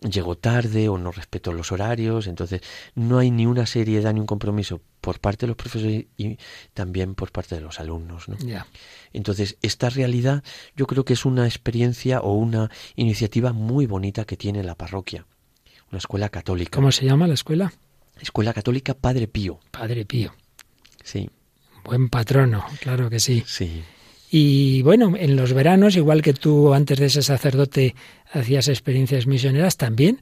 llego 0.00 0.36
tarde 0.36 0.88
o 0.88 0.98
no 0.98 1.12
respeto 1.12 1.52
los 1.52 1.72
horarios, 1.72 2.26
entonces 2.26 2.60
no 2.94 3.18
hay 3.18 3.30
ni 3.30 3.46
una 3.46 3.66
seriedad 3.66 4.12
ni 4.12 4.20
un 4.20 4.26
compromiso 4.26 4.80
por 5.00 5.20
parte 5.20 5.46
de 5.46 5.48
los 5.48 5.56
profesores 5.56 6.06
y 6.16 6.38
también 6.74 7.14
por 7.14 7.32
parte 7.32 7.54
de 7.54 7.60
los 7.60 7.80
alumnos, 7.80 8.28
¿no? 8.28 8.36
Entonces, 9.12 9.56
esta 9.62 9.88
realidad 9.88 10.42
yo 10.74 10.86
creo 10.86 11.04
que 11.04 11.12
es 11.12 11.24
una 11.24 11.46
experiencia 11.46 12.20
o 12.20 12.32
una 12.34 12.70
iniciativa 12.96 13.52
muy 13.52 13.86
bonita 13.86 14.24
que 14.24 14.36
tiene 14.36 14.62
la 14.62 14.74
parroquia, 14.74 15.26
una 15.90 15.98
escuela 15.98 16.28
católica. 16.28 16.76
¿Cómo 16.76 16.92
se 16.92 17.06
llama 17.06 17.26
la 17.26 17.34
escuela? 17.34 17.72
Escuela 18.20 18.52
Católica 18.54 18.94
Padre 18.94 19.28
Pío. 19.28 19.60
Padre 19.70 20.04
Pío. 20.06 20.34
Sí. 21.04 21.28
Buen 21.84 22.08
patrono, 22.08 22.64
claro 22.80 23.08
que 23.08 23.20
sí. 23.20 23.44
Sí. 23.46 23.84
Y 24.30 24.82
bueno, 24.82 25.14
en 25.16 25.36
los 25.36 25.52
veranos, 25.52 25.96
igual 25.96 26.22
que 26.22 26.32
tú 26.32 26.74
antes 26.74 26.98
de 26.98 27.10
ser 27.10 27.22
sacerdote 27.22 27.94
hacías 28.32 28.68
experiencias 28.68 29.26
misioneras, 29.26 29.76
también 29.76 30.20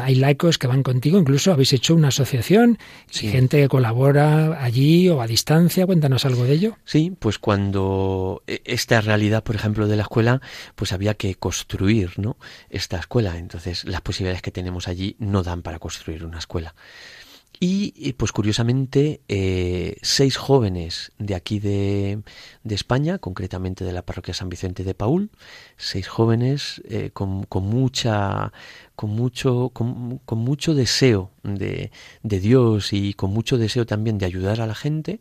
hay 0.00 0.16
laicos 0.16 0.58
que 0.58 0.66
van 0.66 0.82
contigo, 0.82 1.18
incluso 1.18 1.52
habéis 1.52 1.72
hecho 1.72 1.94
una 1.94 2.08
asociación, 2.08 2.78
gente 3.08 3.58
que 3.62 3.68
colabora 3.68 4.62
allí 4.62 5.08
o 5.08 5.22
a 5.22 5.26
distancia, 5.26 5.86
cuéntanos 5.86 6.24
algo 6.24 6.44
de 6.44 6.54
ello. 6.54 6.78
Sí, 6.84 7.12
pues 7.18 7.38
cuando 7.38 8.42
e, 8.46 8.62
esta 8.64 9.00
realidad, 9.00 9.44
por 9.44 9.54
ejemplo, 9.54 9.86
de 9.86 9.96
la 9.96 10.02
escuela, 10.02 10.40
pues 10.74 10.92
había 10.92 11.14
que 11.14 11.36
construir, 11.36 12.18
¿no? 12.18 12.36
Esta 12.68 12.98
escuela, 12.98 13.38
entonces 13.38 13.84
las 13.84 14.00
posibilidades 14.00 14.42
que 14.42 14.50
tenemos 14.50 14.88
allí 14.88 15.14
no 15.18 15.42
dan 15.44 15.62
para 15.62 15.78
construir 15.78 16.24
una 16.24 16.38
escuela. 16.38 16.74
Y 17.58 18.12
pues 18.14 18.32
curiosamente, 18.32 19.22
eh, 19.28 19.96
seis 20.02 20.36
jóvenes 20.36 21.12
de 21.18 21.34
aquí 21.34 21.58
de, 21.58 22.20
de, 22.64 22.74
España, 22.74 23.18
concretamente 23.18 23.84
de 23.84 23.92
la 23.92 24.02
parroquia 24.02 24.34
San 24.34 24.50
Vicente 24.50 24.84
de 24.84 24.94
Paul, 24.94 25.30
seis 25.78 26.06
jóvenes 26.06 26.82
eh, 26.88 27.10
con, 27.14 27.44
con, 27.44 27.64
mucha, 27.64 28.52
con 28.94 29.10
mucho, 29.10 29.70
con, 29.70 30.18
con 30.18 30.38
mucho 30.38 30.74
deseo 30.74 31.30
de, 31.44 31.90
de, 32.22 32.40
Dios 32.40 32.92
y 32.92 33.14
con 33.14 33.32
mucho 33.32 33.56
deseo 33.56 33.86
también 33.86 34.18
de 34.18 34.26
ayudar 34.26 34.60
a 34.60 34.66
la 34.66 34.74
gente, 34.74 35.18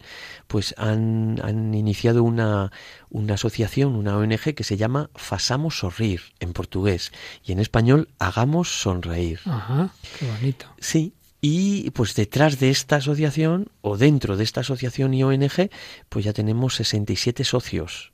pues 0.48 0.76
han, 0.78 1.40
han 1.42 1.74
iniciado 1.74 2.22
una, 2.24 2.74
una 3.10 3.36
asociación, 3.36 3.96
una 3.96 4.18
ONG 4.18 4.56
que 4.56 4.64
se 4.66 4.76
llama 4.76 5.10
Fasamos 5.16 5.80
Sorrir 5.80 6.22
en 6.42 6.52
portugués 6.52 7.14
y 7.46 7.54
en 7.54 7.60
español 7.60 8.10
Hagamos 8.20 8.82
Sonreír. 8.82 9.40
Ajá, 9.46 9.90
qué 10.20 10.30
bonito. 10.30 10.66
Sí, 10.80 11.14
y 11.48 11.92
pues 11.92 12.16
detrás 12.16 12.58
de 12.58 12.72
esta 12.72 12.96
asociación 12.96 13.70
o 13.82 13.98
dentro 13.98 14.36
de 14.36 14.44
esta 14.44 14.62
asociación 14.62 15.14
y 15.14 15.24
ONG, 15.24 15.70
pues 16.10 16.26
ya 16.26 16.34
tenemos 16.34 16.74
67 16.74 17.44
socios. 17.44 18.14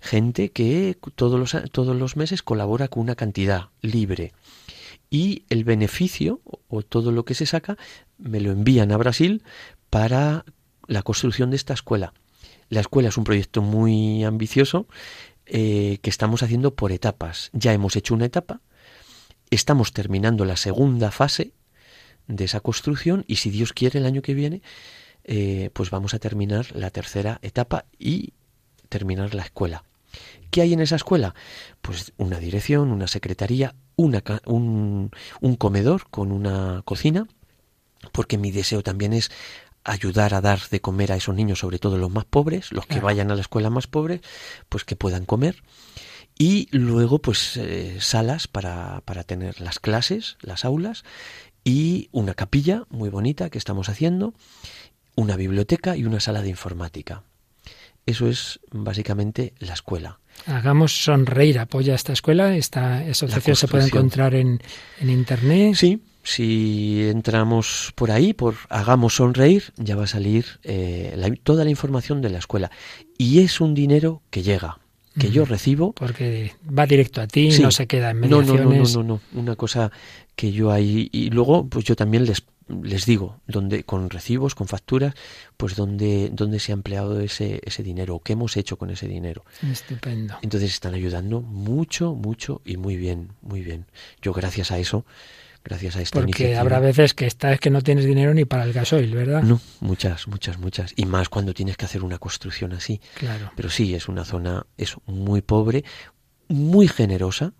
Gente 0.00 0.52
que 0.52 0.96
todos 1.16 1.40
los, 1.40 1.70
todos 1.72 1.96
los 1.96 2.14
meses 2.14 2.44
colabora 2.44 2.86
con 2.86 3.02
una 3.02 3.16
cantidad 3.16 3.70
libre. 3.82 4.34
Y 5.10 5.42
el 5.48 5.64
beneficio 5.64 6.42
o 6.68 6.82
todo 6.82 7.10
lo 7.10 7.24
que 7.24 7.34
se 7.34 7.44
saca 7.44 7.76
me 8.18 8.38
lo 8.38 8.52
envían 8.52 8.92
a 8.92 8.98
Brasil 8.98 9.42
para 9.90 10.44
la 10.86 11.02
construcción 11.02 11.50
de 11.50 11.56
esta 11.56 11.74
escuela. 11.74 12.14
La 12.68 12.82
escuela 12.82 13.08
es 13.08 13.16
un 13.16 13.24
proyecto 13.24 13.62
muy 13.62 14.22
ambicioso 14.22 14.86
eh, 15.44 15.98
que 16.02 16.10
estamos 16.10 16.44
haciendo 16.44 16.76
por 16.76 16.92
etapas. 16.92 17.50
Ya 17.52 17.72
hemos 17.72 17.96
hecho 17.96 18.14
una 18.14 18.26
etapa, 18.26 18.60
estamos 19.50 19.92
terminando 19.92 20.44
la 20.44 20.56
segunda 20.56 21.10
fase 21.10 21.52
de 22.30 22.44
esa 22.44 22.60
construcción 22.60 23.24
y 23.26 23.36
si 23.36 23.50
Dios 23.50 23.72
quiere 23.72 23.98
el 23.98 24.06
año 24.06 24.22
que 24.22 24.34
viene, 24.34 24.62
eh, 25.24 25.70
pues 25.72 25.90
vamos 25.90 26.14
a 26.14 26.18
terminar 26.18 26.74
la 26.74 26.90
tercera 26.90 27.38
etapa 27.42 27.84
y 27.98 28.32
terminar 28.88 29.34
la 29.34 29.42
escuela. 29.42 29.84
¿Qué 30.50 30.62
hay 30.62 30.72
en 30.72 30.80
esa 30.80 30.96
escuela? 30.96 31.34
Pues 31.82 32.12
una 32.16 32.38
dirección, 32.38 32.90
una 32.90 33.06
secretaría, 33.06 33.74
una, 33.96 34.22
un, 34.46 35.10
un 35.40 35.56
comedor 35.56 36.08
con 36.10 36.32
una 36.32 36.82
cocina, 36.84 37.28
porque 38.12 38.38
mi 38.38 38.50
deseo 38.50 38.82
también 38.82 39.12
es 39.12 39.30
ayudar 39.84 40.34
a 40.34 40.40
dar 40.40 40.60
de 40.70 40.80
comer 40.80 41.12
a 41.12 41.16
esos 41.16 41.34
niños, 41.34 41.60
sobre 41.60 41.78
todo 41.78 41.96
los 41.98 42.10
más 42.10 42.24
pobres, 42.24 42.72
los 42.72 42.86
que 42.86 43.00
vayan 43.00 43.30
a 43.30 43.34
la 43.34 43.40
escuela 43.40 43.70
más 43.70 43.86
pobres, 43.86 44.20
pues 44.68 44.84
que 44.84 44.96
puedan 44.96 45.24
comer. 45.24 45.62
Y 46.38 46.68
luego, 46.70 47.20
pues, 47.20 47.56
eh, 47.58 47.98
salas 48.00 48.48
para, 48.48 49.02
para 49.04 49.24
tener 49.24 49.60
las 49.60 49.78
clases, 49.78 50.38
las 50.40 50.64
aulas, 50.64 51.04
y 51.64 52.08
una 52.12 52.34
capilla 52.34 52.84
muy 52.88 53.08
bonita 53.08 53.50
que 53.50 53.58
estamos 53.58 53.88
haciendo, 53.88 54.34
una 55.16 55.36
biblioteca 55.36 55.96
y 55.96 56.04
una 56.04 56.20
sala 56.20 56.42
de 56.42 56.48
informática. 56.48 57.22
Eso 58.06 58.28
es 58.28 58.60
básicamente 58.70 59.54
la 59.58 59.74
escuela. 59.74 60.20
Hagamos 60.46 61.04
sonreír, 61.04 61.58
apoya 61.58 61.94
esta 61.94 62.12
escuela, 62.12 62.56
esta 62.56 62.98
asociación 62.98 63.56
se 63.56 63.68
puede 63.68 63.84
encontrar 63.84 64.34
en, 64.34 64.60
en 65.00 65.10
internet. 65.10 65.74
Sí, 65.74 66.02
si 66.22 67.08
entramos 67.08 67.92
por 67.94 68.10
ahí, 68.10 68.32
por 68.32 68.54
Hagamos 68.68 69.16
Sonreír, 69.16 69.72
ya 69.76 69.96
va 69.96 70.04
a 70.04 70.06
salir 70.06 70.60
eh, 70.64 71.16
toda 71.42 71.64
la 71.64 71.70
información 71.70 72.20
de 72.20 72.30
la 72.30 72.38
escuela. 72.38 72.70
Y 73.16 73.40
es 73.40 73.60
un 73.60 73.74
dinero 73.74 74.22
que 74.30 74.42
llega, 74.42 74.78
que 75.20 75.30
yo 75.30 75.44
recibo. 75.44 75.92
Porque 75.92 76.52
va 76.66 76.86
directo 76.86 77.20
a 77.20 77.26
ti, 77.26 77.50
no 77.60 77.70
se 77.70 77.86
queda 77.86 78.10
en 78.10 78.20
mediaciones. 78.20 78.94
No, 78.94 79.02
no, 79.02 79.08
no, 79.08 79.18
no, 79.18 79.20
no, 79.34 79.40
una 79.40 79.56
cosa 79.56 79.92
que 80.34 80.52
yo 80.52 80.70
ahí... 80.70 81.08
Y 81.12 81.30
luego, 81.30 81.66
pues 81.66 81.84
yo 81.84 81.94
también 81.96 82.24
les, 82.24 82.42
les 82.82 83.06
digo, 83.06 83.40
donde, 83.46 83.84
con 83.84 84.10
recibos, 84.10 84.54
con 84.54 84.68
facturas, 84.68 85.14
pues 85.56 85.76
dónde, 85.76 86.30
dónde 86.32 86.58
se 86.58 86.72
ha 86.72 86.74
empleado 86.74 87.20
ese, 87.20 87.60
ese 87.64 87.82
dinero, 87.82 88.20
qué 88.24 88.32
hemos 88.32 88.56
hecho 88.56 88.76
con 88.76 88.90
ese 88.90 89.08
dinero. 89.08 89.44
Estupendo. 89.62 90.36
Entonces 90.42 90.70
están 90.70 90.94
ayudando 90.94 91.40
mucho, 91.40 92.14
mucho 92.14 92.62
y 92.64 92.76
muy 92.76 92.96
bien, 92.96 93.32
muy 93.42 93.60
bien. 93.60 93.86
Yo 94.22 94.32
gracias 94.32 94.70
a 94.70 94.78
eso 94.78 95.04
gracias 95.64 95.96
a 95.96 96.02
esta 96.02 96.20
Porque 96.20 96.56
habrá 96.56 96.80
veces 96.80 97.14
que 97.14 97.26
esta 97.26 97.52
es 97.52 97.60
que 97.60 97.70
no 97.70 97.82
tienes 97.82 98.04
dinero 98.04 98.34
ni 98.34 98.44
para 98.44 98.64
el 98.64 98.72
gasoil, 98.72 99.14
¿verdad? 99.14 99.42
No, 99.42 99.60
muchas, 99.80 100.28
muchas, 100.28 100.58
muchas. 100.58 100.92
Y 100.96 101.06
más 101.06 101.28
cuando 101.28 101.54
tienes 101.54 101.76
que 101.76 101.84
hacer 101.84 102.02
una 102.02 102.18
construcción 102.18 102.72
así. 102.72 103.00
Claro. 103.14 103.52
Pero 103.56 103.70
sí, 103.70 103.94
es 103.94 104.08
una 104.08 104.24
zona 104.24 104.66
es 104.76 104.96
muy 105.06 105.42
pobre, 105.42 105.84
muy 106.48 106.88
generosa, 106.88 107.52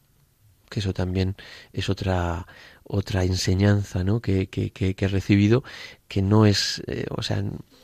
que 0.69 0.81
eso 0.81 0.93
también 0.93 1.37
es 1.73 1.89
otra 1.89 2.47
otra 2.93 3.23
enseñanza 3.23 4.03
¿no? 4.03 4.21
que, 4.21 4.49
que, 4.49 4.73
que, 4.73 4.97
he 4.99 5.09
recibido, 5.09 5.63
que 6.09 6.23
no 6.23 6.45
es, 6.45 6.83
eh, 6.89 7.07
o 7.11 7.23
sea, 7.23 7.41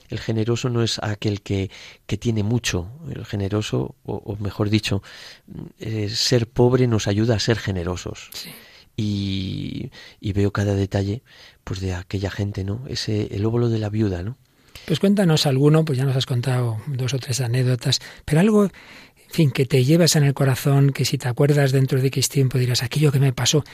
el 0.09 0.19
generoso 0.19 0.69
no 0.69 0.83
es 0.83 0.99
aquel 1.01 1.43
que, 1.43 1.71
que 2.07 2.17
tiene 2.17 2.43
mucho, 2.43 2.91
el 3.09 3.25
generoso, 3.25 3.95
o, 4.05 4.37
mejor 4.41 4.69
dicho, 4.69 5.05
eh, 5.79 6.09
ser 6.09 6.49
pobre 6.49 6.89
nos 6.89 7.07
ayuda 7.07 7.37
a 7.37 7.39
ser 7.39 7.57
generosos. 7.59 8.31
Sí 8.33 8.51
y, 8.97 9.91
veo 10.35 10.53
cada 10.53 10.75
detalle 10.75 11.23
pues 11.65 11.81
de 11.81 11.95
aquella 11.95 12.31
gente, 12.31 12.65
¿no? 12.65 12.85
Ese 12.89 13.35
el 13.35 13.45
óvulo 13.45 13.69
de 13.69 13.79
la 13.79 13.89
viuda, 13.89 14.23
¿no? 14.23 14.37
Pues 14.87 15.01
cuéntanos 15.01 15.47
alguno, 15.47 15.85
pues 15.85 15.99
ya 15.99 16.05
nos 16.05 16.17
has 16.17 16.27
contado 16.27 16.79
dos 16.87 17.15
o 17.15 17.19
tres 17.19 17.41
anécdotas, 17.41 18.01
pero 18.25 18.41
algo, 18.41 18.65
en 18.65 18.71
fin, 19.31 19.51
que 19.51 19.67
te 19.67 19.85
llevas 19.85 20.15
en 20.15 20.23
el 20.23 20.35
corazón, 20.35 20.91
que 20.91 21.05
si 21.05 21.19
te 21.19 21.29
acuerdas 21.29 21.73
dentro 21.73 22.01
de 22.01 22.07
X 22.09 22.29
tiempo 22.29 22.59
dirás 22.59 22.83
aquello 22.83 23.11
que 23.11 23.19
me 23.19 23.33
pasó, 23.33 23.65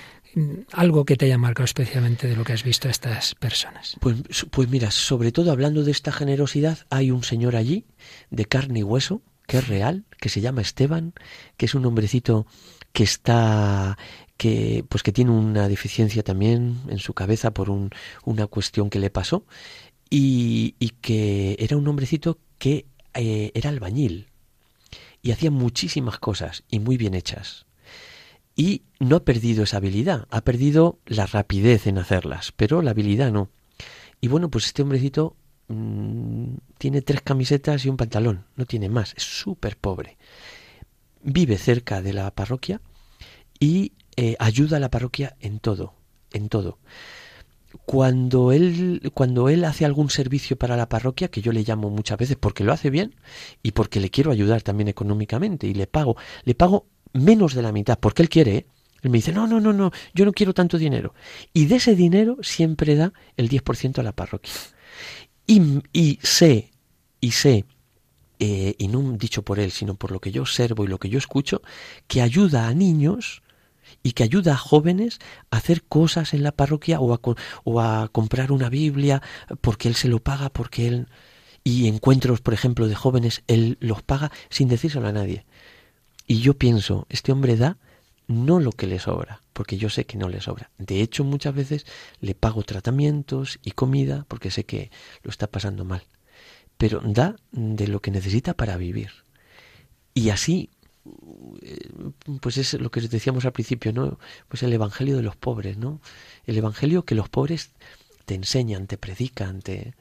algo 0.72 1.04
que 1.04 1.16
te 1.16 1.26
haya 1.26 1.38
marcado 1.38 1.64
especialmente 1.64 2.28
de 2.28 2.36
lo 2.36 2.44
que 2.44 2.54
has 2.54 2.62
visto 2.62 2.88
a 2.88 2.90
estas 2.90 3.34
personas. 3.34 3.96
Pues, 4.00 4.46
pues 4.50 4.68
mira, 4.68 4.90
sobre 4.90 5.32
todo 5.32 5.52
hablando 5.52 5.84
de 5.84 5.90
esta 5.90 6.12
generosidad, 6.12 6.78
hay 6.88 7.10
un 7.10 7.24
señor 7.24 7.56
allí, 7.56 7.84
de 8.30 8.46
carne 8.46 8.80
y 8.80 8.82
hueso, 8.82 9.22
que 9.46 9.58
es 9.58 9.68
real, 9.68 10.04
que 10.18 10.28
se 10.28 10.40
llama 10.40 10.62
Esteban, 10.62 11.12
que 11.56 11.66
es 11.66 11.74
un 11.74 11.84
hombrecito 11.84 12.46
que 12.92 13.04
está 13.04 13.98
que 14.42 14.84
pues 14.88 15.04
que 15.04 15.12
tiene 15.12 15.30
una 15.30 15.68
deficiencia 15.68 16.24
también 16.24 16.80
en 16.88 16.98
su 16.98 17.14
cabeza 17.14 17.52
por 17.52 17.70
un, 17.70 17.90
una 18.24 18.48
cuestión 18.48 18.90
que 18.90 18.98
le 18.98 19.08
pasó 19.08 19.46
y, 20.10 20.74
y 20.80 20.88
que 21.00 21.54
era 21.60 21.76
un 21.76 21.86
hombrecito 21.86 22.40
que 22.58 22.86
eh, 23.14 23.52
era 23.54 23.70
albañil 23.70 24.26
y 25.22 25.30
hacía 25.30 25.52
muchísimas 25.52 26.18
cosas 26.18 26.64
y 26.68 26.80
muy 26.80 26.96
bien 26.96 27.14
hechas 27.14 27.66
y 28.56 28.82
no 28.98 29.14
ha 29.14 29.24
perdido 29.24 29.62
esa 29.62 29.76
habilidad, 29.76 30.26
ha 30.30 30.40
perdido 30.40 30.98
la 31.06 31.26
rapidez 31.26 31.86
en 31.86 31.98
hacerlas, 31.98 32.50
pero 32.50 32.82
la 32.82 32.90
habilidad 32.90 33.30
no. 33.30 33.48
Y 34.20 34.26
bueno, 34.26 34.50
pues 34.50 34.66
este 34.66 34.82
hombrecito 34.82 35.36
mmm, 35.68 36.54
tiene 36.78 37.00
tres 37.02 37.22
camisetas 37.22 37.84
y 37.84 37.90
un 37.90 37.96
pantalón, 37.96 38.46
no 38.56 38.66
tiene 38.66 38.88
más, 38.88 39.14
es 39.16 39.22
súper 39.22 39.76
pobre. 39.76 40.18
Vive 41.22 41.58
cerca 41.58 42.02
de 42.02 42.12
la 42.12 42.28
parroquia 42.32 42.80
y 43.60 43.92
eh, 44.16 44.36
ayuda 44.38 44.76
a 44.76 44.80
la 44.80 44.90
parroquia 44.90 45.36
en 45.40 45.58
todo, 45.58 45.94
en 46.32 46.48
todo. 46.48 46.78
Cuando 47.86 48.52
él, 48.52 49.10
cuando 49.14 49.48
él 49.48 49.64
hace 49.64 49.84
algún 49.84 50.10
servicio 50.10 50.56
para 50.56 50.76
la 50.76 50.88
parroquia, 50.88 51.28
que 51.28 51.40
yo 51.40 51.52
le 51.52 51.62
llamo 51.62 51.88
muchas 51.88 52.18
veces 52.18 52.36
porque 52.38 52.64
lo 52.64 52.72
hace 52.72 52.90
bien 52.90 53.14
y 53.62 53.72
porque 53.72 54.00
le 54.00 54.10
quiero 54.10 54.30
ayudar 54.30 54.62
también 54.62 54.88
económicamente 54.88 55.66
y 55.66 55.74
le 55.74 55.86
pago, 55.86 56.16
le 56.44 56.54
pago 56.54 56.86
menos 57.14 57.54
de 57.54 57.62
la 57.62 57.72
mitad, 57.72 57.98
porque 57.98 58.22
él 58.22 58.28
quiere, 58.28 58.56
¿eh? 58.56 58.66
Él 59.02 59.10
me 59.10 59.18
dice, 59.18 59.32
no, 59.32 59.46
no, 59.48 59.60
no, 59.60 59.72
no, 59.72 59.90
yo 60.14 60.24
no 60.24 60.32
quiero 60.32 60.54
tanto 60.54 60.78
dinero. 60.78 61.12
Y 61.52 61.66
de 61.66 61.76
ese 61.76 61.96
dinero 61.96 62.36
siempre 62.40 62.94
da 62.94 63.12
el 63.36 63.48
10% 63.48 63.98
a 63.98 64.02
la 64.04 64.12
parroquia. 64.12 64.52
Y, 65.44 65.60
y 65.92 66.20
sé, 66.22 66.70
y 67.20 67.32
sé, 67.32 67.64
eh, 68.38 68.74
y 68.78 68.88
no 68.88 69.12
dicho 69.12 69.42
por 69.42 69.58
él, 69.58 69.72
sino 69.72 69.94
por 69.94 70.12
lo 70.12 70.20
que 70.20 70.30
yo 70.30 70.42
observo 70.42 70.84
y 70.84 70.88
lo 70.88 70.98
que 70.98 71.08
yo 71.08 71.18
escucho, 71.18 71.62
que 72.06 72.22
ayuda 72.22 72.68
a 72.68 72.74
niños 72.74 73.42
y 74.02 74.12
que 74.12 74.24
ayuda 74.24 74.54
a 74.54 74.56
jóvenes 74.56 75.18
a 75.50 75.58
hacer 75.58 75.82
cosas 75.84 76.34
en 76.34 76.42
la 76.42 76.52
parroquia 76.52 77.00
o 77.00 77.14
a, 77.14 77.20
o 77.64 77.80
a 77.80 78.08
comprar 78.08 78.52
una 78.52 78.68
Biblia 78.68 79.22
porque 79.60 79.88
él 79.88 79.94
se 79.94 80.08
lo 80.08 80.18
paga, 80.20 80.50
porque 80.50 80.88
él... 80.88 81.08
Y 81.64 81.86
encuentros, 81.86 82.40
por 82.40 82.54
ejemplo, 82.54 82.88
de 82.88 82.96
jóvenes, 82.96 83.44
él 83.46 83.78
los 83.78 84.02
paga 84.02 84.32
sin 84.50 84.68
decírselo 84.68 85.06
a 85.06 85.12
nadie. 85.12 85.46
Y 86.26 86.40
yo 86.40 86.54
pienso, 86.54 87.06
este 87.08 87.30
hombre 87.30 87.56
da 87.56 87.78
no 88.26 88.58
lo 88.58 88.72
que 88.72 88.88
le 88.88 88.98
sobra, 88.98 89.42
porque 89.52 89.76
yo 89.76 89.88
sé 89.88 90.04
que 90.04 90.16
no 90.16 90.28
le 90.28 90.40
sobra. 90.40 90.70
De 90.78 91.02
hecho, 91.02 91.22
muchas 91.22 91.54
veces 91.54 91.86
le 92.20 92.34
pago 92.34 92.62
tratamientos 92.62 93.60
y 93.62 93.72
comida 93.72 94.24
porque 94.26 94.50
sé 94.50 94.64
que 94.64 94.90
lo 95.22 95.30
está 95.30 95.46
pasando 95.46 95.84
mal. 95.84 96.02
Pero 96.78 97.00
da 97.04 97.36
de 97.52 97.86
lo 97.86 98.00
que 98.00 98.10
necesita 98.10 98.54
para 98.54 98.76
vivir. 98.76 99.10
Y 100.14 100.30
así 100.30 100.70
pues 102.40 102.58
es 102.58 102.74
lo 102.74 102.90
que 102.90 103.00
decíamos 103.00 103.44
al 103.44 103.52
principio, 103.52 103.92
¿no? 103.92 104.18
Pues 104.48 104.62
el 104.62 104.72
evangelio 104.72 105.16
de 105.16 105.22
los 105.22 105.36
pobres, 105.36 105.76
¿no? 105.76 106.00
El 106.46 106.56
evangelio 106.56 107.04
que 107.04 107.14
los 107.14 107.28
pobres 107.28 107.70
te 108.24 108.34
enseñan, 108.34 108.86
te 108.86 108.96
predican, 108.96 109.62
te 109.62 109.94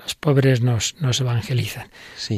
los 0.00 0.14
pobres 0.14 0.60
nos, 0.60 0.94
nos 1.00 1.20
evangelizan. 1.20 1.88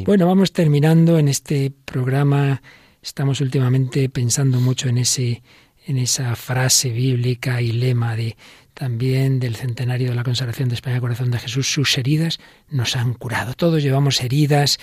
Bueno, 0.05 0.25
vamos 0.27 0.51
terminando 0.53 1.19
en 1.19 1.27
este 1.27 1.71
programa. 1.85 2.61
Estamos 3.01 3.41
últimamente 3.41 4.09
pensando 4.09 4.59
mucho 4.59 4.89
en 4.89 4.97
ese 4.97 5.43
en 5.85 5.97
esa 5.97 6.35
frase 6.35 6.89
bíblica 6.89 7.61
y 7.61 7.71
lema 7.71 8.15
de 8.15 8.37
también 8.73 9.39
del 9.39 9.55
centenario 9.55 10.09
de 10.09 10.15
la 10.15 10.23
consagración 10.23 10.69
de 10.69 10.75
España 10.75 11.01
Corazón 11.01 11.31
de 11.31 11.39
Jesús, 11.39 11.71
sus 11.71 11.97
heridas 11.97 12.39
nos 12.69 12.95
han 12.95 13.13
curado. 13.13 13.53
Todos 13.53 13.83
llevamos 13.83 14.21
heridas, 14.21 14.79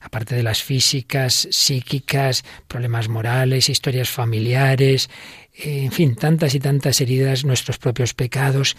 aparte 0.00 0.34
de 0.34 0.42
las 0.42 0.62
físicas, 0.62 1.48
psíquicas, 1.50 2.44
problemas 2.68 3.08
morales, 3.08 3.68
historias 3.68 4.10
familiares, 4.10 5.10
eh, 5.54 5.84
en 5.84 5.92
fin, 5.92 6.16
tantas 6.16 6.54
y 6.54 6.60
tantas 6.60 7.00
heridas, 7.00 7.44
nuestros 7.44 7.78
propios 7.78 8.14
pecados, 8.14 8.76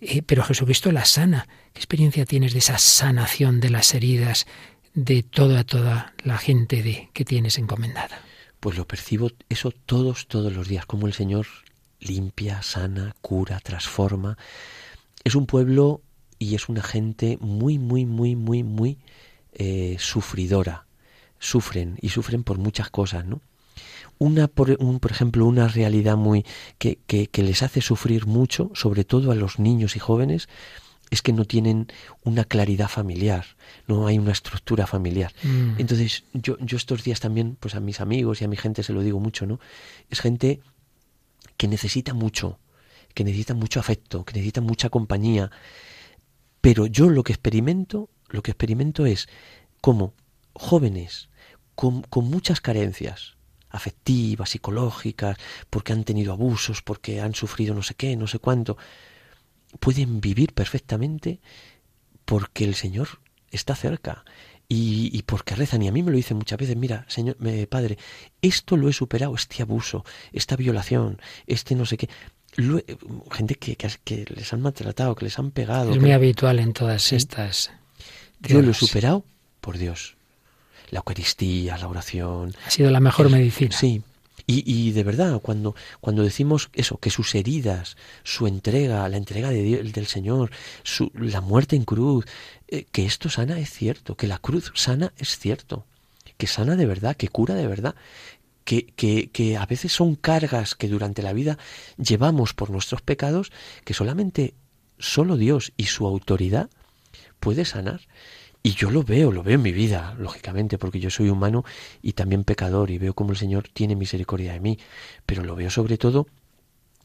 eh, 0.00 0.22
pero 0.22 0.44
Jesucristo 0.44 0.92
las 0.92 1.10
sana. 1.10 1.48
¿Qué 1.72 1.80
experiencia 1.80 2.24
tienes 2.24 2.52
de 2.52 2.60
esa 2.60 2.78
sanación 2.78 3.60
de 3.60 3.70
las 3.70 3.94
heridas 3.94 4.46
de 4.94 5.22
toda, 5.22 5.64
toda 5.64 6.14
la 6.22 6.38
gente 6.38 6.82
de, 6.82 7.10
que 7.12 7.24
tienes 7.24 7.58
encomendada? 7.58 8.20
Pues 8.60 8.76
lo 8.76 8.86
percibo 8.86 9.30
eso 9.48 9.70
todos, 9.70 10.26
todos 10.26 10.52
los 10.52 10.68
días, 10.68 10.86
como 10.86 11.06
el 11.06 11.12
Señor 11.12 11.46
limpia, 12.00 12.62
sana, 12.62 13.14
cura, 13.20 13.60
transforma. 13.60 14.36
Es 15.24 15.34
un 15.34 15.46
pueblo 15.46 16.02
y 16.38 16.54
es 16.54 16.68
una 16.68 16.82
gente 16.82 17.38
muy, 17.40 17.78
muy, 17.78 18.06
muy, 18.06 18.36
muy, 18.36 18.62
muy 18.62 18.98
eh, 19.58 19.96
sufridora. 19.98 20.86
Sufren 21.40 21.98
y 22.00 22.08
sufren 22.08 22.42
por 22.42 22.58
muchas 22.58 22.90
cosas, 22.90 23.24
¿no? 23.24 23.40
Una, 24.18 24.48
por, 24.48 24.76
un, 24.80 24.98
por 24.98 25.12
ejemplo, 25.12 25.46
una 25.46 25.68
realidad 25.68 26.16
muy 26.16 26.44
que, 26.78 26.98
que, 27.06 27.42
les 27.42 27.62
hace 27.62 27.80
sufrir 27.80 28.26
mucho, 28.26 28.70
sobre 28.74 29.04
todo 29.04 29.30
a 29.30 29.36
los 29.36 29.60
niños 29.60 29.94
y 29.94 30.00
jóvenes, 30.00 30.48
es 31.10 31.22
que 31.22 31.32
no 31.32 31.44
tienen 31.44 31.86
una 32.24 32.44
claridad 32.44 32.88
familiar, 32.88 33.44
no 33.86 34.08
hay 34.08 34.18
una 34.18 34.32
estructura 34.32 34.86
familiar. 34.88 35.32
Mm. 35.44 35.74
Entonces, 35.78 36.24
yo, 36.32 36.58
yo 36.58 36.76
estos 36.76 37.04
días 37.04 37.20
también, 37.20 37.56
pues 37.60 37.76
a 37.76 37.80
mis 37.80 38.00
amigos 38.00 38.40
y 38.40 38.44
a 38.44 38.48
mi 38.48 38.56
gente 38.56 38.82
se 38.82 38.92
lo 38.92 39.02
digo 39.02 39.20
mucho, 39.20 39.46
¿no? 39.46 39.60
Es 40.10 40.20
gente 40.20 40.60
que 41.56 41.68
necesita 41.68 42.14
mucho, 42.14 42.58
que 43.14 43.24
necesita 43.24 43.54
mucho 43.54 43.80
afecto, 43.80 44.24
que 44.24 44.34
necesita 44.34 44.60
mucha 44.60 44.90
compañía. 44.90 45.50
Pero 46.60 46.86
yo 46.86 47.08
lo 47.08 47.22
que 47.22 47.32
experimento 47.32 48.10
lo 48.28 48.42
que 48.42 48.50
experimento 48.52 49.06
es 49.06 49.28
cómo 49.80 50.14
jóvenes 50.52 51.28
con, 51.74 52.02
con 52.02 52.24
muchas 52.28 52.60
carencias 52.60 53.38
afectivas, 53.70 54.50
psicológicas, 54.50 55.36
porque 55.70 55.92
han 55.92 56.04
tenido 56.04 56.32
abusos, 56.32 56.82
porque 56.82 57.20
han 57.20 57.34
sufrido 57.34 57.74
no 57.74 57.82
sé 57.82 57.94
qué, 57.94 58.16
no 58.16 58.26
sé 58.26 58.38
cuánto, 58.38 58.76
pueden 59.80 60.20
vivir 60.20 60.54
perfectamente 60.54 61.40
porque 62.24 62.64
el 62.64 62.74
Señor 62.74 63.20
está 63.50 63.74
cerca 63.74 64.24
y, 64.68 65.10
y, 65.16 65.22
porque 65.22 65.54
rezan. 65.54 65.82
Y 65.82 65.88
a 65.88 65.92
mí 65.92 66.02
me 66.02 66.10
lo 66.10 66.16
dicen 66.16 66.36
muchas 66.36 66.58
veces, 66.58 66.76
mira, 66.76 67.04
Señor, 67.08 67.36
me, 67.38 67.66
Padre, 67.66 67.98
esto 68.42 68.76
lo 68.76 68.88
he 68.88 68.92
superado, 68.92 69.34
este 69.34 69.62
abuso, 69.62 70.04
esta 70.32 70.56
violación, 70.56 71.20
este 71.46 71.74
no 71.74 71.86
sé 71.86 71.96
qué. 71.96 72.08
Lo, 72.56 72.80
gente 73.30 73.54
que, 73.54 73.76
que, 73.76 73.88
que, 74.04 74.24
les 74.34 74.52
han 74.52 74.62
maltratado, 74.62 75.14
que 75.14 75.26
les 75.26 75.38
han 75.38 75.50
pegado. 75.50 75.92
Es 75.92 76.00
muy 76.00 76.12
habitual 76.12 76.58
en 76.58 76.72
todas 76.72 77.02
¿sí? 77.02 77.16
estas. 77.16 77.70
Yo 78.40 78.62
lo 78.62 78.70
he 78.70 78.74
superado 78.74 79.24
por 79.60 79.78
Dios. 79.78 80.16
La 80.90 81.00
Eucaristía, 81.00 81.76
la 81.76 81.88
oración. 81.88 82.54
Ha 82.66 82.70
sido 82.70 82.90
la 82.90 83.00
mejor 83.00 83.30
medicina. 83.30 83.76
Sí, 83.76 84.02
y, 84.50 84.64
y, 84.64 84.92
de 84.92 85.04
verdad, 85.04 85.40
cuando, 85.40 85.74
cuando 86.00 86.22
decimos 86.22 86.70
eso, 86.72 86.96
que 86.96 87.10
sus 87.10 87.34
heridas, 87.34 87.98
su 88.24 88.46
entrega, 88.46 89.06
la 89.10 89.18
entrega 89.18 89.50
de 89.50 89.62
Dios, 89.62 89.92
del 89.92 90.06
Señor, 90.06 90.50
su, 90.84 91.12
la 91.14 91.42
muerte 91.42 91.76
en 91.76 91.84
cruz, 91.84 92.24
eh, 92.68 92.86
que 92.90 93.04
esto 93.04 93.28
sana 93.28 93.58
es 93.58 93.70
cierto, 93.70 94.16
que 94.16 94.26
la 94.26 94.38
cruz 94.38 94.72
sana 94.74 95.12
es 95.18 95.38
cierto, 95.38 95.84
que 96.38 96.46
sana 96.46 96.76
de 96.76 96.86
verdad, 96.86 97.14
que 97.14 97.28
cura 97.28 97.54
de 97.54 97.66
verdad, 97.66 97.94
que, 98.64 98.86
que, 98.86 99.28
que 99.28 99.58
a 99.58 99.66
veces 99.66 99.92
son 99.92 100.14
cargas 100.14 100.74
que 100.74 100.88
durante 100.88 101.22
la 101.22 101.34
vida 101.34 101.58
llevamos 101.98 102.54
por 102.54 102.70
nuestros 102.70 103.02
pecados, 103.02 103.52
que 103.84 103.92
solamente 103.92 104.54
solo 104.98 105.36
Dios 105.36 105.72
y 105.76 105.84
su 105.84 106.06
autoridad 106.06 106.70
puede 107.40 107.64
sanar. 107.64 108.00
Y 108.62 108.72
yo 108.72 108.90
lo 108.90 109.02
veo, 109.02 109.30
lo 109.30 109.42
veo 109.42 109.54
en 109.54 109.62
mi 109.62 109.72
vida, 109.72 110.14
lógicamente, 110.18 110.78
porque 110.78 111.00
yo 111.00 111.10
soy 111.10 111.30
humano 111.30 111.64
y 112.02 112.12
también 112.14 112.44
pecador 112.44 112.90
y 112.90 112.98
veo 112.98 113.14
cómo 113.14 113.30
el 113.30 113.36
Señor 113.36 113.68
tiene 113.68 113.94
misericordia 113.94 114.52
de 114.52 114.60
mí, 114.60 114.78
pero 115.26 115.44
lo 115.44 115.54
veo 115.54 115.70
sobre 115.70 115.96
todo 115.96 116.26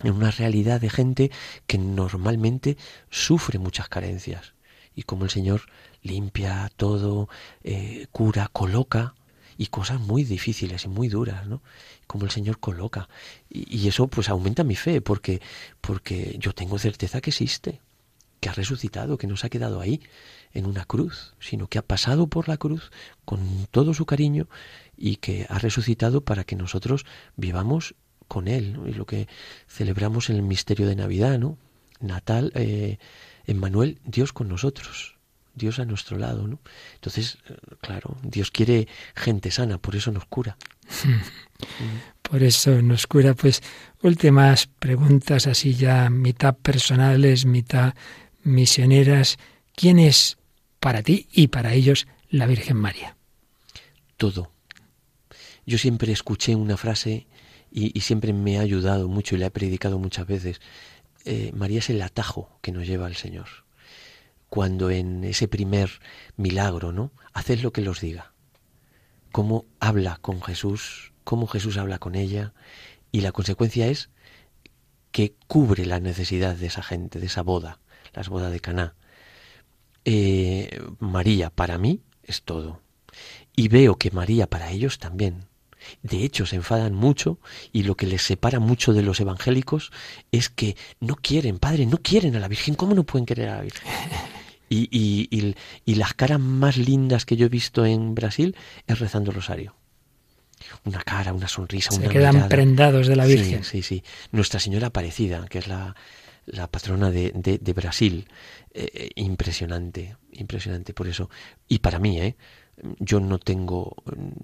en 0.01 0.13
una 0.13 0.31
realidad 0.31 0.81
de 0.81 0.89
gente 0.89 1.31
que 1.67 1.77
normalmente 1.77 2.77
sufre 3.09 3.59
muchas 3.59 3.88
carencias 3.88 4.53
y 4.95 5.03
cómo 5.03 5.25
el 5.25 5.29
Señor 5.29 5.61
limpia 6.01 6.69
todo, 6.75 7.29
eh, 7.63 8.07
cura, 8.11 8.49
coloca 8.51 9.15
y 9.57 9.67
cosas 9.67 9.99
muy 9.99 10.23
difíciles 10.23 10.86
y 10.86 10.88
muy 10.89 11.07
duras, 11.07 11.45
¿no? 11.47 11.61
Como 12.07 12.25
el 12.25 12.31
Señor 12.31 12.59
coloca 12.59 13.07
y, 13.49 13.77
y 13.77 13.88
eso 13.88 14.07
pues 14.07 14.29
aumenta 14.29 14.63
mi 14.63 14.75
fe 14.75 15.01
porque 15.01 15.41
porque 15.81 16.36
yo 16.39 16.53
tengo 16.53 16.79
certeza 16.79 17.21
que 17.21 17.29
existe, 17.29 17.79
que 18.43 18.49
ha 18.49 18.53
resucitado, 18.53 19.17
que 19.17 19.25
no 19.25 19.37
se 19.37 19.47
ha 19.47 19.49
quedado 19.49 19.79
ahí 19.79 20.01
en 20.51 20.65
una 20.65 20.83
cruz, 20.83 21.33
sino 21.39 21.67
que 21.67 21.77
ha 21.77 21.81
pasado 21.81 22.27
por 22.27 22.49
la 22.49 22.57
cruz 22.57 22.91
con 23.23 23.39
todo 23.71 23.93
su 23.93 24.05
cariño 24.05 24.49
y 24.97 25.15
que 25.15 25.47
ha 25.49 25.59
resucitado 25.59 26.25
para 26.25 26.43
que 26.43 26.57
nosotros 26.57 27.05
vivamos 27.37 27.95
con 28.27 28.49
Él. 28.49 28.73
¿no? 28.73 28.85
Y 28.89 28.93
lo 28.93 29.05
que 29.05 29.29
celebramos 29.69 30.29
en 30.29 30.35
el 30.35 30.41
misterio 30.41 30.87
de 30.87 30.97
Navidad, 30.97 31.39
¿no? 31.39 31.57
Natal, 32.01 32.51
eh, 32.55 32.97
Emmanuel, 33.45 34.01
Dios 34.03 34.33
con 34.33 34.49
nosotros, 34.49 35.15
Dios 35.55 35.79
a 35.79 35.85
nuestro 35.85 36.17
lado, 36.17 36.45
¿no? 36.45 36.59
Entonces, 36.95 37.37
claro, 37.79 38.17
Dios 38.23 38.51
quiere 38.51 38.89
gente 39.15 39.51
sana, 39.51 39.77
por 39.77 39.95
eso 39.95 40.11
nos 40.11 40.25
cura. 40.25 40.57
Por 42.21 42.41
eso 42.41 42.81
nos 42.81 43.05
cura, 43.05 43.35
pues, 43.35 43.61
últimas 44.01 44.67
preguntas 44.67 45.45
así 45.45 45.75
ya 45.75 46.09
mitad 46.09 46.55
personales, 46.55 47.45
mitad 47.45 47.93
misioneras. 48.43 49.37
¿Quién 49.75 49.99
es 49.99 50.37
para 50.79 51.01
ti 51.01 51.27
y 51.31 51.47
para 51.47 51.73
ellos 51.73 52.07
la 52.29 52.45
Virgen 52.45 52.77
María? 52.77 53.17
Todo. 54.17 54.51
Yo 55.65 55.77
siempre 55.77 56.11
escuché 56.11 56.55
una 56.55 56.77
frase 56.77 57.27
y, 57.71 57.97
y 57.97 58.01
siempre 58.01 58.33
me 58.33 58.57
ha 58.57 58.61
ayudado 58.61 59.07
mucho 59.07 59.35
y 59.35 59.39
la 59.39 59.47
he 59.47 59.51
predicado 59.51 59.97
muchas 59.97 60.27
veces. 60.27 60.61
Eh, 61.25 61.51
María 61.53 61.79
es 61.79 61.89
el 61.89 62.01
atajo 62.01 62.57
que 62.61 62.71
nos 62.71 62.85
lleva 62.85 63.05
al 63.05 63.15
Señor. 63.15 63.47
Cuando 64.49 64.91
en 64.91 65.23
ese 65.23 65.47
primer 65.47 66.01
milagro, 66.35 66.91
¿no? 66.91 67.11
Haced 67.33 67.61
lo 67.61 67.71
que 67.71 67.81
los 67.81 68.01
diga. 68.01 68.33
Cómo 69.31 69.65
habla 69.79 70.19
con 70.21 70.41
Jesús, 70.41 71.13
cómo 71.23 71.47
Jesús 71.47 71.77
habla 71.77 71.97
con 71.97 72.15
ella, 72.15 72.53
y 73.11 73.21
la 73.21 73.31
consecuencia 73.31 73.87
es 73.87 74.09
que 75.11 75.35
cubre 75.47 75.85
la 75.85 75.99
necesidad 75.99 76.55
de 76.55 76.67
esa 76.67 76.83
gente, 76.83 77.19
de 77.19 77.27
esa 77.27 77.41
boda, 77.41 77.79
las 78.14 78.30
bodas 78.30 78.51
de 78.51 78.59
Caná. 78.59 78.95
Eh, 80.05 80.82
María 80.99 81.49
para 81.49 81.78
mí 81.78 82.01
es 82.24 82.43
todo. 82.43 82.82
Y 83.55 83.68
veo 83.68 83.97
que 83.97 84.11
María 84.11 84.47
para 84.47 84.72
ellos 84.72 84.99
también. 84.99 85.45
De 86.01 86.24
hecho, 86.24 86.45
se 86.45 86.55
enfadan 86.55 86.93
mucho 86.93 87.39
y 87.72 87.84
lo 87.84 87.95
que 87.95 88.07
les 88.07 88.22
separa 88.22 88.59
mucho 88.59 88.93
de 88.93 89.01
los 89.03 89.20
evangélicos 89.20 89.91
es 90.32 90.49
que 90.49 90.78
no 91.01 91.16
quieren, 91.16 91.59
Padre, 91.59 91.86
no 91.86 91.97
quieren 91.97 92.36
a 92.36 92.39
la 92.39 92.47
Virgen. 92.47 92.76
¿Cómo 92.76 92.95
no 92.95 93.03
pueden 93.03 93.26
querer 93.26 93.49
a 93.49 93.55
la 93.57 93.61
Virgen? 93.64 93.84
Y, 94.70 94.88
y, 94.91 95.28
y, 95.30 95.55
y 95.86 95.95
las 95.95 96.14
caras 96.14 96.39
más 96.39 96.78
lindas 96.78 97.26
que 97.26 97.36
yo 97.36 97.45
he 97.45 97.49
visto 97.49 97.86
en 97.86 98.16
Brasil 98.16 98.55
es 98.88 98.99
rezando 98.99 99.32
el 99.32 99.36
rosario 99.36 99.76
una 100.86 101.01
cara, 101.01 101.34
una 101.34 101.47
sonrisa, 101.47 101.91
Se 101.91 101.99
una 101.99 102.09
quedan 102.09 102.36
mirada. 102.36 102.49
prendados 102.49 103.07
de 103.07 103.16
la 103.16 103.26
Virgen. 103.26 103.64
Sí, 103.64 103.82
sí, 103.84 103.99
sí. 104.01 104.03
Nuestra 104.32 104.59
Señora 104.59 104.88
Aparecida, 104.88 105.45
que 105.49 105.59
es 105.59 105.68
la, 105.68 105.95
la 106.45 106.67
patrona 106.67 107.11
de, 107.11 107.31
de, 107.35 107.57
de 107.57 107.73
Brasil, 107.73 108.27
eh, 108.73 109.09
impresionante, 109.15 110.17
impresionante 110.31 110.93
por 110.93 111.07
eso. 111.07 111.29
Y 111.67 111.79
para 111.79 111.99
mí, 111.99 112.19
¿eh? 112.19 112.35
yo 112.99 113.19
no 113.19 113.39
tengo, 113.39 113.95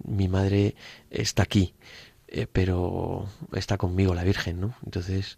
mi 0.06 0.28
madre 0.28 0.76
está 1.10 1.44
aquí, 1.44 1.74
eh, 2.28 2.48
pero 2.52 3.28
está 3.54 3.78
conmigo 3.78 4.14
la 4.14 4.24
Virgen, 4.24 4.62
¿no? 4.62 4.76
Entonces, 4.86 5.38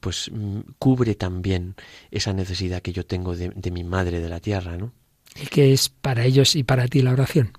pues 0.00 0.30
cubre 0.78 1.14
también 1.14 1.74
esa 2.10 2.32
necesidad 2.32 2.82
que 2.82 2.92
yo 2.92 3.06
tengo 3.06 3.36
de, 3.36 3.50
de 3.50 3.70
mi 3.70 3.84
madre 3.84 4.20
de 4.20 4.28
la 4.28 4.40
tierra, 4.40 4.76
¿no? 4.76 4.92
¿Y 5.40 5.46
qué 5.46 5.72
es 5.72 5.88
para 5.88 6.24
ellos 6.24 6.56
y 6.56 6.62
para 6.62 6.88
ti 6.88 7.02
la 7.02 7.12
oración? 7.12 7.52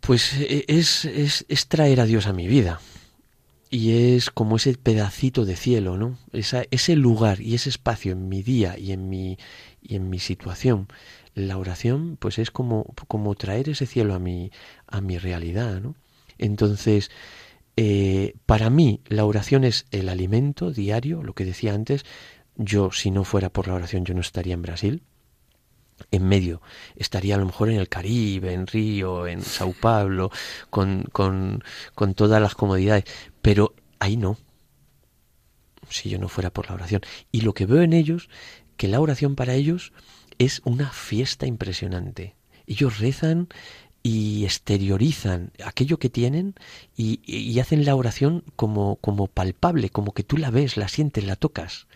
Pues 0.00 0.34
es, 0.34 1.04
es, 1.04 1.44
es, 1.48 1.68
traer 1.68 2.00
a 2.00 2.06
Dios 2.06 2.26
a 2.26 2.32
mi 2.32 2.48
vida. 2.48 2.80
Y 3.74 4.14
es 4.14 4.28
como 4.28 4.56
ese 4.56 4.74
pedacito 4.74 5.46
de 5.46 5.56
cielo, 5.56 5.96
¿no? 5.96 6.18
Esa, 6.34 6.64
ese 6.70 6.94
lugar 6.94 7.40
y 7.40 7.54
ese 7.54 7.70
espacio 7.70 8.12
en 8.12 8.28
mi 8.28 8.42
día 8.42 8.78
y 8.78 8.92
en 8.92 9.08
mi, 9.08 9.38
y 9.80 9.96
en 9.96 10.10
mi 10.10 10.18
situación. 10.18 10.88
La 11.34 11.56
oración, 11.56 12.18
pues 12.20 12.38
es 12.38 12.50
como, 12.50 12.84
como 13.08 13.34
traer 13.34 13.70
ese 13.70 13.86
cielo 13.86 14.12
a 14.12 14.18
mi, 14.18 14.50
a 14.86 15.00
mi 15.00 15.16
realidad, 15.16 15.80
¿no? 15.80 15.94
Entonces, 16.36 17.10
eh, 17.78 18.34
para 18.44 18.68
mí 18.68 19.00
la 19.06 19.24
oración 19.24 19.64
es 19.64 19.86
el 19.90 20.10
alimento 20.10 20.70
diario, 20.70 21.22
lo 21.22 21.32
que 21.32 21.46
decía 21.46 21.72
antes. 21.72 22.04
Yo, 22.56 22.92
si 22.92 23.10
no 23.10 23.24
fuera 23.24 23.48
por 23.48 23.68
la 23.68 23.74
oración, 23.74 24.04
yo 24.04 24.12
no 24.12 24.20
estaría 24.20 24.52
en 24.52 24.62
Brasil 24.62 25.02
en 26.10 26.28
medio. 26.28 26.62
Estaría 26.96 27.34
a 27.34 27.38
lo 27.38 27.46
mejor 27.46 27.70
en 27.70 27.78
el 27.78 27.88
Caribe, 27.88 28.52
en 28.52 28.66
Río, 28.66 29.26
en 29.26 29.42
Sao 29.42 29.72
Paulo, 29.72 30.30
con, 30.70 31.04
con, 31.12 31.62
con 31.94 32.14
todas 32.14 32.40
las 32.40 32.54
comodidades. 32.54 33.04
Pero 33.40 33.74
ahí 33.98 34.16
no. 34.16 34.38
Si 35.88 36.08
yo 36.08 36.18
no 36.18 36.28
fuera 36.28 36.50
por 36.50 36.68
la 36.68 36.74
oración. 36.74 37.02
Y 37.30 37.42
lo 37.42 37.54
que 37.54 37.66
veo 37.66 37.82
en 37.82 37.92
ellos, 37.92 38.28
que 38.76 38.88
la 38.88 39.00
oración 39.00 39.34
para 39.34 39.54
ellos 39.54 39.92
es 40.38 40.62
una 40.64 40.90
fiesta 40.90 41.46
impresionante. 41.46 42.34
Ellos 42.66 42.98
rezan 42.98 43.48
y 44.02 44.44
exteriorizan 44.44 45.52
aquello 45.64 45.98
que 45.98 46.10
tienen 46.10 46.54
y, 46.96 47.20
y 47.24 47.58
hacen 47.60 47.84
la 47.84 47.94
oración 47.94 48.44
como, 48.56 48.96
como 48.96 49.28
palpable, 49.28 49.90
como 49.90 50.12
que 50.12 50.24
tú 50.24 50.36
la 50.36 50.50
ves, 50.50 50.76
la 50.76 50.88
sientes, 50.88 51.24
la 51.24 51.36
tocas. 51.36 51.86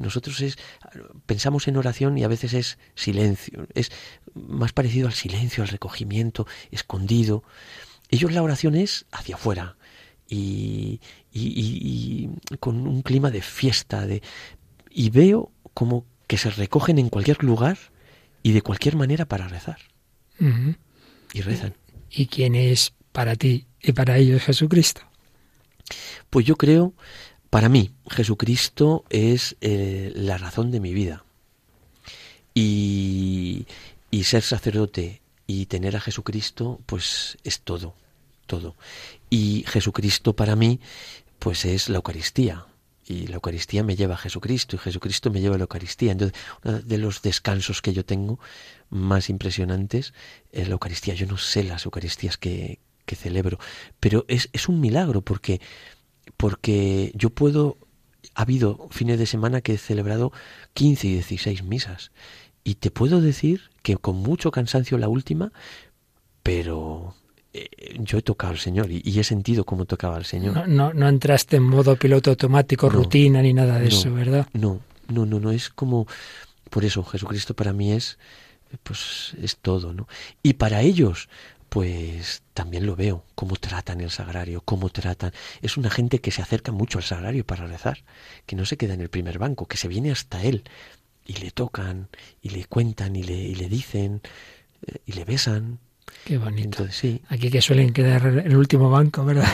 Nosotros 0.00 0.40
es, 0.40 0.58
pensamos 1.26 1.68
en 1.68 1.76
oración 1.76 2.18
y 2.18 2.24
a 2.24 2.28
veces 2.28 2.54
es 2.54 2.78
silencio, 2.94 3.66
es 3.74 3.90
más 4.34 4.72
parecido 4.72 5.06
al 5.06 5.14
silencio, 5.14 5.62
al 5.62 5.68
recogimiento, 5.68 6.46
escondido. 6.70 7.44
Ellos 8.10 8.32
la 8.32 8.42
oración 8.42 8.74
es 8.74 9.06
hacia 9.12 9.36
afuera 9.36 9.76
y, 10.28 11.00
y, 11.32 11.42
y, 11.42 12.30
y 12.50 12.56
con 12.58 12.86
un 12.86 13.02
clima 13.02 13.30
de 13.30 13.42
fiesta, 13.42 14.06
de, 14.06 14.22
y 14.90 15.10
veo 15.10 15.52
como 15.74 16.06
que 16.26 16.38
se 16.38 16.50
recogen 16.50 16.98
en 16.98 17.08
cualquier 17.08 17.42
lugar 17.42 17.78
y 18.42 18.52
de 18.52 18.62
cualquier 18.62 18.96
manera 18.96 19.26
para 19.26 19.48
rezar. 19.48 19.78
Uh 20.40 20.44
-huh. 20.44 20.76
Y 21.32 21.42
rezan. 21.42 21.74
¿Y 22.10 22.26
quién 22.26 22.54
es 22.54 22.92
para 23.12 23.36
ti 23.36 23.66
y 23.82 23.92
para 23.92 24.16
ellos 24.16 24.42
Jesucristo? 24.42 25.02
Pues 26.30 26.46
yo 26.46 26.56
creo 26.56 26.94
para 27.50 27.68
mí, 27.68 27.90
Jesucristo 28.08 29.04
es 29.10 29.56
eh, 29.60 30.12
la 30.14 30.38
razón 30.38 30.70
de 30.70 30.80
mi 30.80 30.94
vida. 30.94 31.24
Y, 32.54 33.66
y, 34.10 34.24
ser 34.24 34.42
sacerdote 34.42 35.20
y 35.46 35.66
tener 35.66 35.96
a 35.96 36.00
Jesucristo, 36.00 36.80
pues 36.86 37.38
es 37.44 37.60
todo, 37.60 37.94
todo. 38.46 38.76
Y 39.30 39.64
Jesucristo 39.66 40.34
para 40.34 40.56
mí, 40.56 40.80
pues 41.38 41.64
es 41.64 41.88
la 41.88 41.96
Eucaristía. 41.96 42.66
y 43.06 43.26
la 43.26 43.36
Eucaristía 43.36 43.82
me 43.82 43.96
lleva 43.96 44.14
a 44.14 44.18
Jesucristo 44.18 44.76
y 44.76 44.78
Jesucristo 44.78 45.30
me 45.30 45.40
lleva 45.40 45.56
a 45.56 45.58
la 45.58 45.64
Eucaristía. 45.64 46.12
Entonces, 46.12 46.38
uno 46.64 46.78
de 46.80 46.98
los 46.98 47.22
descansos 47.22 47.82
que 47.82 47.92
yo 47.92 48.04
tengo 48.04 48.38
más 48.90 49.28
impresionantes 49.28 50.14
es 50.52 50.68
la 50.68 50.74
Eucaristía. 50.74 51.14
Yo 51.14 51.26
no 51.26 51.36
sé 51.36 51.64
las 51.64 51.84
Eucaristías 51.84 52.36
que, 52.36 52.78
que 53.06 53.16
celebro, 53.16 53.58
pero 53.98 54.24
es, 54.28 54.48
es 54.52 54.68
un 54.68 54.80
milagro 54.80 55.22
porque, 55.22 55.60
porque 56.36 57.12
yo 57.14 57.30
puedo... 57.30 57.76
Ha 58.34 58.42
habido 58.42 58.88
fines 58.90 59.18
de 59.18 59.26
semana 59.26 59.60
que 59.60 59.74
he 59.74 59.78
celebrado 59.78 60.32
15 60.74 61.08
y 61.08 61.12
16 61.14 61.64
misas 61.64 62.10
y 62.64 62.76
te 62.76 62.90
puedo 62.90 63.20
decir 63.20 63.70
que 63.82 63.96
con 63.96 64.16
mucho 64.16 64.50
cansancio 64.50 64.98
la 64.98 65.08
última, 65.08 65.52
pero 66.42 67.14
eh, 67.52 67.68
yo 67.98 68.18
he 68.18 68.22
tocado 68.22 68.52
al 68.52 68.58
Señor 68.58 68.90
y, 68.90 69.18
he 69.18 69.24
sentido 69.24 69.64
cómo 69.64 69.84
tocaba 69.86 70.16
al 70.16 70.24
Señor. 70.24 70.68
No, 70.68 70.92
no, 70.92 71.08
entraste 71.08 71.56
en 71.56 71.64
modo 71.64 71.96
piloto 71.96 72.30
automático, 72.30 72.88
rutina 72.88 73.42
ni 73.42 73.52
nada 73.52 73.78
de 73.78 73.88
eso, 73.88 74.12
¿verdad? 74.12 74.46
No, 74.52 74.80
no, 75.08 75.26
no, 75.26 75.40
no, 75.40 75.50
es 75.50 75.70
como, 75.70 76.06
por 76.68 76.84
eso 76.84 77.02
Jesucristo 77.04 77.54
para 77.54 77.72
mí 77.72 77.92
es, 77.92 78.18
pues 78.82 79.34
es 79.42 79.56
todo, 79.56 79.92
¿no? 79.92 80.06
Y 80.42 80.54
para 80.54 80.82
ellos, 80.82 81.28
pues 81.70 82.42
también 82.52 82.84
lo 82.84 82.96
veo, 82.96 83.24
cómo 83.36 83.54
tratan 83.56 84.00
el 84.00 84.10
sagrario, 84.10 84.60
cómo 84.60 84.90
tratan. 84.90 85.32
Es 85.62 85.76
una 85.76 85.88
gente 85.88 86.20
que 86.20 86.32
se 86.32 86.42
acerca 86.42 86.72
mucho 86.72 86.98
al 86.98 87.04
sagrario 87.04 87.46
para 87.46 87.66
rezar, 87.66 88.02
que 88.44 88.56
no 88.56 88.66
se 88.66 88.76
queda 88.76 88.94
en 88.94 89.00
el 89.00 89.08
primer 89.08 89.38
banco, 89.38 89.66
que 89.66 89.76
se 89.76 89.86
viene 89.88 90.10
hasta 90.10 90.42
él 90.42 90.64
y 91.24 91.34
le 91.34 91.52
tocan 91.52 92.08
y 92.42 92.50
le 92.50 92.64
cuentan 92.64 93.14
y 93.14 93.22
le, 93.22 93.34
y 93.34 93.54
le 93.54 93.68
dicen 93.68 94.20
eh, 94.84 94.96
y 95.06 95.12
le 95.12 95.24
besan 95.24 95.78
Qué 96.24 96.38
bonito. 96.38 96.88
sí. 96.90 97.22
Aquí 97.28 97.50
que 97.50 97.62
suelen 97.62 97.92
quedar 97.92 98.26
en 98.26 98.38
el 98.40 98.56
último 98.56 98.90
banco, 98.90 99.24
¿verdad? 99.24 99.48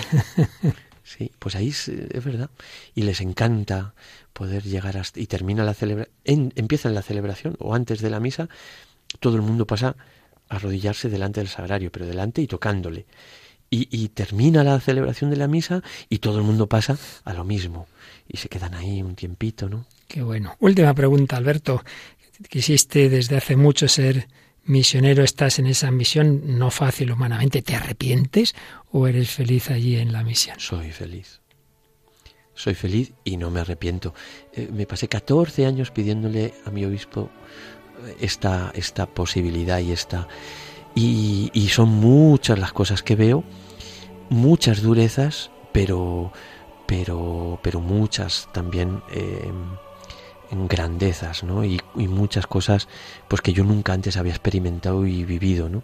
sí, 1.04 1.30
pues 1.38 1.54
ahí 1.54 1.68
es, 1.68 1.90
verdad. 2.24 2.48
Y 2.94 3.02
les 3.02 3.20
encanta 3.20 3.92
poder 4.32 4.62
llegar 4.62 4.96
hasta... 4.96 5.20
Y 5.20 5.26
termina 5.26 5.64
la 5.64 5.74
celebración, 5.74 6.54
empieza 6.56 6.88
la 6.88 7.02
celebración 7.02 7.56
o 7.58 7.74
antes 7.74 8.00
de 8.00 8.08
la 8.08 8.20
misa, 8.20 8.48
todo 9.20 9.36
el 9.36 9.42
mundo 9.42 9.66
pasa 9.66 9.96
arrodillarse 10.48 11.08
delante 11.08 11.40
del 11.40 11.48
sagrario, 11.48 11.90
pero 11.90 12.06
delante 12.06 12.42
y 12.42 12.46
tocándole. 12.46 13.06
Y, 13.68 13.88
y, 13.90 14.10
termina 14.10 14.62
la 14.62 14.78
celebración 14.78 15.28
de 15.30 15.36
la 15.36 15.48
misa 15.48 15.82
y 16.08 16.18
todo 16.18 16.38
el 16.38 16.44
mundo 16.44 16.68
pasa 16.68 16.96
a 17.24 17.32
lo 17.32 17.42
mismo. 17.42 17.88
Y 18.28 18.36
se 18.36 18.48
quedan 18.48 18.74
ahí 18.74 19.02
un 19.02 19.16
tiempito, 19.16 19.68
¿no? 19.68 19.86
Qué 20.06 20.22
bueno. 20.22 20.54
Última 20.60 20.94
pregunta, 20.94 21.36
Alberto. 21.36 21.82
Quisiste 22.48 23.08
desde 23.08 23.36
hace 23.36 23.56
mucho 23.56 23.88
ser 23.88 24.28
misionero 24.66 25.22
estás 25.22 25.58
en 25.58 25.66
esa 25.66 25.90
misión 25.90 26.58
no 26.58 26.70
fácil 26.70 27.12
humanamente, 27.12 27.62
¿te 27.62 27.74
arrepientes 27.74 28.54
o 28.90 29.06
eres 29.06 29.30
feliz 29.30 29.70
allí 29.70 29.96
en 29.96 30.12
la 30.12 30.22
misión? 30.22 30.58
Soy 30.58 30.90
feliz. 30.90 31.40
Soy 32.54 32.74
feliz 32.74 33.12
y 33.24 33.36
no 33.36 33.50
me 33.50 33.60
arrepiento. 33.60 34.14
Eh, 34.54 34.68
me 34.72 34.86
pasé 34.86 35.08
14 35.08 35.66
años 35.66 35.90
pidiéndole 35.90 36.54
a 36.64 36.70
mi 36.70 36.84
obispo 36.84 37.30
esta, 38.20 38.70
esta 38.74 39.06
posibilidad 39.06 39.78
y 39.78 39.92
esta... 39.92 40.28
Y, 40.94 41.50
y 41.52 41.68
son 41.68 41.88
muchas 41.90 42.58
las 42.58 42.72
cosas 42.72 43.02
que 43.02 43.16
veo, 43.16 43.44
muchas 44.30 44.80
durezas, 44.80 45.50
pero, 45.72 46.32
pero, 46.86 47.58
pero 47.62 47.80
muchas 47.80 48.48
también... 48.52 49.02
Eh, 49.10 49.52
grandezas, 50.50 51.42
¿no? 51.42 51.64
Y, 51.64 51.80
muchas 51.96 52.46
cosas 52.46 52.88
pues 53.28 53.42
que 53.42 53.52
yo 53.52 53.64
nunca 53.64 53.92
antes 53.92 54.16
había 54.16 54.32
experimentado 54.32 55.06
y 55.06 55.24
vivido, 55.24 55.68
¿no? 55.68 55.82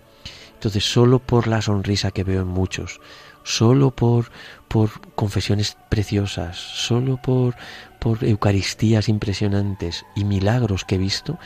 Entonces, 0.54 0.84
solo 0.84 1.18
por 1.18 1.48
la 1.48 1.60
sonrisa 1.60 2.12
que 2.12 2.22
veo 2.22 2.42
en 2.42 2.48
muchos, 2.48 3.00
solo 3.42 3.90
por, 3.90 4.30
por 4.68 4.90
confesiones 5.16 5.76
preciosas, 5.88 6.56
solo 6.56 7.20
por, 7.20 7.56
por 7.98 8.22
Eucaristías 8.24 9.08
impresionantes 9.08 10.06
y 10.14 10.24
milagros 10.24 10.84
que 10.84 10.94
he 10.94 10.98
visto, 10.98 11.38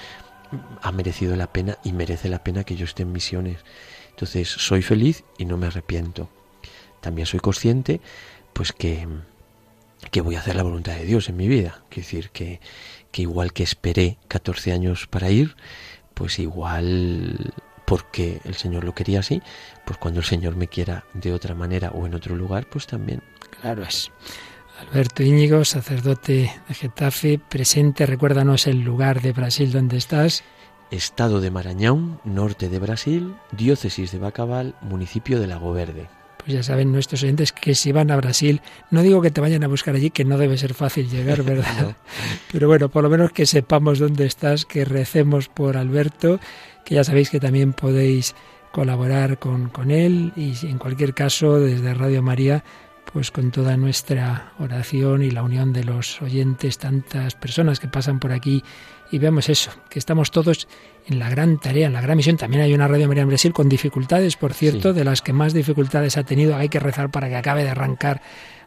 ha 0.82 0.92
merecido 0.92 1.36
la 1.36 1.52
pena 1.52 1.78
y 1.84 1.92
merece 1.92 2.28
la 2.28 2.42
pena 2.42 2.64
que 2.64 2.76
yo 2.76 2.84
esté 2.84 3.02
en 3.02 3.12
misiones. 3.12 3.64
Entonces, 4.11 4.48
soy 4.48 4.82
feliz 4.82 5.24
y 5.38 5.44
no 5.44 5.57
me 5.57 5.66
arrepiento. 5.66 6.28
También 7.00 7.26
soy 7.26 7.40
consciente, 7.40 8.00
pues 8.52 8.72
que, 8.72 9.07
que 10.11 10.20
voy 10.20 10.36
a 10.36 10.40
hacer 10.40 10.57
la 10.57 10.62
voluntad 10.62 10.94
de 10.94 11.04
Dios 11.04 11.28
en 11.28 11.36
mi 11.36 11.48
vida. 11.48 11.82
Quiero 11.88 12.07
decir 12.07 12.30
que, 12.30 12.61
que 13.12 13.22
igual 13.22 13.52
que 13.52 13.62
esperé 13.62 14.18
14 14.28 14.72
años 14.72 15.07
para 15.07 15.30
ir, 15.30 15.57
pues 16.14 16.38
igual 16.38 17.52
porque 17.84 18.40
el 18.44 18.54
Señor 18.57 18.84
lo 18.84 18.94
quería 18.94 19.20
así, 19.20 19.40
pues 19.84 19.98
cuando 19.98 20.20
el 20.20 20.26
Señor 20.26 20.57
me 20.57 20.68
quiera 20.68 21.04
de 21.14 21.32
otra 21.32 21.54
manera 21.54 21.90
o 21.90 22.07
en 22.07 22.14
otro 22.14 22.36
lugar, 22.36 22.66
pues 22.68 22.86
también. 22.86 23.22
Claro 23.61 23.84
es. 23.84 24.11
Alberto 24.78 25.22
Íñigo, 25.22 25.64
sacerdote 25.64 26.52
de 26.68 26.74
Getafe, 26.74 27.38
presente, 27.38 28.04
recuérdanos 28.04 28.66
el 28.66 28.82
lugar 28.82 29.22
de 29.22 29.32
Brasil 29.32 29.72
donde 29.72 29.96
estás. 29.96 30.44
Estado 30.90 31.40
de 31.40 31.50
Marañón, 31.50 32.20
norte 32.24 32.68
de 32.68 32.78
Brasil, 32.78 33.34
diócesis 33.52 34.12
de 34.12 34.18
Bacabal, 34.18 34.74
municipio 34.82 35.40
de 35.40 35.46
Lago 35.46 35.72
Verde. 35.72 36.08
Pues 36.38 36.52
ya 36.52 36.62
saben 36.62 36.92
nuestros 36.92 37.22
oyentes 37.22 37.52
que 37.52 37.74
si 37.74 37.90
van 37.90 38.10
a 38.10 38.16
Brasil, 38.16 38.60
no 38.90 39.02
digo 39.02 39.22
que 39.22 39.30
te 39.30 39.40
vayan 39.40 39.64
a 39.64 39.68
buscar 39.68 39.94
allí, 39.96 40.10
que 40.10 40.24
no 40.24 40.36
debe 40.38 40.58
ser 40.58 40.74
fácil 40.74 41.08
llegar, 41.08 41.42
¿verdad? 41.44 41.96
Pero 42.52 42.68
bueno, 42.68 42.90
por 42.90 43.02
lo 43.02 43.10
menos 43.10 43.32
que 43.32 43.46
sepamos 43.46 43.98
dónde 43.98 44.26
estás, 44.26 44.66
que 44.66 44.84
recemos 44.84 45.48
por 45.48 45.76
Alberto, 45.76 46.38
que 46.84 46.96
ya 46.96 47.04
sabéis 47.04 47.30
que 47.30 47.40
también 47.40 47.72
podéis 47.72 48.34
colaborar 48.72 49.38
con, 49.38 49.70
con 49.70 49.90
él 49.90 50.32
y 50.36 50.54
en 50.66 50.76
cualquier 50.76 51.14
caso 51.14 51.58
desde 51.58 51.94
Radio 51.94 52.22
María 52.22 52.62
pues 53.16 53.30
con 53.30 53.50
toda 53.50 53.78
nuestra 53.78 54.52
oración 54.58 55.22
y 55.22 55.30
la 55.30 55.42
unión 55.42 55.72
de 55.72 55.84
los 55.84 56.20
oyentes, 56.20 56.76
tantas 56.76 57.34
personas 57.34 57.80
que 57.80 57.88
pasan 57.88 58.18
por 58.18 58.30
aquí 58.30 58.62
y 59.10 59.16
vemos 59.16 59.48
eso, 59.48 59.70
que 59.88 59.98
estamos 59.98 60.30
todos 60.30 60.68
en 61.06 61.18
la 61.18 61.30
gran 61.30 61.58
tarea, 61.58 61.86
en 61.86 61.94
la 61.94 62.02
gran 62.02 62.18
misión. 62.18 62.36
También 62.36 62.62
hay 62.62 62.74
una 62.74 62.86
Radio 62.86 63.08
María 63.08 63.22
en 63.22 63.28
Brasil 63.28 63.54
con 63.54 63.70
dificultades, 63.70 64.36
por 64.36 64.52
cierto, 64.52 64.92
de 64.92 65.02
las 65.02 65.22
que 65.22 65.32
más 65.32 65.54
dificultades 65.54 66.18
ha 66.18 66.24
tenido. 66.24 66.56
Hay 66.56 66.68
que 66.68 66.78
rezar 66.78 67.10
para 67.10 67.30
que 67.30 67.36
acabe 67.36 67.64
de 67.64 67.70
arrancar 67.70 68.20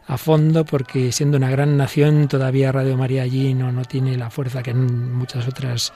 a 0.08 0.18
fondo, 0.18 0.64
porque 0.64 1.12
siendo 1.12 1.36
una 1.36 1.48
gran 1.48 1.76
nación, 1.76 2.26
todavía 2.26 2.72
Radio 2.72 2.96
María 2.96 3.22
allí 3.22 3.54
no, 3.54 3.70
no 3.70 3.84
tiene 3.84 4.16
la 4.16 4.30
fuerza 4.30 4.64
que 4.64 4.72
en 4.72 5.14
muchas 5.14 5.46
otras 5.46 5.92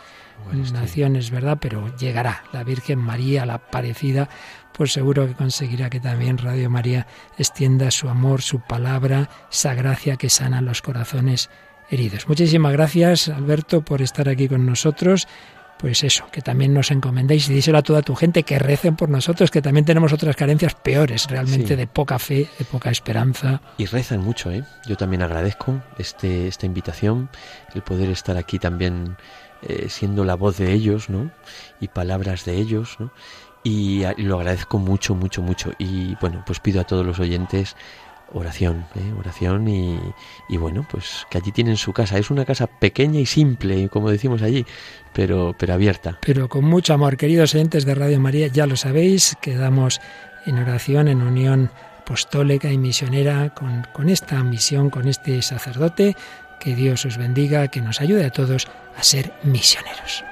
naciones, 0.72 1.30
¿verdad? 1.30 1.58
Pero 1.60 1.94
llegará 1.96 2.44
la 2.52 2.64
Virgen 2.64 2.98
María, 2.98 3.46
la 3.46 3.58
parecida, 3.58 4.28
pues 4.72 4.92
seguro 4.92 5.26
que 5.26 5.34
conseguirá 5.34 5.90
que 5.90 6.00
también 6.00 6.38
Radio 6.38 6.70
María 6.70 7.06
extienda 7.38 7.90
su 7.90 8.08
amor, 8.08 8.42
su 8.42 8.60
palabra, 8.60 9.28
esa 9.50 9.74
gracia 9.74 10.16
que 10.16 10.30
sana 10.30 10.60
los 10.60 10.82
corazones 10.82 11.50
heridos. 11.90 12.28
Muchísimas 12.28 12.72
gracias, 12.72 13.28
Alberto, 13.28 13.82
por 13.82 14.02
estar 14.02 14.28
aquí 14.28 14.48
con 14.48 14.66
nosotros 14.66 15.28
pues 15.78 16.02
eso, 16.04 16.24
que 16.30 16.40
también 16.40 16.72
nos 16.72 16.90
encomendéis 16.90 17.48
y 17.50 17.52
díselo 17.54 17.78
a 17.78 17.82
toda 17.82 18.02
tu 18.02 18.14
gente 18.14 18.42
que 18.42 18.58
recen 18.58 18.96
por 18.96 19.08
nosotros, 19.08 19.50
que 19.50 19.60
también 19.60 19.84
tenemos 19.84 20.12
otras 20.12 20.36
carencias 20.36 20.74
peores, 20.74 21.26
realmente 21.28 21.76
de 21.76 21.86
poca 21.86 22.18
fe, 22.18 22.48
de 22.58 22.64
poca 22.64 22.90
esperanza. 22.90 23.60
Y 23.76 23.86
rezan 23.86 24.20
mucho, 24.20 24.50
¿eh? 24.50 24.64
Yo 24.86 24.96
también 24.96 25.22
agradezco 25.22 25.82
este, 25.98 26.48
esta 26.48 26.66
invitación, 26.66 27.28
el 27.74 27.82
poder 27.82 28.08
estar 28.08 28.36
aquí 28.36 28.58
también 28.58 29.16
eh, 29.68 29.86
siendo 29.88 30.24
la 30.24 30.34
voz 30.34 30.58
de 30.58 30.72
ellos, 30.72 31.08
¿no? 31.08 31.30
Y 31.80 31.88
palabras 31.88 32.44
de 32.44 32.56
ellos, 32.56 32.96
¿no? 32.98 33.10
Y, 33.62 34.04
y 34.04 34.22
lo 34.22 34.36
agradezco 34.36 34.78
mucho, 34.78 35.14
mucho, 35.14 35.42
mucho. 35.42 35.72
Y 35.78 36.14
bueno, 36.20 36.42
pues 36.46 36.60
pido 36.60 36.80
a 36.80 36.84
todos 36.84 37.04
los 37.04 37.18
oyentes 37.18 37.76
oración, 38.32 38.86
¿eh? 38.94 39.12
oración 39.18 39.68
y, 39.68 39.98
y, 40.48 40.56
bueno, 40.56 40.86
pues 40.90 41.26
que 41.30 41.38
allí 41.38 41.52
tienen 41.52 41.76
su 41.76 41.92
casa. 41.92 42.18
Es 42.18 42.30
una 42.30 42.44
casa 42.44 42.66
pequeña 42.66 43.20
y 43.20 43.26
simple, 43.26 43.88
como 43.88 44.10
decimos 44.10 44.42
allí, 44.42 44.66
pero, 45.12 45.54
pero 45.58 45.74
abierta. 45.74 46.18
Pero 46.20 46.48
con 46.48 46.64
mucho 46.64 46.94
amor, 46.94 47.16
queridos 47.16 47.54
oyentes 47.54 47.84
de 47.84 47.94
Radio 47.94 48.20
María, 48.20 48.48
ya 48.48 48.66
lo 48.66 48.76
sabéis, 48.76 49.36
quedamos 49.40 50.00
en 50.46 50.58
oración, 50.58 51.08
en 51.08 51.22
unión 51.22 51.70
apostólica 52.00 52.70
y 52.70 52.76
misionera 52.76 53.54
con, 53.54 53.86
con 53.92 54.10
esta 54.10 54.42
misión, 54.42 54.90
con 54.90 55.08
este 55.08 55.40
sacerdote. 55.40 56.16
Que 56.64 56.74
Dios 56.74 57.04
os 57.04 57.18
bendiga, 57.18 57.68
que 57.68 57.82
nos 57.82 58.00
ayude 58.00 58.24
a 58.24 58.30
todos 58.30 58.66
a 58.96 59.02
ser 59.02 59.32
misioneros. 59.42 60.24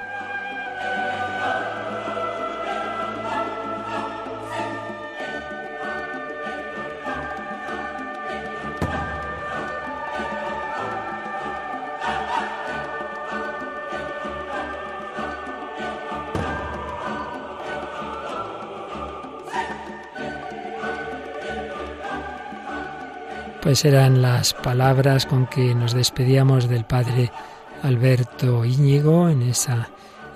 Pues 23.63 23.85
eran 23.85 24.23
las 24.23 24.55
palabras 24.55 25.25
con 25.25 25.47
que 25.47 25.73
nos 25.73 25.95
despedíamos 25.95 26.69
del 26.69 26.85
padre 26.85 27.31
Alberto 27.85 28.65
Íñigo 28.65 29.29
en 29.29 29.43
esa 29.43 29.89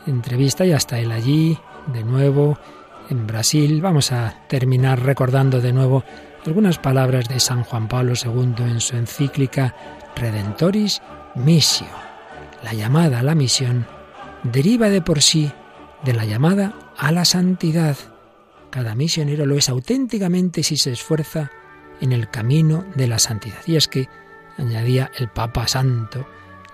entrevista 0.07 0.65
y 0.65 0.71
hasta 0.71 1.01
él 1.01 1.11
allí, 1.11 1.59
de 1.93 2.05
nuevo, 2.05 2.57
en 3.11 3.27
Brasil. 3.27 3.83
Vamos 3.83 4.13
a 4.13 4.47
terminar 4.47 5.03
recordando 5.03 5.61
de 5.61 5.73
nuevo 5.73 6.05
algunas 6.47 6.79
palabras 6.79 7.29
de 7.29 7.41
San 7.41 7.65
Juan 7.65 7.89
Pablo 7.89 8.13
II 8.15 8.55
en 8.61 8.81
su 8.81 8.97
encíclica 8.97 9.75
Redentoris 10.15 11.03
Missio. 11.35 11.89
La 12.63 12.75
llamada 12.75 13.19
a 13.19 13.25
la 13.25 13.35
misión 13.35 13.89
deriva 14.45 14.89
de 14.89 15.03
por 15.03 15.21
sí 15.21 15.51
de 16.05 16.13
la 16.13 16.27
llamada 16.27 16.75
a 16.97 17.11
la 17.11 17.25
santidad. 17.25 17.97
Cada 18.71 18.95
misionero 18.95 19.47
lo 19.47 19.57
es 19.57 19.69
auténticamente 19.69 20.63
si 20.63 20.77
se 20.77 20.93
esfuerza 20.93 21.51
en 22.01 22.13
el 22.13 22.29
camino 22.29 22.85
de 22.95 23.07
la 23.07 23.19
santidad. 23.19 23.59
Y 23.67 23.77
es 23.77 23.89
que, 23.89 24.09
añadía 24.59 25.11
el 25.17 25.29
Papa 25.29 25.69
Santo, 25.69 26.27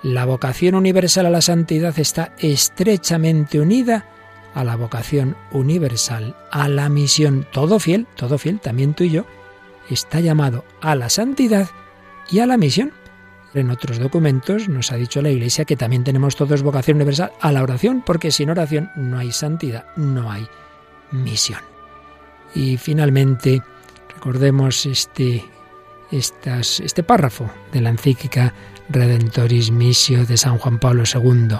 la 0.02 0.24
vocación 0.24 0.74
universal 0.74 1.26
a 1.26 1.30
la 1.30 1.42
santidad 1.42 1.98
está 1.98 2.34
estrechamente 2.38 3.60
unida 3.60 4.06
a 4.54 4.64
la 4.64 4.76
vocación 4.76 5.36
universal, 5.52 6.36
a 6.50 6.68
la 6.68 6.88
misión. 6.88 7.46
Todo 7.52 7.78
fiel, 7.78 8.06
todo 8.16 8.38
fiel, 8.38 8.60
también 8.60 8.94
tú 8.94 9.04
y 9.04 9.10
yo, 9.10 9.26
está 9.88 10.20
llamado 10.20 10.64
a 10.80 10.94
la 10.94 11.08
santidad 11.08 11.68
y 12.30 12.40
a 12.40 12.46
la 12.46 12.56
misión. 12.56 12.92
En 13.54 13.70
otros 13.70 13.98
documentos 13.98 14.68
nos 14.68 14.92
ha 14.92 14.96
dicho 14.96 15.20
la 15.20 15.30
Iglesia 15.30 15.64
que 15.64 15.76
también 15.76 16.04
tenemos 16.04 16.36
todos 16.36 16.62
vocación 16.62 16.96
universal 16.96 17.32
a 17.40 17.52
la 17.52 17.62
oración, 17.62 18.02
porque 18.04 18.30
sin 18.30 18.50
oración 18.50 18.90
no 18.96 19.18
hay 19.18 19.30
santidad, 19.30 19.86
no 19.96 20.30
hay 20.30 20.46
misión. 21.10 21.60
Y 22.54 22.76
finalmente, 22.78 23.62
recordemos 24.22 24.86
este, 24.86 25.44
este 26.12 27.02
párrafo 27.02 27.50
de 27.72 27.80
la 27.80 27.90
encíclica 27.90 28.54
Redentoris 28.88 29.72
Missio 29.72 30.24
de 30.24 30.36
San 30.36 30.58
Juan 30.58 30.78
Pablo 30.78 31.02
II. 31.12 31.56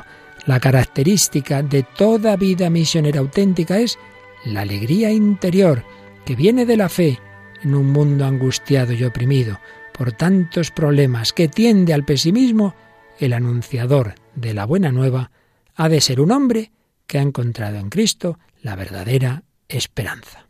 La 0.46 0.60
característica 0.60 1.60
de 1.64 1.82
toda 1.82 2.36
vida 2.36 2.70
misionera 2.70 3.18
auténtica 3.18 3.80
es 3.80 3.98
la 4.44 4.60
alegría 4.60 5.10
interior 5.10 5.82
que 6.24 6.36
viene 6.36 6.64
de 6.64 6.76
la 6.76 6.88
fe 6.88 7.18
en 7.64 7.74
un 7.74 7.90
mundo 7.90 8.26
angustiado 8.26 8.92
y 8.92 9.02
oprimido 9.02 9.58
por 9.92 10.12
tantos 10.12 10.70
problemas 10.70 11.32
que 11.32 11.48
tiende 11.48 11.92
al 11.92 12.04
pesimismo, 12.04 12.76
el 13.18 13.32
anunciador 13.32 14.14
de 14.36 14.54
la 14.54 14.66
buena 14.66 14.92
nueva 14.92 15.32
ha 15.74 15.88
de 15.88 16.00
ser 16.00 16.20
un 16.20 16.30
hombre 16.30 16.70
que 17.08 17.18
ha 17.18 17.22
encontrado 17.22 17.78
en 17.78 17.88
Cristo 17.88 18.38
la 18.60 18.76
verdadera 18.76 19.42
esperanza. 19.68 20.46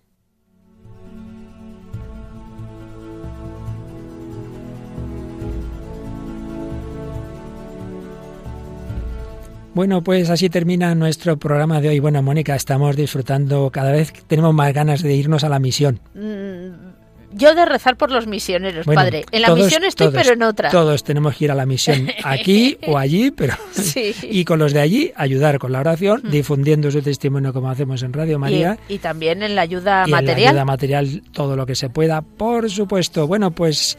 Bueno, 9.74 10.02
pues 10.02 10.28
así 10.28 10.50
termina 10.50 10.94
nuestro 10.94 11.38
programa 11.38 11.80
de 11.80 11.88
hoy. 11.88 11.98
Bueno, 11.98 12.22
Mónica, 12.22 12.54
estamos 12.54 12.94
disfrutando, 12.94 13.70
cada 13.70 13.90
vez 13.90 14.12
tenemos 14.26 14.52
más 14.52 14.72
ganas 14.74 15.02
de 15.02 15.14
irnos 15.14 15.44
a 15.44 15.48
la 15.48 15.58
misión. 15.58 15.98
Mm, 16.14 16.92
yo 17.34 17.54
de 17.54 17.64
rezar 17.64 17.96
por 17.96 18.10
los 18.10 18.26
misioneros, 18.26 18.84
padre. 18.84 19.24
En 19.32 19.40
la 19.40 19.54
misión 19.54 19.82
estoy, 19.84 20.10
pero 20.12 20.34
en 20.34 20.42
otra. 20.42 20.68
Todos 20.68 21.02
tenemos 21.04 21.36
que 21.36 21.44
ir 21.46 21.50
a 21.50 21.54
la 21.54 21.64
misión, 21.64 22.10
aquí 22.22 22.76
o 22.86 22.98
allí, 22.98 23.30
pero 23.30 23.54
sí. 23.72 24.14
y 24.22 24.44
con 24.44 24.58
los 24.58 24.74
de 24.74 24.80
allí 24.80 25.10
ayudar 25.16 25.58
con 25.58 25.72
la 25.72 25.80
oración, 25.80 26.20
mm. 26.22 26.30
difundiendo 26.30 26.90
su 26.90 27.00
testimonio 27.00 27.54
como 27.54 27.70
hacemos 27.70 28.02
en 28.02 28.12
Radio 28.12 28.38
María. 28.38 28.78
Y, 28.90 28.98
también 28.98 29.42
en 29.42 29.54
la 29.54 29.62
ayuda 29.62 30.04
y 30.06 30.10
material. 30.10 30.38
En 30.38 30.44
la 30.44 30.50
ayuda 30.50 30.64
material, 30.66 31.22
todo 31.32 31.56
lo 31.56 31.64
que 31.64 31.76
se 31.76 31.88
pueda, 31.88 32.20
por 32.20 32.68
supuesto. 32.68 33.26
Bueno, 33.26 33.52
pues 33.52 33.96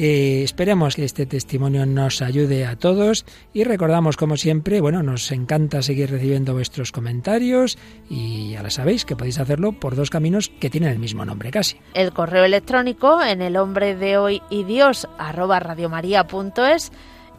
que 0.00 0.42
esperemos 0.42 0.96
que 0.96 1.04
este 1.04 1.26
testimonio 1.26 1.84
nos 1.84 2.22
ayude 2.22 2.64
a 2.64 2.74
todos 2.74 3.26
y 3.52 3.64
recordamos 3.64 4.16
como 4.16 4.38
siempre, 4.38 4.80
bueno, 4.80 5.02
nos 5.02 5.30
encanta 5.30 5.82
seguir 5.82 6.10
recibiendo 6.10 6.54
vuestros 6.54 6.90
comentarios 6.90 7.76
y 8.08 8.52
ya 8.52 8.62
lo 8.62 8.70
sabéis 8.70 9.04
que 9.04 9.14
podéis 9.14 9.38
hacerlo 9.38 9.72
por 9.72 9.96
dos 9.96 10.08
caminos 10.08 10.50
que 10.58 10.70
tienen 10.70 10.88
el 10.88 10.98
mismo 10.98 11.26
nombre 11.26 11.50
casi. 11.50 11.76
El 11.92 12.14
correo 12.14 12.44
electrónico 12.44 13.22
en 13.22 13.42
el 13.42 13.58
hombre 13.58 13.94
de 13.94 14.16
hoy 14.16 14.40
y 14.48 14.64
Dios 14.64 15.06
arroba 15.18 15.60
radiomaria.es 15.60 16.92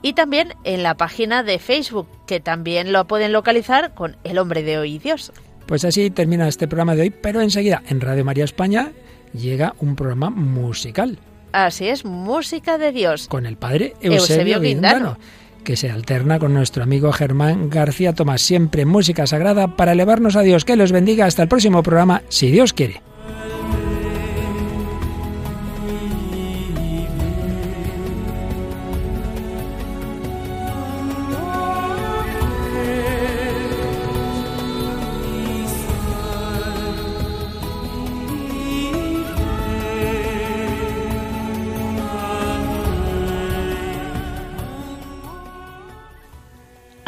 y 0.04 0.14
también 0.14 0.54
en 0.64 0.84
la 0.84 0.94
página 0.94 1.42
de 1.42 1.58
Facebook 1.58 2.10
que 2.28 2.42
también 2.42 2.94
lo 2.94 3.08
pueden 3.08 3.32
localizar 3.32 3.96
con 3.96 4.18
el 4.24 4.38
hombre 4.38 4.62
de 4.62 4.78
hoy 4.78 4.94
y 4.94 5.00
Dios. 5.00 5.34
Pues 5.66 5.84
así 5.84 6.12
termina 6.12 6.48
este 6.48 6.68
programa 6.68 6.94
de 6.94 7.02
hoy, 7.02 7.10
pero 7.10 7.42
enseguida 7.42 7.82
en 7.90 8.02
Radio 8.02 8.24
María 8.24 8.44
España 8.44 8.92
llega 9.34 9.74
un 9.80 9.96
programa 9.96 10.30
musical. 10.30 11.18
Así 11.52 11.88
es, 11.88 12.06
música 12.06 12.78
de 12.78 12.92
Dios. 12.92 13.28
Con 13.28 13.46
el 13.46 13.58
padre 13.58 13.96
Eusebio, 14.02 14.58
Eusebio 14.58 15.18
que 15.64 15.76
se 15.76 15.92
alterna 15.92 16.40
con 16.40 16.54
nuestro 16.54 16.84
amigo 16.84 17.12
Germán 17.12 17.70
García 17.70 18.14
Tomás. 18.14 18.42
Siempre 18.42 18.86
música 18.86 19.28
sagrada 19.28 19.76
para 19.76 19.92
elevarnos 19.92 20.36
a 20.36 20.42
Dios. 20.42 20.66
Que 20.66 20.76
los 20.76 20.92
bendiga. 20.92 21.26
Hasta 21.26 21.44
el 21.44 21.50
próximo 21.50 21.84
programa, 21.84 22.24
si 22.30 22.52
Dios 22.52 22.74
quiere. 22.74 23.02